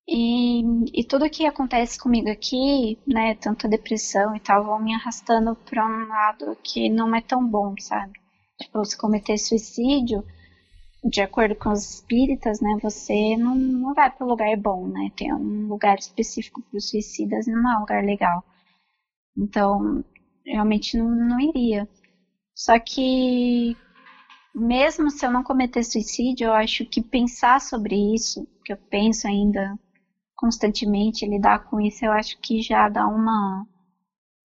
E, 0.09 0.63
e 0.95 1.05
tudo 1.05 1.29
que 1.29 1.47
acontece 1.47 1.99
comigo 1.99 2.31
aqui, 2.31 2.97
né, 3.07 3.35
tanto 3.35 3.67
a 3.67 3.71
depressão 3.71 4.37
e 4.37 4.41
tal, 4.41 4.65
vão 4.65 4.79
me 4.79 4.95
arrastando 4.95 5.57
para 5.57 5.85
um 5.85 6.07
lado 6.09 6.57
que 6.63 6.89
não 6.89 7.15
é 7.15 7.21
tão 7.21 7.45
bom, 7.45 7.75
sabe? 7.81 8.13
Tipo, 8.61 8.85
se 8.85 8.97
cometer 8.97 9.37
suicídio, 9.37 10.25
de 11.05 11.21
acordo 11.21 11.57
com 11.57 11.71
os 11.71 11.95
espíritas, 11.97 12.61
né, 12.61 12.79
você 12.83 13.37
não, 13.37 13.55
não 13.57 13.95
vai 13.95 14.11
para 14.11 14.27
lugar 14.27 14.57
bom, 14.57 14.87
né? 14.87 15.11
Tem 15.17 15.33
um 15.35 15.67
lugar 15.69 15.99
específico 15.99 16.63
para 16.63 16.79
os 16.79 16.89
suicidas 16.89 17.47
não 17.47 17.73
é 17.73 17.77
um 17.77 17.81
lugar 17.81 18.05
legal. 18.05 18.45
Então, 19.37 20.05
realmente 20.45 20.97
não, 20.97 21.11
não 21.11 21.41
iria. 21.41 21.89
Só 22.55 22.79
que, 22.79 23.77
mesmo 24.55 25.11
se 25.11 25.27
eu 25.27 25.31
não 25.33 25.43
cometer 25.43 25.83
suicídio, 25.85 26.47
eu 26.47 26.53
acho 26.55 26.87
que 26.87 27.03
pensar 27.03 27.61
sobre 27.61 28.15
isso, 28.15 28.47
que 28.65 28.73
eu 28.73 28.77
penso 28.77 29.27
ainda 29.27 29.79
constantemente 30.37 31.27
lidar 31.27 31.65
com 31.65 31.81
isso, 31.81 32.05
eu 32.05 32.13
acho 32.13 32.39
que 32.41 32.61
já 32.61 32.89
dá 32.89 33.07
uma, 33.07 33.67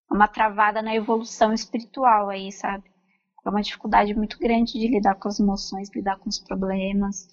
uma 0.09 0.27
travada 0.27 0.81
na 0.81 0.95
evolução 0.95 1.53
espiritual 1.53 2.29
aí, 2.29 2.51
sabe? 2.51 2.83
É 3.45 3.49
uma 3.49 3.61
dificuldade 3.61 4.15
muito 4.15 4.37
grande 4.39 4.73
de 4.73 4.87
lidar 4.87 5.15
com 5.15 5.27
as 5.27 5.39
emoções, 5.39 5.89
lidar 5.93 6.17
com 6.17 6.29
os 6.29 6.39
problemas. 6.39 7.27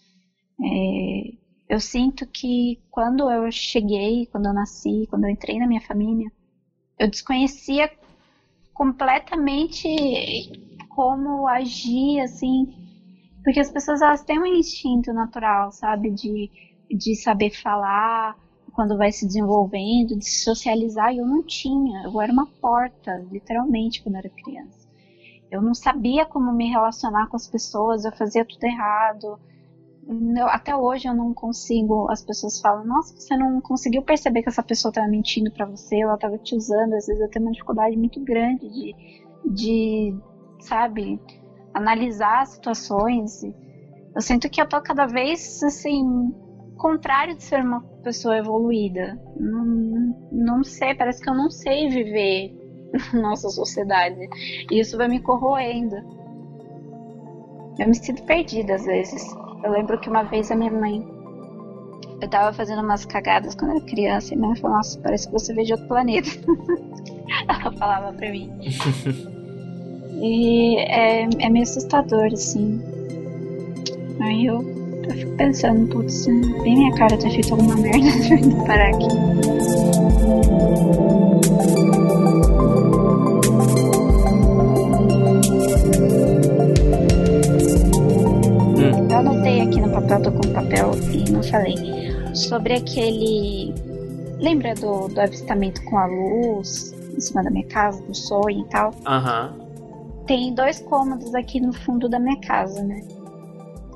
É, 0.60 1.38
eu 1.68 1.78
sinto 1.78 2.26
que 2.26 2.80
quando 2.90 3.30
eu 3.30 3.50
cheguei, 3.52 4.26
quando 4.26 4.46
eu 4.46 4.54
nasci, 4.54 5.06
quando 5.08 5.24
eu 5.24 5.30
entrei 5.30 5.58
na 5.58 5.66
minha 5.66 5.82
família, 5.82 6.30
eu 6.98 7.08
desconhecia 7.08 7.90
completamente 8.72 9.88
como 10.88 11.46
agir, 11.46 12.20
assim, 12.20 12.66
porque 13.44 13.60
as 13.60 13.70
pessoas 13.70 14.00
elas 14.00 14.24
têm 14.24 14.38
um 14.40 14.46
instinto 14.46 15.12
natural, 15.12 15.70
sabe, 15.70 16.10
de, 16.10 16.50
de 16.90 17.14
saber 17.16 17.50
falar, 17.50 18.36
quando 18.78 18.96
vai 18.96 19.10
se 19.10 19.26
desenvolvendo, 19.26 20.16
de 20.16 20.24
se 20.24 20.44
socializar, 20.44 21.12
eu 21.12 21.26
não 21.26 21.42
tinha. 21.42 22.04
Eu 22.04 22.20
era 22.20 22.32
uma 22.32 22.46
porta, 22.46 23.26
literalmente, 23.28 24.00
quando 24.00 24.14
era 24.14 24.28
criança. 24.28 24.86
Eu 25.50 25.60
não 25.60 25.74
sabia 25.74 26.24
como 26.24 26.52
me 26.52 26.70
relacionar 26.70 27.26
com 27.26 27.34
as 27.34 27.48
pessoas, 27.48 28.04
eu 28.04 28.12
fazia 28.12 28.44
tudo 28.44 28.62
errado. 28.62 29.36
Eu, 30.36 30.46
até 30.46 30.76
hoje 30.76 31.08
eu 31.08 31.12
não 31.12 31.34
consigo. 31.34 32.08
As 32.08 32.22
pessoas 32.22 32.60
falam: 32.60 32.86
Nossa, 32.86 33.16
você 33.16 33.36
não 33.36 33.60
conseguiu 33.60 34.00
perceber 34.00 34.42
que 34.42 34.48
essa 34.48 34.62
pessoa 34.62 34.90
estava 34.90 35.08
mentindo 35.08 35.50
para 35.50 35.66
você, 35.66 36.00
ela 36.00 36.14
estava 36.14 36.38
te 36.38 36.54
usando. 36.54 36.92
Às 36.92 37.06
vezes 37.06 37.20
eu 37.20 37.28
tenho 37.28 37.46
uma 37.46 37.52
dificuldade 37.52 37.96
muito 37.96 38.20
grande 38.20 38.68
de, 38.68 38.94
de 39.44 40.16
sabe, 40.60 41.20
analisar 41.74 42.42
as 42.42 42.50
situações. 42.50 43.42
Eu 44.14 44.22
sinto 44.22 44.48
que 44.48 44.62
eu 44.62 44.68
tô 44.68 44.80
cada 44.80 45.06
vez 45.06 45.64
assim 45.64 46.32
contrário 46.78 47.36
de 47.36 47.42
ser 47.42 47.60
uma 47.60 47.80
pessoa 48.08 48.38
evoluída. 48.38 49.20
Não, 49.38 50.16
não 50.32 50.64
sei, 50.64 50.94
parece 50.94 51.22
que 51.22 51.28
eu 51.28 51.34
não 51.34 51.50
sei 51.50 51.88
viver 51.88 52.56
na 53.12 53.20
nossa 53.20 53.50
sociedade. 53.50 54.18
E 54.70 54.80
isso 54.80 54.96
vai 54.96 55.08
me 55.08 55.20
corroendo. 55.20 55.96
Eu 57.78 57.86
me 57.86 57.94
sinto 57.94 58.22
perdida 58.24 58.74
às 58.76 58.84
vezes. 58.86 59.22
Eu 59.62 59.70
lembro 59.70 60.00
que 60.00 60.08
uma 60.08 60.22
vez 60.22 60.50
a 60.50 60.56
minha 60.56 60.72
mãe. 60.72 61.06
Eu 62.20 62.28
tava 62.28 62.52
fazendo 62.52 62.82
umas 62.82 63.04
cagadas 63.04 63.54
quando 63.54 63.76
era 63.76 63.80
criança 63.82 64.32
e 64.32 64.36
minha 64.36 64.48
mãe 64.48 64.58
falou: 64.58 64.78
Nossa, 64.78 64.98
parece 65.00 65.26
que 65.26 65.32
você 65.32 65.52
veio 65.52 65.66
de 65.66 65.72
outro 65.74 65.86
planeta. 65.86 66.30
Ela 67.46 67.72
falava 67.72 68.12
pra 68.12 68.30
mim. 68.30 68.50
e 70.20 70.78
é, 70.78 71.24
é 71.24 71.50
meio 71.50 71.62
assustador, 71.62 72.32
assim. 72.32 72.82
Aí 74.20 74.46
eu 74.46 74.77
eu 75.08 75.14
fico 75.14 75.32
pensando, 75.36 75.86
putz, 75.88 76.26
bem 76.26 76.76
minha 76.76 76.94
cara 76.94 77.16
ter 77.16 77.30
feito 77.30 77.52
alguma 77.54 77.76
merda 77.76 77.98
de 78.36 78.66
parar 78.66 78.88
aqui. 78.88 79.08
Hum. 88.76 89.08
Eu 89.10 89.16
anotei 89.16 89.60
aqui 89.62 89.80
no 89.80 89.90
papel, 89.90 90.22
tô 90.22 90.32
com 90.32 90.52
papel 90.52 90.90
e 91.12 91.30
não 91.30 91.42
falei. 91.42 91.76
Sobre 92.34 92.74
aquele. 92.74 93.74
Lembra 94.38 94.74
do, 94.74 95.08
do 95.08 95.20
avistamento 95.20 95.82
com 95.84 95.98
a 95.98 96.06
luz 96.06 96.94
em 97.16 97.20
cima 97.20 97.42
da 97.42 97.50
minha 97.50 97.66
casa, 97.66 98.00
do 98.02 98.14
sonho 98.14 98.60
e 98.60 98.64
tal? 98.68 98.94
Aham. 99.04 99.54
Tem 100.26 100.54
dois 100.54 100.78
cômodos 100.78 101.34
aqui 101.34 101.58
no 101.58 101.72
fundo 101.72 102.08
da 102.08 102.20
minha 102.20 102.38
casa, 102.40 102.82
né? 102.82 103.02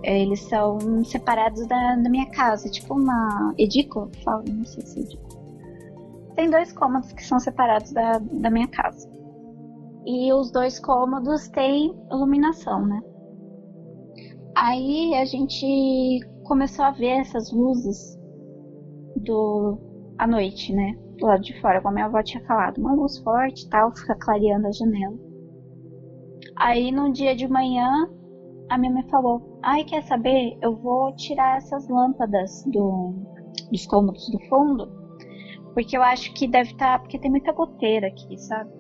Eles 0.03 0.41
são 0.41 1.05
separados 1.05 1.67
da, 1.67 1.97
da 1.97 2.11
minha 2.11 2.29
casa, 2.31 2.69
tipo 2.69 2.95
uma 2.95 3.55
edícula, 3.57 4.11
fala, 4.25 4.43
não 4.49 4.65
sei 4.65 4.85
se 4.85 5.01
é. 5.01 6.35
Tem 6.35 6.51
dois 6.51 6.73
cômodos 6.73 7.13
que 7.13 7.25
são 7.25 7.39
separados 7.39 7.93
da, 7.93 8.19
da 8.19 8.51
minha 8.51 8.67
casa. 8.69 9.09
E 10.05 10.33
os 10.33 10.51
dois 10.51 10.81
cômodos 10.81 11.49
têm 11.49 11.95
iluminação, 12.11 12.85
né? 12.85 13.01
Aí 14.57 15.15
a 15.15 15.25
gente 15.25 16.21
começou 16.45 16.85
a 16.85 16.91
ver 16.91 17.21
essas 17.21 17.53
luzes 17.53 18.19
do 19.17 19.79
à 20.19 20.27
noite, 20.27 20.73
né? 20.73 20.99
Do 21.19 21.27
lado 21.27 21.43
de 21.43 21.59
fora, 21.61 21.81
como 21.81 21.91
a 21.91 21.95
minha 21.95 22.07
avó 22.07 22.23
tinha 22.23 22.45
falado, 22.45 22.79
uma 22.79 22.95
luz 22.95 23.19
forte 23.19 23.65
e 23.65 23.69
tal, 23.69 23.95
fica 23.95 24.17
clareando 24.17 24.67
a 24.67 24.73
janela. 24.73 25.17
Aí 26.57 26.91
no 26.91 27.13
dia 27.13 27.35
de 27.37 27.47
manhã 27.47 28.09
a 28.73 28.79
minha 28.79 28.93
mãe 28.93 29.03
falou: 29.09 29.59
Ai, 29.63 29.85
quer 29.85 30.03
saber? 30.03 30.57
Eu 30.63 30.75
vou 30.75 31.15
tirar 31.15 31.59
essas 31.59 31.87
lâmpadas 31.89 32.65
do, 32.67 33.15
dos 33.71 33.87
cômodos 33.87 34.31
do 34.31 34.39
fundo, 34.49 34.91
porque 35.75 35.97
eu 35.97 36.03
acho 36.03 36.33
que 36.33 36.49
deve 36.49 36.73
estar. 36.73 36.95
Tá, 36.95 36.99
porque 36.99 37.19
tem 37.19 37.31
muita 37.31 37.53
goteira 37.53 38.07
aqui, 38.09 38.39
sabe? 38.39 38.71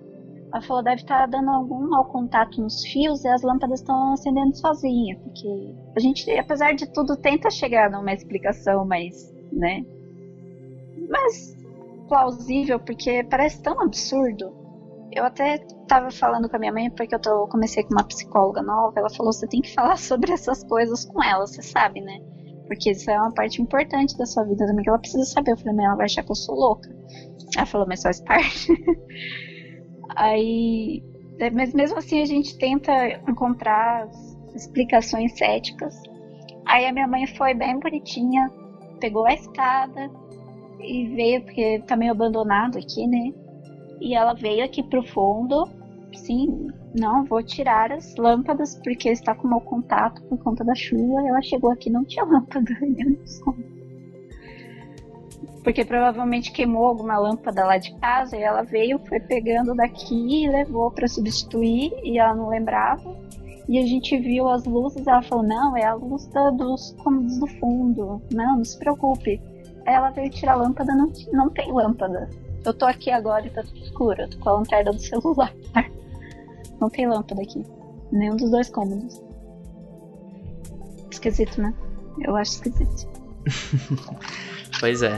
Ela 0.50 0.62
falou: 0.62 0.82
deve 0.82 1.02
estar 1.02 1.20
tá 1.20 1.26
dando 1.26 1.50
algum 1.50 1.90
mau 1.90 2.06
contato 2.06 2.60
nos 2.60 2.82
fios 2.86 3.22
e 3.24 3.28
as 3.28 3.42
lâmpadas 3.42 3.80
estão 3.80 4.14
acendendo 4.14 4.56
sozinha, 4.56 5.18
porque 5.18 5.74
a 5.94 6.00
gente, 6.00 6.30
apesar 6.38 6.72
de 6.72 6.90
tudo, 6.90 7.14
tenta 7.16 7.50
chegar 7.50 7.90
numa 7.90 8.14
explicação 8.14 8.86
mais, 8.86 9.30
né? 9.52 9.84
Mas 11.10 11.54
plausível, 12.08 12.80
porque 12.80 13.24
parece 13.24 13.62
tão 13.62 13.78
absurdo 13.80 14.61
eu 15.14 15.24
até 15.24 15.58
tava 15.86 16.10
falando 16.10 16.48
com 16.48 16.56
a 16.56 16.58
minha 16.58 16.72
mãe, 16.72 16.90
porque 16.90 17.14
eu 17.14 17.20
tô, 17.20 17.46
comecei 17.48 17.82
com 17.84 17.94
uma 17.94 18.04
psicóloga 18.04 18.62
nova, 18.62 18.98
ela 18.98 19.10
falou, 19.10 19.32
você 19.32 19.46
tem 19.46 19.60
que 19.60 19.72
falar 19.72 19.96
sobre 19.98 20.32
essas 20.32 20.64
coisas 20.64 21.04
com 21.04 21.22
ela, 21.22 21.46
você 21.46 21.62
sabe, 21.62 22.00
né? 22.00 22.18
Porque 22.66 22.90
isso 22.90 23.10
é 23.10 23.18
uma 23.18 23.32
parte 23.32 23.60
importante 23.60 24.16
da 24.16 24.24
sua 24.24 24.44
vida 24.44 24.66
também, 24.66 24.82
que 24.82 24.88
ela 24.88 24.98
precisa 24.98 25.24
saber. 25.24 25.52
Eu 25.52 25.58
falei, 25.58 25.74
mas 25.74 25.86
ela 25.86 25.96
vai 25.96 26.06
achar 26.06 26.22
que 26.22 26.30
eu 26.30 26.36
sou 26.36 26.54
louca. 26.54 26.88
Ela 27.54 27.66
falou, 27.66 27.86
mas 27.86 28.02
faz 28.02 28.20
parte. 28.22 28.72
Aí, 30.16 31.02
é, 31.38 31.50
mas 31.50 31.74
mesmo 31.74 31.98
assim 31.98 32.22
a 32.22 32.24
gente 32.24 32.56
tenta 32.56 32.92
encontrar 33.28 34.08
explicações 34.54 35.36
céticas. 35.36 35.94
Aí 36.66 36.86
a 36.86 36.92
minha 36.92 37.08
mãe 37.08 37.26
foi 37.26 37.52
bem 37.52 37.78
bonitinha, 37.78 38.50
pegou 39.00 39.26
a 39.26 39.34
escada 39.34 40.10
e 40.80 41.08
veio, 41.08 41.42
porque 41.42 41.82
tá 41.86 41.96
meio 41.96 42.12
abandonado 42.12 42.78
aqui, 42.78 43.06
né? 43.06 43.32
E 44.00 44.14
ela 44.14 44.34
veio 44.34 44.64
aqui 44.64 44.82
pro 44.82 45.02
fundo. 45.02 45.68
Sim, 46.14 46.68
não, 46.94 47.24
vou 47.24 47.42
tirar 47.42 47.90
as 47.90 48.14
lâmpadas 48.16 48.78
porque 48.84 49.08
está 49.08 49.34
com 49.34 49.48
mau 49.48 49.60
contato 49.60 50.22
por 50.24 50.38
conta 50.38 50.62
da 50.62 50.74
chuva. 50.74 51.26
Ela 51.26 51.40
chegou 51.40 51.70
aqui 51.70 51.90
não 51.90 52.04
tinha 52.04 52.24
lâmpada. 52.26 52.70
Porque 55.64 55.84
provavelmente 55.84 56.52
queimou 56.52 56.86
alguma 56.86 57.16
lâmpada 57.18 57.64
lá 57.64 57.78
de 57.78 57.94
casa 57.98 58.36
e 58.36 58.42
ela 58.42 58.62
veio, 58.62 58.98
foi 58.98 59.20
pegando 59.20 59.74
daqui 59.74 60.44
e 60.44 60.48
levou 60.48 60.90
para 60.90 61.06
substituir 61.06 61.92
e 62.02 62.18
ela 62.18 62.34
não 62.34 62.48
lembrava. 62.48 63.16
E 63.68 63.78
a 63.78 63.86
gente 63.86 64.18
viu 64.18 64.48
as 64.48 64.64
luzes, 64.64 65.06
ela 65.06 65.22
falou: 65.22 65.44
Não, 65.44 65.76
é 65.76 65.84
a 65.84 65.94
luz 65.94 66.26
da, 66.26 66.50
dos 66.50 66.94
cômodos 67.02 67.38
do 67.38 67.46
fundo. 67.46 68.20
Não, 68.32 68.56
não 68.56 68.64
se 68.64 68.76
preocupe. 68.78 69.40
Aí 69.86 69.94
ela 69.94 70.10
veio 70.10 70.30
tirar 70.30 70.52
a 70.52 70.56
lâmpada, 70.56 70.94
não, 70.94 71.10
não 71.32 71.48
tem 71.48 71.72
lâmpada. 71.72 72.28
Eu 72.64 72.72
tô 72.72 72.84
aqui 72.86 73.10
agora 73.10 73.46
e 73.46 73.50
tá 73.50 73.62
tudo 73.62 73.78
escuro. 73.78 74.22
Eu 74.22 74.30
tô 74.30 74.38
com 74.38 74.48
a 74.48 74.52
lanterna 74.52 74.92
do 74.92 75.00
celular. 75.00 75.52
Não 76.80 76.88
tem 76.88 77.08
lâmpada 77.08 77.42
aqui. 77.42 77.64
Nenhum 78.10 78.36
dos 78.36 78.50
dois 78.50 78.68
cômodos. 78.70 79.20
Esquisito, 81.10 81.60
né? 81.60 81.74
Eu 82.20 82.36
acho 82.36 82.52
esquisito. 82.52 83.08
pois 84.80 85.02
é. 85.02 85.16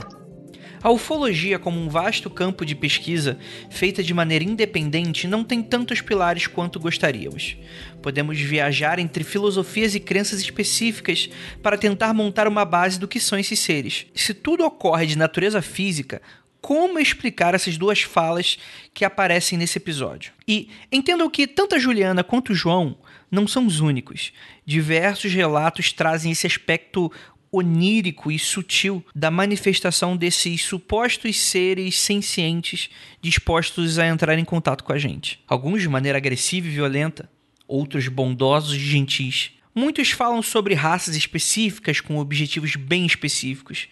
A 0.85 0.91
ufologia, 0.91 1.57
como 1.57 1.79
um 1.79 1.89
vasto 1.89 2.29
campo 2.29 2.63
de 2.63 2.75
pesquisa 2.75 3.39
feita 3.71 4.03
de 4.03 4.13
maneira 4.13 4.43
independente, 4.43 5.27
não 5.27 5.43
tem 5.43 5.63
tantos 5.63 5.99
pilares 5.99 6.45
quanto 6.45 6.79
gostaríamos. 6.79 7.57
Podemos 8.03 8.39
viajar 8.39 8.99
entre 8.99 9.23
filosofias 9.23 9.95
e 9.95 9.99
crenças 9.99 10.39
específicas 10.39 11.27
para 11.63 11.75
tentar 11.75 12.13
montar 12.13 12.47
uma 12.47 12.63
base 12.63 12.99
do 12.99 13.07
que 13.07 13.19
são 13.19 13.39
esses 13.39 13.59
seres. 13.59 14.05
Se 14.13 14.31
tudo 14.31 14.63
ocorre 14.63 15.07
de 15.07 15.17
natureza 15.17 15.59
física, 15.59 16.21
como 16.65 16.97
explicar 16.97 17.53
essas 17.53 17.77
duas 17.77 18.01
falas 18.01 18.57
que 18.91 19.05
aparecem 19.05 19.55
nesse 19.55 19.77
episódio. 19.77 20.33
E 20.47 20.67
entendam 20.91 21.29
que 21.29 21.45
tanto 21.45 21.75
a 21.75 21.77
Juliana 21.77 22.23
quanto 22.23 22.53
o 22.53 22.55
João 22.55 22.97
não 23.29 23.47
são 23.47 23.67
os 23.67 23.81
únicos. 23.81 24.33
Diversos 24.65 25.31
relatos 25.31 25.93
trazem 25.93 26.31
esse 26.31 26.47
aspecto 26.47 27.11
onírico 27.51 28.31
e 28.31 28.39
sutil 28.39 29.05
da 29.13 29.29
manifestação 29.29 30.17
desses 30.17 30.63
supostos 30.63 31.39
seres 31.39 31.99
sencientes 31.99 32.89
dispostos 33.21 33.99
a 33.99 34.07
entrar 34.07 34.39
em 34.39 34.43
contato 34.43 34.83
com 34.83 34.91
a 34.91 34.97
gente. 34.97 35.39
Alguns 35.47 35.83
de 35.83 35.87
maneira 35.87 36.17
agressiva 36.17 36.65
e 36.65 36.71
violenta, 36.71 37.29
outros 37.67 38.07
bondosos 38.07 38.73
e 38.73 38.79
gentis. 38.79 39.51
Muitos 39.75 40.09
falam 40.09 40.41
sobre 40.41 40.73
raças 40.73 41.15
específicas 41.15 42.01
com 42.01 42.17
objetivos 42.17 42.75
bem 42.75 43.05
específicos, 43.05 43.87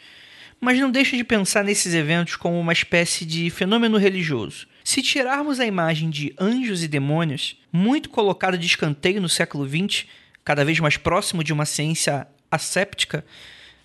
mas 0.63 0.79
não 0.79 0.89
deixa 0.89 1.17
de 1.17 1.25
pensar 1.25 1.63
nesses 1.63 1.93
eventos 1.93 2.37
como 2.37 2.57
uma 2.57 2.71
espécie 2.71 3.25
de 3.25 3.49
fenômeno 3.49 3.97
religioso. 3.97 4.65
Se 4.81 5.01
tirarmos 5.01 5.59
a 5.59 5.65
imagem 5.65 6.09
de 6.09 6.33
anjos 6.39 6.81
e 6.83 6.87
demônios, 6.87 7.57
muito 7.71 8.09
colocado 8.09 8.57
de 8.57 8.65
escanteio 8.65 9.21
no 9.21 9.27
século 9.27 9.67
XX, 9.67 10.05
cada 10.43 10.63
vez 10.63 10.79
mais 10.79 10.95
próximo 10.95 11.43
de 11.43 11.51
uma 11.51 11.65
ciência 11.65 12.25
asséptica, 12.49 13.25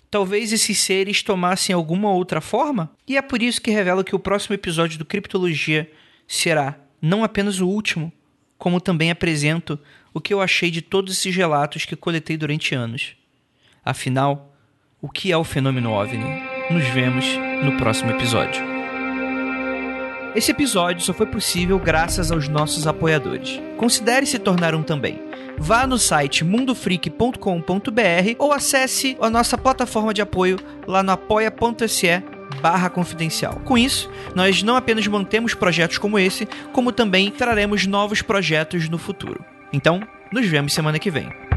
talvez 0.09 0.53
esses 0.53 0.79
seres 0.79 1.21
tomassem 1.21 1.75
alguma 1.75 2.11
outra 2.11 2.39
forma? 2.39 2.89
E 3.05 3.17
é 3.17 3.21
por 3.21 3.41
isso 3.41 3.61
que 3.61 3.71
revelo 3.71 4.03
que 4.03 4.15
o 4.15 4.19
próximo 4.19 4.55
episódio 4.55 4.97
do 4.97 5.05
Criptologia 5.05 5.91
será 6.25 6.79
não 7.01 7.25
apenas 7.25 7.59
o 7.59 7.67
último, 7.67 8.11
como 8.57 8.79
também 8.79 9.11
apresento 9.11 9.77
o 10.13 10.21
que 10.21 10.33
eu 10.33 10.41
achei 10.41 10.71
de 10.71 10.81
todos 10.81 11.17
esses 11.17 11.35
relatos 11.35 11.83
que 11.83 11.95
coletei 11.95 12.37
durante 12.37 12.73
anos. 12.73 13.15
Afinal, 13.83 14.55
o 15.01 15.09
que 15.09 15.31
é 15.31 15.37
o 15.37 15.43
fenômeno 15.43 15.91
OVNI? 15.91 16.58
Nos 16.69 16.87
vemos 16.89 17.25
no 17.63 17.77
próximo 17.77 18.11
episódio. 18.11 18.61
Esse 20.35 20.51
episódio 20.51 21.03
só 21.03 21.13
foi 21.13 21.25
possível 21.25 21.79
graças 21.79 22.31
aos 22.31 22.47
nossos 22.47 22.85
apoiadores. 22.85 23.59
Considere 23.77 24.25
se 24.25 24.37
tornar 24.37 24.75
um 24.75 24.83
também 24.83 25.29
vá 25.59 25.85
no 25.85 25.97
site 25.97 26.43
mundofreak.com.br 26.43 28.35
ou 28.39 28.53
acesse 28.53 29.17
a 29.19 29.29
nossa 29.29 29.57
plataforma 29.57 30.13
de 30.13 30.21
apoio 30.21 30.57
lá 30.87 31.03
no 31.03 31.11
apoia.se 31.11 32.23
barra 32.61 32.89
confidencial. 32.89 33.61
Com 33.65 33.77
isso, 33.77 34.09
nós 34.33 34.63
não 34.63 34.75
apenas 34.75 35.05
mantemos 35.07 35.53
projetos 35.53 35.97
como 35.97 36.17
esse, 36.17 36.47
como 36.71 36.91
também 36.91 37.29
traremos 37.29 37.85
novos 37.85 38.21
projetos 38.21 38.89
no 38.89 38.97
futuro. 38.97 39.43
Então, 39.71 40.01
nos 40.31 40.47
vemos 40.47 40.73
semana 40.73 40.97
que 40.97 41.11
vem. 41.11 41.48